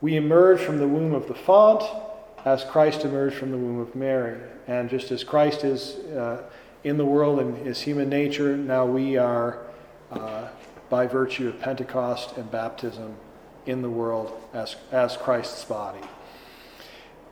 we 0.00 0.16
emerge 0.16 0.60
from 0.60 0.78
the 0.78 0.88
womb 0.88 1.12
of 1.12 1.28
the 1.28 1.34
font 1.34 1.82
as 2.46 2.64
Christ 2.64 3.04
emerged 3.04 3.36
from 3.36 3.50
the 3.50 3.58
womb 3.58 3.80
of 3.80 3.94
Mary. 3.94 4.40
And 4.66 4.88
just 4.88 5.10
as 5.10 5.22
Christ 5.22 5.62
is 5.62 5.96
uh, 6.16 6.42
in 6.84 6.96
the 6.96 7.04
world 7.04 7.38
and 7.38 7.66
is 7.66 7.82
human 7.82 8.08
nature, 8.08 8.56
now 8.56 8.86
we 8.86 9.18
are, 9.18 9.58
uh, 10.10 10.48
by 10.88 11.06
virtue 11.06 11.48
of 11.48 11.60
Pentecost 11.60 12.38
and 12.38 12.50
baptism, 12.50 13.14
in 13.66 13.82
the 13.82 13.90
world 13.90 14.40
as, 14.54 14.76
as 14.90 15.18
Christ's 15.18 15.66
body. 15.66 16.00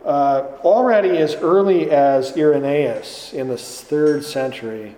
Uh, 0.05 0.59
already 0.65 1.17
as 1.19 1.37
early 1.37 1.91
as 1.91 2.37
Irenaeus 2.37 3.33
in 3.33 3.49
the 3.49 3.57
third 3.57 4.25
century, 4.25 4.97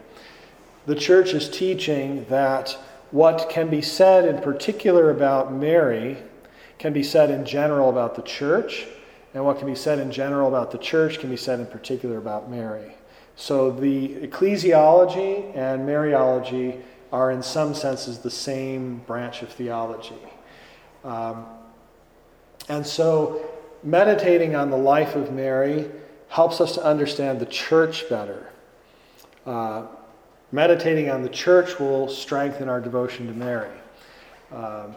the 0.86 0.94
church 0.94 1.34
is 1.34 1.48
teaching 1.48 2.24
that 2.30 2.78
what 3.10 3.48
can 3.50 3.68
be 3.68 3.82
said 3.82 4.24
in 4.24 4.40
particular 4.42 5.10
about 5.10 5.52
Mary 5.52 6.18
can 6.78 6.92
be 6.92 7.02
said 7.02 7.30
in 7.30 7.44
general 7.44 7.90
about 7.90 8.14
the 8.14 8.22
church, 8.22 8.86
and 9.34 9.44
what 9.44 9.58
can 9.58 9.66
be 9.66 9.74
said 9.74 9.98
in 9.98 10.10
general 10.10 10.48
about 10.48 10.70
the 10.70 10.78
church 10.78 11.18
can 11.18 11.30
be 11.30 11.36
said 11.36 11.60
in 11.60 11.66
particular 11.66 12.18
about 12.18 12.50
Mary. 12.50 12.94
So 13.36 13.70
the 13.70 14.08
ecclesiology 14.16 15.56
and 15.56 15.86
Mariology 15.86 16.80
are, 17.12 17.30
in 17.30 17.42
some 17.42 17.74
senses, 17.74 18.18
the 18.18 18.30
same 18.30 18.98
branch 19.06 19.42
of 19.42 19.50
theology. 19.50 20.14
Um, 21.04 21.46
and 22.68 22.86
so 22.86 23.44
meditating 23.84 24.56
on 24.56 24.70
the 24.70 24.76
life 24.76 25.14
of 25.14 25.32
Mary 25.32 25.90
helps 26.28 26.60
us 26.60 26.74
to 26.74 26.82
understand 26.82 27.38
the 27.38 27.46
church 27.46 28.08
better. 28.08 28.50
Uh, 29.46 29.86
meditating 30.50 31.10
on 31.10 31.22
the 31.22 31.28
church 31.28 31.78
will 31.78 32.08
strengthen 32.08 32.68
our 32.68 32.80
devotion 32.80 33.26
to 33.26 33.32
Mary. 33.32 33.70
Um, 34.52 34.96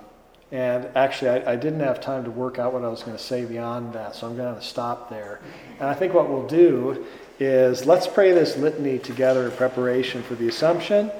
and 0.52 0.88
actually, 0.96 1.30
I, 1.30 1.54
I, 1.54 1.56
didn't 1.58 1.82
have 1.82 2.00
time 2.00 2.24
to 2.24 2.32
work 2.32 2.58
out 2.58 2.72
what 2.72 2.84
I 2.86 2.88
was 2.88 3.04
going 3.04 3.18
to 3.18 3.22
say 3.22 3.44
beyond 3.44 3.92
that, 3.94 4.16
so 4.16 4.28
I'm 4.28 4.38
going 4.38 4.56
to 4.56 4.62
stop 4.62 5.10
there. 5.10 5.42
And 5.80 5.90
I 5.90 5.94
think 5.94 6.14
what 6.14 6.30
we'll 6.30 6.48
do 6.48 7.06
is 7.40 7.86
let's 7.86 8.08
pray 8.08 8.32
this 8.32 8.56
litany 8.56 8.98
together 8.98 9.46
in 9.46 9.52
preparation 9.52 10.24
for 10.24 10.36
the 10.36 10.48
Assumption, 10.48 11.12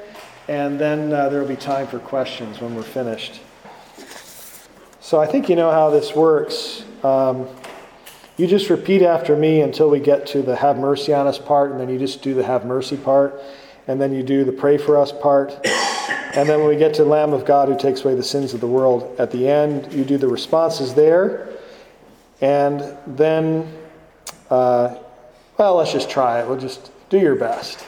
and 0.48 0.80
then 0.80 1.12
uh, 1.12 1.28
there 1.28 1.42
will 1.42 1.48
be 1.48 1.58
time 1.58 1.88
for 1.88 2.00
questions 2.00 2.62
when 2.62 2.74
we're 2.74 2.84
finished. 2.84 3.42
So 5.00 5.20
I 5.20 5.28
think 5.28 5.48
you 5.48 5.56
know 5.56 5.72
how 5.72 5.90
this 5.90 6.16
works. 6.16 6.84
Um, 7.04 7.48
you 8.36 8.48
just 8.48 8.70
repeat 8.70 9.02
after 9.02 9.36
me 9.36 9.62
until 9.62 9.90
we 9.90 10.00
get 10.00 10.28
to 10.28 10.42
the 10.42 10.56
have 10.56 10.78
mercy 10.78 11.14
on 11.14 11.28
us 11.28 11.38
part, 11.38 11.72
and 11.72 11.80
then 11.80 11.90
you 11.90 12.00
just 12.00 12.22
do 12.22 12.34
the 12.34 12.44
have 12.44 12.66
mercy 12.66 12.98
part, 12.98 13.40
and 13.88 14.02
then 14.02 14.14
you 14.14 14.24
do 14.24 14.44
the 14.44 14.52
pray 14.52 14.78
for 14.78 14.98
us 14.98 15.12
part. 15.12 15.60
And 16.34 16.48
then 16.48 16.60
when 16.60 16.68
we 16.68 16.76
get 16.76 16.94
to 16.96 17.04
Lamb 17.04 17.34
of 17.34 17.46
God 17.46 17.68
who 17.68 17.78
takes 17.78 18.04
away 18.04 18.14
the 18.14 18.24
sins 18.24 18.54
of 18.54 18.62
the 18.62 18.68
world, 18.68 19.16
at 19.20 19.32
the 19.32 19.48
end, 19.48 19.92
you 19.92 20.04
do 20.04 20.18
the 20.18 20.28
responses 20.28 20.94
there. 20.94 21.50
And 22.42 22.96
then, 23.08 23.72
uh, 24.50 24.98
well, 25.58 25.76
let's 25.76 25.92
just 25.92 26.10
try 26.10 26.40
it. 26.40 26.48
We'll 26.48 26.60
just 26.60 26.92
do 27.10 27.18
your 27.18 27.36
best. 27.36 27.84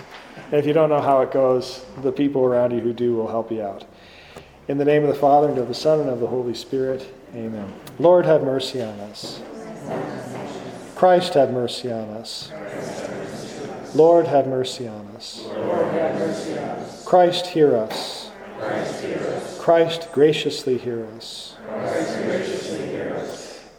And 0.46 0.56
if 0.56 0.66
you 0.66 0.74
don't 0.74 0.90
know 0.90 1.02
how 1.02 1.22
it 1.22 1.32
goes, 1.32 1.86
the 2.02 2.12
people 2.12 2.44
around 2.44 2.72
you 2.72 2.80
who 2.80 2.94
do 2.94 3.16
will 3.16 3.28
help 3.28 3.52
you 3.52 3.62
out. 3.62 3.86
In 4.70 4.78
the 4.78 4.86
name 4.86 5.02
of 5.02 5.10
the 5.10 5.20
Father, 5.20 5.50
and 5.50 5.58
of 5.58 5.68
the 5.68 5.74
Son, 5.74 6.00
and 6.00 6.12
of 6.12 6.20
the 6.20 6.28
Holy 6.28 6.54
Spirit, 6.54 7.12
amen. 7.34 7.74
Lord, 7.98 8.28
have 8.28 8.44
mercy 8.44 8.84
on 8.84 9.00
us. 9.00 9.42
Christ, 10.96 11.34
have 11.34 11.52
mercy 11.52 11.92
on 11.92 12.08
us. 12.10 12.52
Lord, 13.96 14.28
have 14.28 14.46
mercy 14.46 14.88
on 14.88 15.08
us. 15.16 15.48
Christ, 17.04 17.48
hear 17.48 17.76
us. 17.76 18.30
Christ, 19.60 20.08
graciously 20.14 20.78
hear 20.78 21.08
us. 21.18 21.56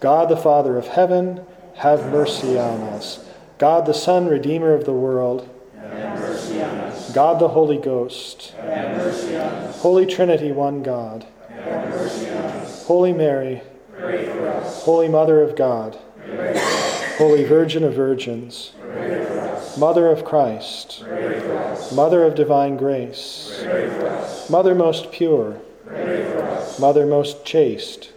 God, 0.01 0.29
the 0.29 0.37
Father 0.37 0.77
of 0.77 0.89
heaven, 0.89 1.47
have 1.77 2.11
mercy 2.11 2.59
on 2.59 2.81
us. 2.81 3.25
God, 3.59 3.87
the 3.87 3.95
Son, 3.95 4.27
Redeemer 4.27 4.75
of 4.75 4.87
the 4.87 4.93
world, 4.93 5.49
God, 7.13 7.41
the 7.41 7.49
Holy 7.49 7.79
Ghost, 7.79 8.55
Holy 9.79 10.07
Trinity, 10.07 10.53
one 10.53 10.83
God, 10.83 11.27
Holy 12.87 13.13
Mary, 13.13 13.63
Holy 14.85 15.09
Mother 15.09 15.43
of 15.43 15.57
God, 15.57 15.99
Holy 17.19 17.45
Virgin 17.45 17.85
of 17.85 17.95
Virgins, 17.95 18.73
Mother 19.79 20.09
of 20.09 20.25
Christ, 20.25 21.05
Mother 21.93 22.25
of 22.25 22.35
divine 22.35 22.77
grace, 22.77 23.65
Mother 24.49 24.75
most 24.75 25.11
pure, 25.13 25.61
Mother 26.79 27.07
most 27.07 27.45
chaste, 27.45 28.13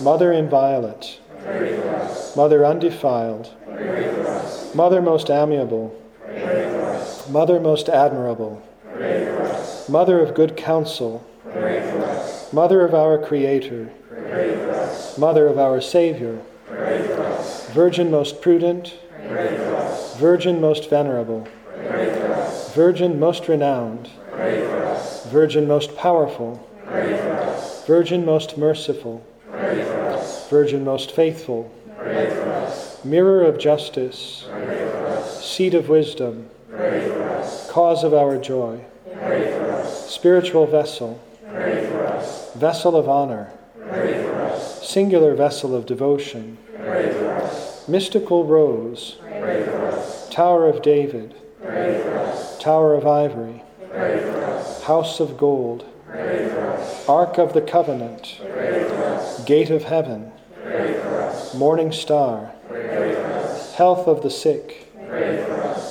Mother 0.00 0.32
inviolate, 0.32 1.20
Mother 2.36 2.64
undefiled, 2.64 3.54
Mother 4.74 5.00
most 5.00 5.30
amiable, 5.30 5.94
Mother 7.28 7.60
most 7.60 7.88
admirable, 7.88 8.62
Mother 9.88 10.20
of 10.20 10.34
good 10.34 10.56
counsel, 10.56 11.24
Mother 12.52 12.82
of 12.82 12.94
our 12.94 13.18
Creator, 13.18 13.90
Mother 15.18 15.46
of 15.46 15.58
our 15.58 15.80
Savior, 15.80 16.38
Virgin 17.72 18.10
most 18.10 18.40
prudent, 18.40 18.98
Virgin 20.16 20.60
most 20.60 20.88
venerable, 20.88 21.48
Virgin 22.74 23.18
most 23.18 23.48
renowned, 23.48 24.08
Virgin 25.26 25.66
most 25.66 25.96
powerful, 25.96 26.68
Virgin 27.86 28.24
most 28.24 28.56
merciful, 28.56 29.24
Virgin 30.48 30.84
most 30.84 31.12
faithful, 31.12 31.72
Mirror 33.04 33.42
of 33.44 33.58
justice, 33.58 34.46
Seat 35.44 35.74
of 35.74 35.90
wisdom, 35.90 36.48
Cause 37.68 38.02
of 38.02 38.14
our 38.14 38.38
joy, 38.38 38.80
Spiritual 39.84 40.66
vessel, 40.66 41.20
Vessel 42.56 42.96
of 42.96 43.10
honor, 43.10 43.52
Singular 44.82 45.34
vessel 45.34 45.76
of 45.76 45.84
devotion, 45.84 46.56
Mystical 47.86 48.46
rose, 48.46 49.18
Tower 50.30 50.66
of 50.66 50.80
David, 50.80 51.34
Tower 52.58 52.94
of 52.94 53.06
Ivory, 53.06 53.62
House 54.84 55.20
of 55.20 55.36
Gold, 55.36 55.84
Ark 57.06 57.38
of 57.38 57.52
the 57.52 57.60
Covenant, 57.60 58.40
Gate 59.44 59.70
of 59.70 59.84
Heaven, 59.84 60.32
Morning 61.54 61.92
Star, 61.92 62.54
Health 63.76 64.08
of 64.08 64.22
the 64.22 64.30
Sick, 64.30 64.80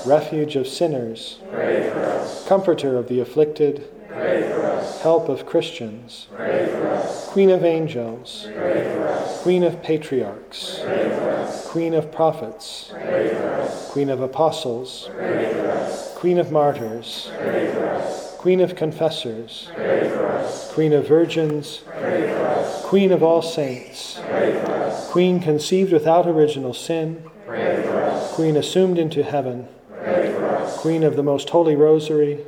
Refuge 0.05 0.55
of 0.55 0.67
Sinners, 0.67 1.39
Comforter 2.45 2.97
of 2.97 3.07
the 3.07 3.19
Afflicted, 3.19 3.87
Help 5.01 5.29
of 5.29 5.45
Christians, 5.45 6.27
Queen 7.27 7.49
of 7.49 7.63
Angels, 7.63 8.47
Queen 9.41 9.63
of 9.63 9.81
Patriarchs, 9.81 10.83
Queen 11.67 11.93
of 11.93 12.11
Prophets, 12.11 12.93
Queen 13.89 14.09
of 14.09 14.21
Apostles, 14.21 15.09
Queen 16.15 16.37
of 16.37 16.51
Martyrs, 16.51 17.31
Queen 18.37 18.59
of 18.59 18.75
Confessors, 18.75 19.71
Queen 20.71 20.93
of 20.93 21.07
Virgins, 21.07 21.81
Queen 22.83 23.11
of 23.11 23.23
all 23.23 23.41
saints, 23.41 24.19
Queen 25.11 25.39
conceived 25.39 25.91
without 25.93 26.27
original 26.27 26.73
sin, 26.73 27.23
Queen 28.33 28.57
assumed 28.57 28.97
into 28.97 29.23
heaven, 29.23 29.67
Queen 30.77 31.03
of 31.03 31.15
the 31.15 31.23
most 31.23 31.49
holy 31.49 31.75
rosary, 31.75 32.39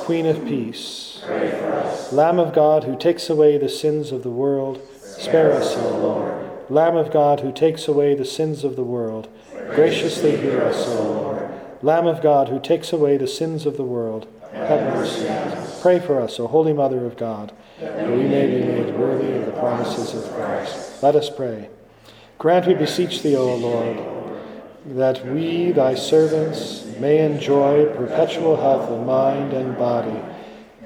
Queen 0.00 0.26
of 0.26 0.44
peace, 0.44 1.22
Lamb 2.12 2.38
of 2.38 2.52
God 2.52 2.84
who 2.84 2.98
takes 2.98 3.30
away 3.30 3.56
the 3.56 3.68
sins 3.68 4.12
of 4.12 4.22
the 4.22 4.30
world, 4.30 4.80
spare 5.00 5.52
us, 5.52 5.76
O 5.76 5.98
Lord. 5.98 6.70
Lamb 6.70 6.96
of 6.96 7.10
God 7.10 7.40
who 7.40 7.52
takes 7.52 7.88
away 7.88 8.14
the 8.14 8.24
sins 8.24 8.64
of 8.64 8.76
the 8.76 8.84
world, 8.84 9.28
graciously 9.70 10.36
hear 10.36 10.60
us, 10.62 10.86
O 10.88 11.02
Lord. 11.02 11.50
Lamb 11.82 12.06
of 12.06 12.22
God 12.22 12.48
who 12.48 12.60
takes 12.60 12.92
away 12.92 13.16
the 13.16 13.26
sins 13.26 13.66
of 13.66 13.76
the 13.76 13.84
world, 13.84 14.28
have 14.52 14.94
mercy 14.94 15.28
on 15.28 15.48
us. 15.48 15.82
Pray 15.82 15.98
for 15.98 16.20
us, 16.20 16.38
O 16.38 16.46
Holy 16.46 16.72
Mother 16.72 17.06
of 17.06 17.16
God, 17.16 17.52
that 17.80 18.08
we 18.10 18.24
may 18.24 18.46
be 18.46 18.64
made 18.64 18.94
worthy 18.96 19.32
of 19.32 19.46
the 19.46 19.52
promises 19.52 20.14
of 20.14 20.30
Christ. 20.34 21.02
Let 21.02 21.16
us 21.16 21.30
pray. 21.30 21.70
Grant, 22.42 22.66
we 22.66 22.74
beseech 22.74 23.22
thee, 23.22 23.36
O 23.36 23.54
Lord, 23.54 24.02
that 24.96 25.24
we, 25.24 25.70
thy 25.70 25.94
servants, 25.94 26.84
may 26.98 27.24
enjoy 27.24 27.86
perpetual 27.94 28.56
health 28.56 28.90
of 28.90 29.06
mind 29.06 29.52
and 29.52 29.78
body, 29.78 30.20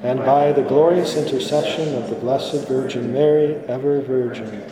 and 0.02 0.18
by 0.18 0.52
the 0.52 0.60
glorious 0.60 1.16
intercession 1.16 1.94
of 1.94 2.10
the 2.10 2.16
Blessed 2.16 2.68
Virgin 2.68 3.10
Mary, 3.10 3.54
ever 3.68 4.02
Virgin, 4.02 4.70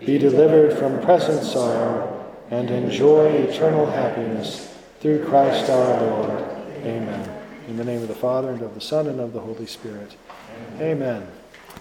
be 0.00 0.18
delivered 0.18 0.78
from 0.78 1.00
present 1.00 1.42
sorrow 1.42 2.30
and 2.50 2.68
enjoy 2.68 3.28
eternal 3.28 3.86
happiness 3.86 4.76
through 5.00 5.24
Christ 5.24 5.70
our 5.70 6.02
Lord. 6.02 6.42
Amen. 6.82 7.42
In 7.68 7.78
the 7.78 7.84
name 7.84 8.02
of 8.02 8.08
the 8.08 8.14
Father, 8.14 8.50
and 8.50 8.60
of 8.60 8.74
the 8.74 8.82
Son, 8.82 9.06
and 9.06 9.18
of 9.18 9.32
the 9.32 9.40
Holy 9.40 9.64
Spirit. 9.64 10.14
Amen. 10.78 11.26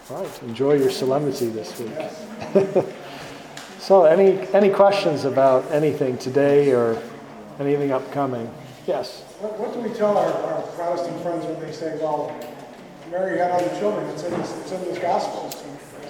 All 0.10 0.24
right, 0.24 0.44
enjoy 0.44 0.76
your 0.76 0.90
solemnity 0.90 1.50
this 1.50 1.78
week. 1.78 2.86
so, 3.88 4.04
any, 4.04 4.46
any 4.54 4.70
questions 4.70 5.24
about 5.24 5.72
anything 5.72 6.18
today 6.18 6.74
or 6.74 7.02
anything 7.58 7.94
upcoming? 7.94 8.54
Yes? 8.86 9.22
What, 9.40 9.58
what 9.58 9.74
do 9.74 9.80
we 9.80 9.96
tell 9.96 10.18
our, 10.18 10.30
our 10.30 10.62
Protestant 10.74 11.22
friends 11.22 11.46
when 11.46 11.58
they 11.62 11.72
say, 11.72 11.98
well, 12.02 12.38
Mary 13.10 13.38
had 13.38 13.50
other 13.52 13.80
children? 13.80 14.06
It's 14.10 14.24
in 14.24 14.32
this, 14.32 14.58
it's 14.60 14.72
in 14.74 14.82
this 14.82 15.00
gospel. 15.00 15.50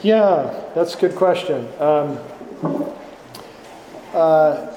Yeah, 0.02 0.60
that's 0.74 0.96
a 0.96 0.98
good 0.98 1.16
question. 1.16 1.68
Um, 1.80 2.18
uh, 4.12 4.74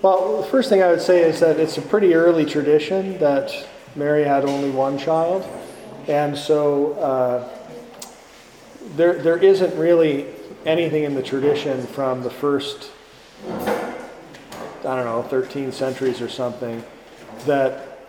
well, 0.00 0.40
the 0.40 0.48
first 0.48 0.70
thing 0.70 0.82
I 0.82 0.88
would 0.88 1.02
say 1.02 1.24
is 1.24 1.40
that 1.40 1.60
it's 1.60 1.76
a 1.76 1.82
pretty 1.82 2.14
early 2.14 2.46
tradition 2.46 3.18
that 3.18 3.52
Mary 3.94 4.24
had 4.24 4.46
only 4.46 4.70
one 4.70 4.96
child. 4.96 5.46
And 6.08 6.38
so 6.38 6.94
uh, 6.94 7.48
there, 8.96 9.20
there 9.22 9.36
isn't 9.36 9.76
really 9.78 10.24
anything 10.66 11.04
in 11.04 11.14
the 11.14 11.22
tradition 11.22 11.86
from 11.86 12.22
the 12.22 12.30
first, 12.30 12.90
I 13.48 13.94
don't 14.82 15.04
know, 15.04 15.22
13 15.22 15.72
centuries 15.72 16.20
or 16.20 16.28
something 16.28 16.82
that 17.46 18.00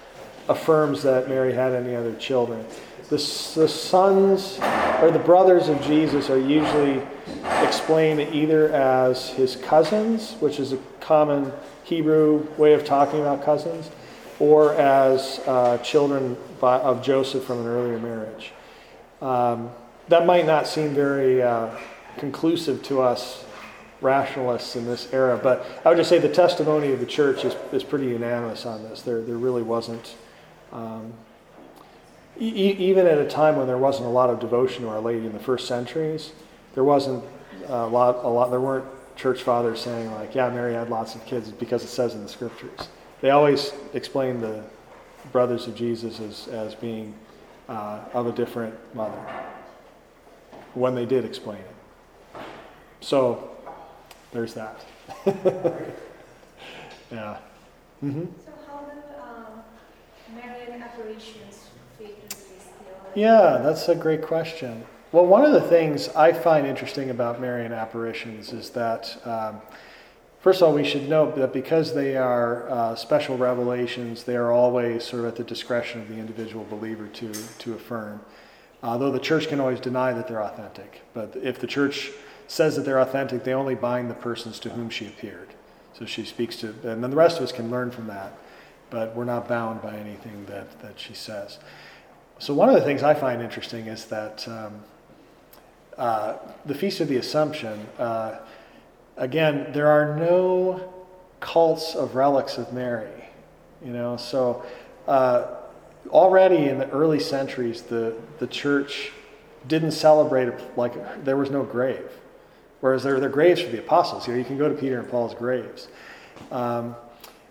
affirms 0.50 1.04
that 1.04 1.30
Mary 1.30 1.54
had 1.54 1.74
any 1.74 1.96
other 1.96 2.16
children. 2.16 2.66
The, 3.10 3.18
the 3.56 3.68
sons 3.68 4.60
or 5.02 5.12
the 5.12 5.22
brothers 5.24 5.70
of 5.70 5.82
Jesus 5.82 6.30
are 6.30 6.40
usually 6.40 7.02
explained 7.62 8.20
either 8.34 8.72
as 8.74 9.30
his 9.30 9.56
cousins, 9.56 10.34
which 10.40 10.60
is 10.60 10.74
a 10.74 10.78
common 11.00 11.54
Hebrew 11.84 12.48
way 12.58 12.74
of 12.74 12.84
talking 12.84 13.22
about 13.22 13.44
cousins, 13.44 13.90
or 14.40 14.74
as 14.74 15.40
uh, 15.48 15.78
children 15.80 16.36
by, 16.60 16.80
of 16.80 17.02
Joseph 17.02 17.44
from 17.44 17.60
an 17.62 17.68
earlier 17.68 18.00
marriage. 18.00 18.52
Um, 19.22 19.72
that 20.10 20.26
might 20.26 20.46
not 20.46 20.68
seem 20.68 20.94
very 20.94 21.42
uh, 21.42 21.70
conclusive 22.18 22.84
to 22.84 23.02
us 23.02 23.46
rationalists 24.02 24.76
in 24.76 24.86
this 24.86 25.12
era, 25.12 25.40
but 25.42 25.66
I 25.84 25.90
would 25.90 25.98
just 25.98 26.10
say 26.10 26.20
the 26.20 26.30
testimony 26.30 26.92
of 26.92 27.00
the 27.00 27.06
church 27.06 27.44
is, 27.44 27.56
is 27.72 27.84
pretty 27.84 28.08
unanimous 28.08 28.66
on 28.66 28.84
this. 28.84 29.02
There, 29.02 29.22
there 29.22 29.38
really 29.38 29.64
wasn't, 29.64 30.16
um, 30.72 31.14
e- 32.40 32.76
even 32.78 33.08
at 33.08 33.18
a 33.18 33.28
time 33.28 33.56
when 33.56 33.68
there 33.68 33.78
wasn't 33.78 34.08
a 34.08 34.12
lot 34.12 34.30
of 34.30 34.40
devotion 34.40 34.84
to 34.84 34.90
Our 34.90 35.00
Lady 35.00 35.26
in 35.26 35.34
the 35.34 35.40
first 35.40 35.68
centuries, 35.68 36.32
there 36.76 36.84
wasn't 36.84 37.24
a 37.68 37.88
lot, 37.88 38.24
a 38.24 38.28
lot, 38.28 38.52
there 38.52 38.62
weren't 38.62 38.86
church 39.16 39.42
fathers 39.42 39.82
saying 39.82 40.12
like, 40.12 40.36
yeah, 40.36 40.48
Mary 40.50 40.74
had 40.74 40.90
lots 40.90 41.16
of 41.16 41.26
kids 41.26 41.50
because 41.52 41.84
it 41.84 41.88
says 41.88 42.14
in 42.14 42.22
the 42.22 42.30
scriptures. 42.30 42.90
They 43.22 43.32
always 43.32 43.74
explained 43.96 44.44
the 44.44 44.64
brothers 45.32 45.68
of 45.68 45.76
Jesus 45.76 46.20
as, 46.20 46.48
as 46.50 46.76
being 46.76 47.16
uh, 47.68 48.02
of 48.14 48.28
a 48.28 48.32
different 48.32 48.76
mother 48.96 49.18
when 50.76 50.94
they 50.94 51.06
did 51.06 51.26
explain 51.26 51.58
it. 51.58 51.77
So 53.02 53.56
there's 54.32 54.54
that. 54.54 54.86
yeah. 57.12 57.38
Mm-hmm. 58.04 58.26
So 58.46 58.52
how 58.68 58.80
do 58.80 58.92
um, 59.22 59.64
Marian 60.36 60.82
apparitions 60.82 61.70
fit 61.98 62.18
into 62.24 62.36
this 62.36 62.68
theology? 62.84 63.22
Yeah, 63.22 63.60
that's 63.64 63.88
a 63.90 63.96
great 63.96 64.22
question. 64.22 64.86
Well, 65.12 65.26
one 65.26 65.46
of 65.46 65.54
the 65.54 65.62
things 65.62 66.10
I 66.10 66.34
find 66.34 66.68
interesting 66.68 67.10
about 67.10 67.40
Marian 67.40 67.72
apparitions 67.72 68.52
is 68.52 68.72
that, 68.72 69.18
um, 69.26 69.62
first 70.42 70.62
of 70.62 70.68
all, 70.68 70.74
we 70.74 70.84
should 70.84 71.08
note 71.08 71.36
that 71.38 71.54
because 71.54 71.94
they 71.94 72.18
are 72.18 72.70
uh, 72.70 72.96
special 72.96 73.38
revelations, 73.38 74.24
they 74.24 74.36
are 74.36 74.52
always 74.52 75.06
sort 75.06 75.22
of 75.22 75.30
at 75.30 75.36
the 75.38 75.46
discretion 75.46 76.02
of 76.02 76.10
the 76.10 76.18
individual 76.18 76.66
believer 76.70 77.08
to, 77.08 77.32
to 77.60 77.74
affirm. 77.74 78.20
Uh, 78.84 78.98
though 78.98 79.12
the 79.12 79.20
church 79.20 79.48
can 79.48 79.60
always 79.60 79.80
deny 79.80 80.12
that 80.14 80.28
they're 80.28 80.44
authentic. 80.44 81.02
But 81.14 81.36
if 81.42 81.58
the 81.58 81.68
church 81.68 82.12
says 82.48 82.76
that 82.76 82.84
they're 82.84 83.00
authentic, 83.00 83.44
they 83.44 83.54
only 83.54 83.76
bind 83.76 84.10
the 84.10 84.16
persons 84.16 84.60
to 84.60 84.70
whom 84.70 84.90
she 84.90 85.06
appeared. 85.08 85.50
So 85.94 86.06
she 86.06 86.26
speaks 86.26 86.56
to, 86.58 86.68
and 86.84 87.04
then 87.04 87.10
the 87.10 87.18
rest 87.18 87.38
of 87.38 87.44
us 87.44 87.52
can 87.52 87.70
learn 87.70 87.92
from 87.92 88.08
that, 88.08 88.38
but 88.90 89.16
we're 89.16 89.26
not 89.26 89.48
bound 89.48 89.82
by 89.82 89.96
anything 89.96 90.46
that, 90.46 90.80
that 90.82 91.00
she 91.00 91.14
says. 91.14 91.60
So 92.40 92.54
one 92.54 92.70
of 92.70 92.76
the 92.76 92.82
things 92.82 93.04
I 93.04 93.14
find 93.14 93.42
interesting 93.42 93.88
is 93.88 94.06
that 94.06 94.48
um, 94.48 94.84
uh, 95.98 96.38
the 96.66 96.76
Feast 96.76 97.00
of 97.00 97.08
the 97.08 97.18
Assumption, 97.18 97.88
uh, 97.98 98.38
again, 99.18 99.72
there 99.74 99.88
are 99.88 100.16
no 100.16 100.94
cults 101.40 101.96
of 101.96 102.16
relics 102.16 102.58
of 102.58 102.72
Mary. 102.72 103.10
You 103.84 103.92
know, 103.92 104.18
so 104.18 104.64
uh, 105.08 105.56
already 106.10 106.66
in 106.66 106.78
the 106.78 106.90
early 106.92 107.20
centuries, 107.20 107.82
the, 107.82 108.16
the 108.40 108.48
church 108.48 109.12
didn't 109.68 109.92
celebrate 109.92 110.54
like 110.78 111.26
there 111.26 111.38
was 111.38 111.50
no 111.50 111.64
grave. 111.64 112.10
Whereas 112.80 113.04
there 113.04 113.16
are 113.16 113.20
their 113.20 113.30
graves 113.30 113.62
for 113.62 113.70
the 113.70 113.80
apostles. 113.80 114.28
You 114.28 114.34
know, 114.34 114.40
you 114.40 114.46
can 114.46 114.58
go 114.58 114.70
to 114.70 114.76
Peter 114.76 115.00
and 115.00 115.10
Paul's 115.10 115.34
graves. 115.34 115.88
Um, 116.52 116.96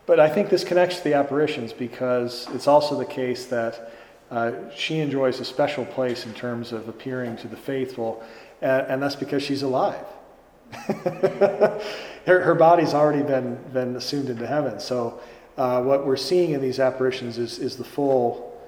but 0.06 0.20
I 0.20 0.28
think 0.28 0.50
this 0.50 0.62
connects 0.62 0.98
to 0.98 1.04
the 1.04 1.14
apparitions 1.14 1.72
because 1.72 2.46
it's 2.54 2.68
also 2.68 2.96
the 2.96 3.04
case 3.04 3.46
that 3.46 3.90
uh, 4.30 4.52
she 4.74 4.98
enjoys 4.98 5.40
a 5.40 5.44
special 5.44 5.84
place 5.84 6.26
in 6.26 6.34
terms 6.34 6.72
of 6.72 6.88
appearing 6.88 7.36
to 7.38 7.48
the 7.48 7.56
faithful, 7.56 8.22
and, 8.60 8.86
and 8.86 9.02
that's 9.02 9.16
because 9.16 9.42
she's 9.42 9.62
alive. 9.62 10.04
her, 10.72 11.80
her 12.24 12.54
body's 12.54 12.94
already 12.94 13.22
been, 13.22 13.56
been 13.72 13.96
assumed 13.96 14.28
into 14.28 14.46
heaven. 14.46 14.80
So, 14.80 15.20
uh, 15.56 15.82
what 15.82 16.06
we're 16.06 16.16
seeing 16.16 16.50
in 16.50 16.60
these 16.60 16.78
apparitions 16.78 17.38
is, 17.38 17.58
is 17.58 17.76
the 17.76 17.84
full 17.84 18.60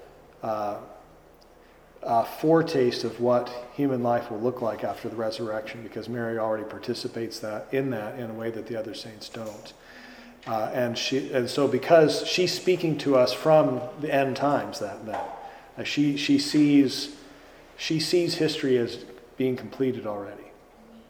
uh, 0.43 0.79
uh, 2.09 2.25
foretaste 2.25 3.05
of 3.05 3.21
what 3.21 3.51
human 3.75 4.03
life 4.03 4.31
will 4.31 4.41
look 4.41 4.63
like 4.63 4.83
after 4.83 5.11
the 5.11 5.17
resurrection, 5.17 5.83
because 5.83 6.09
Mary 6.09 6.39
already 6.39 6.65
participates 6.65 7.39
that 7.41 7.67
in 7.71 7.91
that 7.91 8.19
in 8.19 8.31
a 8.31 8.33
way 8.33 8.51
that 8.51 8.67
the 8.67 8.75
other 8.75 8.95
saints 8.95 9.29
don't. 9.29 9.75
Uh, 10.47 10.71
and 10.73 10.97
she, 10.97 11.31
and 11.33 11.51
so 11.51 11.69
because 11.69 12.27
she's 12.27 12.51
speaking 12.51 12.97
to 12.97 13.15
us 13.15 13.35
from 13.35 13.83
the 14.01 14.13
end 14.13 14.37
times, 14.37 14.79
that 14.79 15.05
that 15.05 15.39
uh, 15.77 15.83
she 15.85 16.17
she 16.17 16.39
sees 16.39 17.15
she 17.77 18.01
sees 18.01 18.37
history 18.37 18.79
as 18.79 19.05
being 19.37 19.55
completed 19.55 20.07
already. 20.07 20.51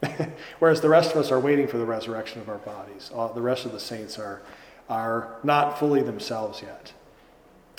Whereas 0.59 0.81
the 0.81 0.89
rest 0.89 1.11
of 1.11 1.17
us 1.17 1.31
are 1.31 1.39
waiting 1.39 1.69
for 1.69 1.77
the 1.77 1.85
resurrection 1.85 2.41
of 2.41 2.49
our 2.49 2.57
bodies. 2.57 3.09
Uh, 3.15 3.31
the 3.31 3.41
rest 3.41 3.65
of 3.65 3.71
the 3.71 3.79
saints 3.79 4.19
are 4.19 4.41
are 4.89 5.37
not 5.43 5.79
fully 5.79 6.01
themselves 6.01 6.61
yet. 6.61 6.91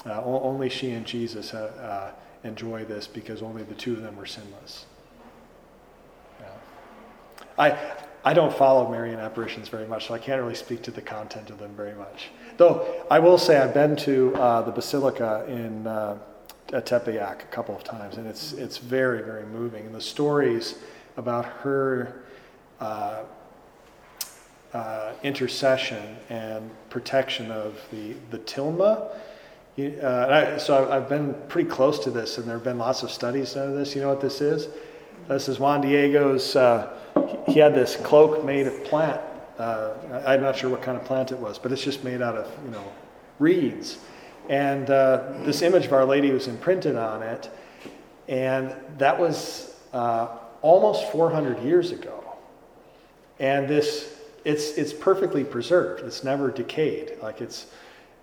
Uh, 0.06 0.24
only 0.24 0.70
she 0.70 0.92
and 0.92 1.04
Jesus 1.04 1.52
uh, 1.52 2.12
enjoy 2.44 2.84
this 2.84 3.06
because 3.06 3.42
only 3.42 3.62
the 3.62 3.74
two 3.74 3.92
of 3.92 4.02
them 4.02 4.16
were 4.16 4.26
sinless. 4.26 4.86
Yeah. 6.40 6.46
I, 7.58 7.78
I 8.24 8.34
don't 8.34 8.54
follow 8.54 8.90
Marian 8.90 9.18
apparitions 9.18 9.68
very 9.68 9.86
much, 9.86 10.08
so 10.08 10.14
I 10.14 10.18
can't 10.18 10.40
really 10.40 10.54
speak 10.54 10.82
to 10.82 10.90
the 10.90 11.00
content 11.00 11.50
of 11.50 11.58
them 11.58 11.74
very 11.74 11.94
much. 11.94 12.30
Though 12.56 13.04
I 13.10 13.18
will 13.18 13.38
say 13.38 13.58
I've 13.58 13.74
been 13.74 13.96
to 13.96 14.34
uh, 14.36 14.62
the 14.62 14.72
Basilica 14.72 15.44
in 15.48 15.86
uh, 15.86 16.18
Tepeyac 16.68 17.42
a 17.42 17.46
couple 17.46 17.74
of 17.74 17.82
times, 17.82 18.16
and 18.16 18.26
it's, 18.26 18.52
it's 18.52 18.78
very, 18.78 19.22
very 19.22 19.46
moving. 19.46 19.86
And 19.86 19.94
the 19.94 20.00
stories 20.00 20.78
about 21.16 21.44
her 21.44 22.22
uh, 22.80 23.24
uh 24.72 25.12
intercession 25.24 26.16
and 26.28 26.70
protection 26.90 27.50
of 27.50 27.80
the, 27.90 28.14
the 28.30 28.38
tilma 28.38 29.10
uh, 29.88 30.54
I, 30.54 30.58
so 30.58 30.90
I've 30.90 31.08
been 31.08 31.34
pretty 31.48 31.68
close 31.68 31.98
to 32.00 32.10
this, 32.10 32.38
and 32.38 32.46
there 32.46 32.56
have 32.56 32.64
been 32.64 32.78
lots 32.78 33.02
of 33.02 33.10
studies 33.10 33.54
done 33.54 33.70
of 33.70 33.74
this. 33.74 33.94
You 33.94 34.02
know 34.02 34.08
what 34.08 34.20
this 34.20 34.40
is? 34.40 34.68
This 35.28 35.48
is 35.48 35.58
Juan 35.58 35.80
Diego's. 35.80 36.56
Uh, 36.56 36.96
he 37.46 37.58
had 37.58 37.74
this 37.74 37.96
cloak 37.96 38.44
made 38.44 38.66
of 38.66 38.84
plant. 38.84 39.20
Uh, 39.58 39.92
I'm 40.26 40.40
not 40.40 40.56
sure 40.56 40.70
what 40.70 40.82
kind 40.82 40.96
of 40.96 41.04
plant 41.04 41.32
it 41.32 41.38
was, 41.38 41.58
but 41.58 41.72
it's 41.72 41.84
just 41.84 42.02
made 42.04 42.22
out 42.22 42.36
of 42.36 42.50
you 42.64 42.70
know 42.70 42.92
reeds. 43.38 43.98
And 44.48 44.90
uh, 44.90 45.34
this 45.44 45.62
image 45.62 45.86
of 45.86 45.92
Our 45.92 46.04
Lady 46.04 46.30
was 46.30 46.48
imprinted 46.48 46.96
on 46.96 47.22
it, 47.22 47.50
and 48.28 48.74
that 48.98 49.18
was 49.18 49.76
uh, 49.92 50.28
almost 50.62 51.10
400 51.12 51.62
years 51.62 51.92
ago. 51.92 52.24
And 53.38 53.68
this, 53.68 54.16
it's 54.44 54.72
it's 54.72 54.92
perfectly 54.92 55.44
preserved. 55.44 56.04
It's 56.04 56.24
never 56.24 56.50
decayed. 56.50 57.12
Like 57.22 57.40
it's 57.40 57.66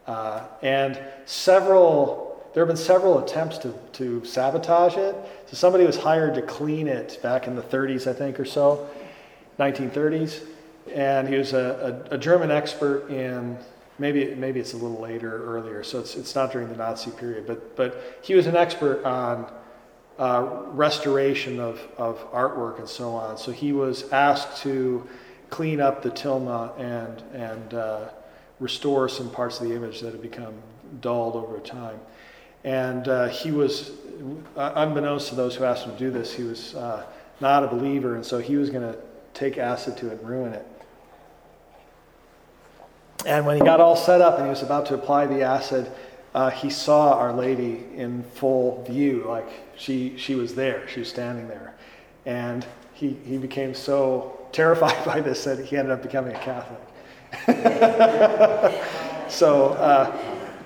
uh, 0.07 0.43
and 0.61 0.99
several, 1.25 2.49
there 2.53 2.65
have 2.65 2.67
been 2.67 2.83
several 2.83 3.19
attempts 3.23 3.57
to, 3.59 3.73
to 3.93 4.23
sabotage 4.25 4.95
it. 4.95 5.15
So 5.47 5.55
somebody 5.55 5.85
was 5.85 5.97
hired 5.97 6.35
to 6.35 6.41
clean 6.41 6.87
it 6.87 7.19
back 7.21 7.47
in 7.47 7.55
the 7.55 7.61
30s, 7.61 8.07
I 8.07 8.13
think, 8.13 8.39
or 8.39 8.45
so, 8.45 8.89
1930s. 9.59 10.45
And 10.93 11.27
he 11.27 11.35
was 11.35 11.53
a, 11.53 12.03
a, 12.09 12.15
a 12.15 12.17
German 12.17 12.49
expert 12.49 13.09
in 13.09 13.57
maybe 13.99 14.35
maybe 14.35 14.59
it's 14.59 14.73
a 14.73 14.77
little 14.77 15.01
later 15.01 15.43
earlier, 15.43 15.83
so 15.83 15.99
it's 15.99 16.15
it's 16.15 16.35
not 16.35 16.51
during 16.51 16.69
the 16.69 16.75
Nazi 16.75 17.11
period, 17.11 17.47
but 17.47 17.75
but 17.75 18.19
he 18.21 18.35
was 18.35 18.47
an 18.47 18.55
expert 18.55 19.03
on 19.03 19.51
uh, 20.19 20.63
restoration 20.71 21.59
of, 21.59 21.79
of 21.97 22.31
artwork 22.31 22.79
and 22.79 22.87
so 22.87 23.13
on. 23.13 23.37
So 23.37 23.51
he 23.51 23.71
was 23.71 24.11
asked 24.11 24.61
to 24.63 25.07
clean 25.49 25.79
up 25.79 26.01
the 26.01 26.11
tilma 26.11 26.77
and 26.79 27.21
and 27.33 27.73
uh, 27.73 28.09
restore 28.59 29.07
some 29.07 29.29
parts 29.29 29.59
of 29.59 29.67
the 29.67 29.75
image 29.75 30.01
that 30.01 30.11
had 30.11 30.21
become 30.21 30.53
dulled 31.01 31.35
over 31.35 31.59
time. 31.59 31.99
And 32.63 33.07
uh, 33.07 33.27
he 33.27 33.51
was, 33.51 33.91
uh, 34.55 34.71
unbeknownst 34.75 35.29
to 35.29 35.35
those 35.35 35.55
who 35.55 35.63
asked 35.63 35.85
him 35.85 35.93
to 35.93 35.99
do 35.99 36.11
this, 36.11 36.33
he 36.33 36.43
was 36.43 36.75
uh, 36.75 37.05
not 37.39 37.63
a 37.63 37.67
believer, 37.67 38.15
and 38.15 38.25
so 38.25 38.39
he 38.39 38.55
was 38.55 38.69
going 38.69 38.91
to 38.91 38.99
take 39.33 39.57
acid 39.57 39.95
to 39.97 40.07
it 40.07 40.19
and 40.19 40.27
ruin 40.27 40.53
it. 40.53 40.65
And 43.25 43.45
when 43.45 43.57
he 43.57 43.63
got 43.63 43.79
all 43.79 43.95
set 43.95 44.21
up 44.21 44.37
and 44.37 44.45
he 44.45 44.49
was 44.49 44.63
about 44.63 44.85
to 44.87 44.95
apply 44.95 45.27
the 45.27 45.41
acid, 45.41 45.91
uh, 46.33 46.49
he 46.49 46.69
saw 46.69 47.13
Our 47.17 47.33
Lady 47.33 47.83
in 47.95 48.23
full 48.23 48.83
view, 48.83 49.25
like 49.27 49.47
she, 49.75 50.17
she 50.17 50.35
was 50.35 50.55
there, 50.55 50.87
she 50.87 50.99
was 50.99 51.09
standing 51.09 51.47
there. 51.47 51.73
And 52.25 52.65
he, 52.93 53.17
he 53.25 53.37
became 53.37 53.73
so 53.73 54.47
terrified 54.51 55.03
by 55.05 55.21
this 55.21 55.43
that 55.43 55.63
he 55.63 55.77
ended 55.77 55.91
up 55.91 56.01
becoming 56.01 56.35
a 56.35 56.39
Catholic. 56.39 56.79
so, 59.29 59.73
uh, 59.73 60.17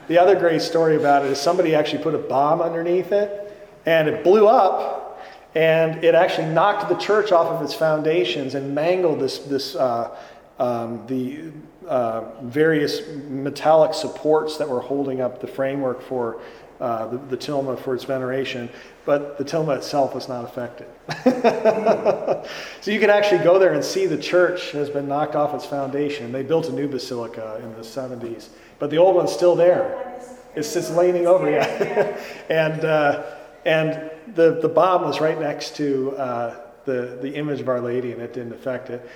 the 0.08 0.18
other 0.18 0.36
great 0.36 0.62
story 0.62 0.98
about 0.98 1.24
it 1.24 1.32
is 1.32 1.40
somebody 1.40 1.74
actually 1.74 2.04
put 2.04 2.16
a 2.16 2.18
bomb 2.18 2.62
underneath 2.62 3.12
it 3.12 3.70
and 3.86 4.10
it 4.10 4.24
blew 4.24 4.48
up 4.48 5.22
and 5.56 6.04
it 6.04 6.16
actually 6.16 6.48
knocked 6.48 6.90
the 6.90 6.96
church 6.96 7.32
off 7.32 7.48
of 7.48 7.62
its 7.62 7.74
foundations 7.74 8.56
and 8.56 8.74
mangled 8.76 9.20
this, 9.20 9.40
this 9.40 9.76
uh, 9.76 10.16
um, 10.60 11.06
the 11.08 11.52
uh, 11.88 12.42
various 12.44 13.08
metallic 13.28 13.94
supports 13.94 14.58
that 14.58 14.70
were 14.70 14.82
holding 14.82 15.22
up 15.22 15.42
the 15.42 15.48
framework 15.48 16.02
for 16.02 16.42
uh, 16.82 17.08
the, 17.08 17.18
the 17.18 17.38
tilma 17.38 17.80
for 17.80 17.96
its 17.96 18.04
veneration, 18.04 18.70
but 19.06 19.38
the 19.38 19.46
tilma 19.46 19.78
itself 19.78 20.14
was 20.14 20.28
not 20.28 20.44
affected. 20.44 20.88
so 22.82 22.92
you 22.92 23.00
can 23.00 23.10
actually 23.10 23.44
go 23.44 23.58
there 23.60 23.74
and 23.74 23.84
see 23.84 24.06
the 24.08 24.18
church 24.18 24.72
has 24.72 24.90
been 24.90 25.08
knocked 25.08 25.36
off 25.36 25.54
its 25.54 25.66
foundation. 25.66 26.32
They 26.32 26.44
built 26.44 26.68
a 26.68 26.74
new 26.74 26.88
basilica 26.88 27.62
in 27.64 27.72
the 27.74 27.82
70s, 27.82 28.50
but 28.80 28.90
the 28.90 28.98
old 28.98 29.16
one's 29.16 29.32
still 29.32 29.56
there. 29.56 30.20
It's 30.56 30.74
just 30.74 30.96
leaning 30.98 31.28
over, 31.28 31.50
yeah. 31.50 32.20
and 32.50 32.84
uh, 32.84 33.24
and 33.66 34.10
the, 34.36 34.60
the 34.60 34.70
bomb 34.70 35.04
was 35.04 35.22
right 35.22 35.40
next 35.40 35.76
to 35.78 36.12
uh, 36.18 36.56
the, 36.86 37.20
the 37.22 37.36
image 37.36 37.62
of 37.62 37.70
Our 37.70 37.82
Lady, 37.82 38.12
and 38.12 38.22
it 38.22 38.34
didn't 38.34 38.54
affect 38.54 38.90
it. 38.90 39.08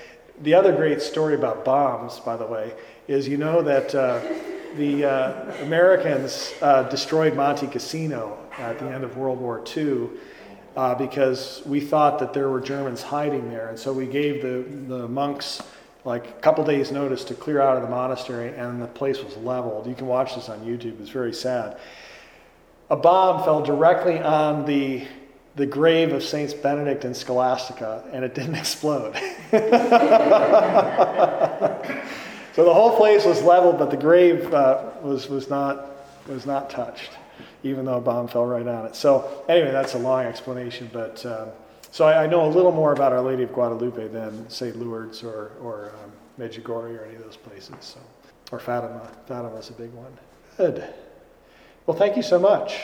The 0.42 0.54
other 0.54 0.76
great 0.76 1.02
story 1.02 1.34
about 1.34 1.66
bombs, 1.66 2.20
by 2.20 2.36
the 2.36 2.46
way, 2.46 2.74
is 3.08 3.28
you 3.28 3.38
know 3.38 3.62
that 3.62 3.94
uh, 3.94 4.20
the 4.76 5.06
uh, 5.06 5.64
Americans 5.64 6.54
uh, 6.62 6.84
destroyed 6.84 7.36
Monte 7.36 7.68
Cassino 7.68 8.38
at 8.58 8.80
the 8.80 8.90
end 8.90 9.04
of 9.04 9.18
World 9.18 9.40
War 9.40 9.64
II 9.76 10.10
uh, 10.76 10.96
because 10.96 11.62
we 11.66 11.80
thought 11.80 12.20
that 12.20 12.34
there 12.34 12.50
were 12.50 12.60
Germans 12.60 13.02
hiding 13.02 13.50
there. 13.50 13.70
And 13.70 13.80
so 13.80 13.94
we 13.94 14.08
gave 14.08 14.42
the, 14.42 14.66
the 14.88 15.08
monks 15.08 15.62
like 16.04 16.28
a 16.28 16.34
couple 16.34 16.64
days' 16.64 16.92
notice 16.92 17.24
to 17.26 17.34
clear 17.34 17.62
out 17.62 17.78
of 17.78 17.84
the 17.84 17.90
monastery, 17.90 18.54
and 18.56 18.82
the 18.82 18.88
place 18.88 19.24
was 19.24 19.36
leveled. 19.38 19.88
You 19.88 19.96
can 19.96 20.08
watch 20.08 20.36
this 20.36 20.50
on 20.50 20.60
YouTube, 20.60 21.00
it's 21.02 21.10
very 21.10 21.34
sad. 21.34 21.78
A 22.92 22.96
bomb 22.96 23.44
fell 23.44 23.64
directly 23.64 24.20
on 24.20 24.66
the 24.66 25.08
the 25.56 25.66
grave 25.66 26.12
of 26.12 26.22
Saints 26.22 26.54
Benedict 26.54 27.06
and 27.06 27.16
Scholastica, 27.16 28.04
and 28.12 28.26
it 28.26 28.36
didn't 28.36 28.56
explode. 28.56 29.16
so 32.56 32.64
the 32.64 32.74
whole 32.74 32.96
place 32.96 33.26
was 33.26 33.42
leveled, 33.42 33.78
but 33.78 33.92
the 33.92 33.98
grave 33.98 34.54
uh, 34.54 34.92
was, 35.02 35.28
was, 35.28 35.50
not, 35.50 35.92
was 36.28 36.46
not 36.46 36.70
touched, 36.70 37.12
even 37.64 37.86
though 37.86 37.98
a 37.98 38.02
bomb 38.02 38.28
fell 38.28 38.46
right 38.46 38.66
on 38.66 38.86
it. 38.86 38.96
So, 38.96 39.44
anyway, 39.50 39.72
that's 39.72 39.94
a 39.94 40.00
long 40.00 40.26
explanation, 40.26 40.90
but 40.94 41.26
um, 41.26 41.50
so 41.92 42.06
I, 42.06 42.24
I, 42.24 42.28
know 42.28 42.46
a 42.46 42.52
little 42.52 42.72
more 42.72 42.94
about 42.94 43.14
Our 43.14 43.22
Lady 43.22 43.44
of 43.44 43.54
Guadalupe 43.54 44.08
than, 44.08 44.50
say, 44.50 44.72
Lourdes 44.72 45.24
or, 45.24 45.52
or 45.62 45.92
um, 46.04 46.12
Medjugorje 46.40 47.00
or 47.00 47.06
any 47.06 47.16
of 47.16 47.24
those 47.24 47.38
places. 47.38 47.76
So. 47.82 48.00
Or 48.52 48.60
Fatima. 48.60 49.10
Fatima's 49.28 49.70
a 49.70 49.74
big 49.74 49.92
one. 49.94 50.18
Good. 50.58 50.84
Well, 51.86 51.98
thank 51.98 52.16
you 52.16 52.24
so 52.24 52.40
much. 52.40 52.80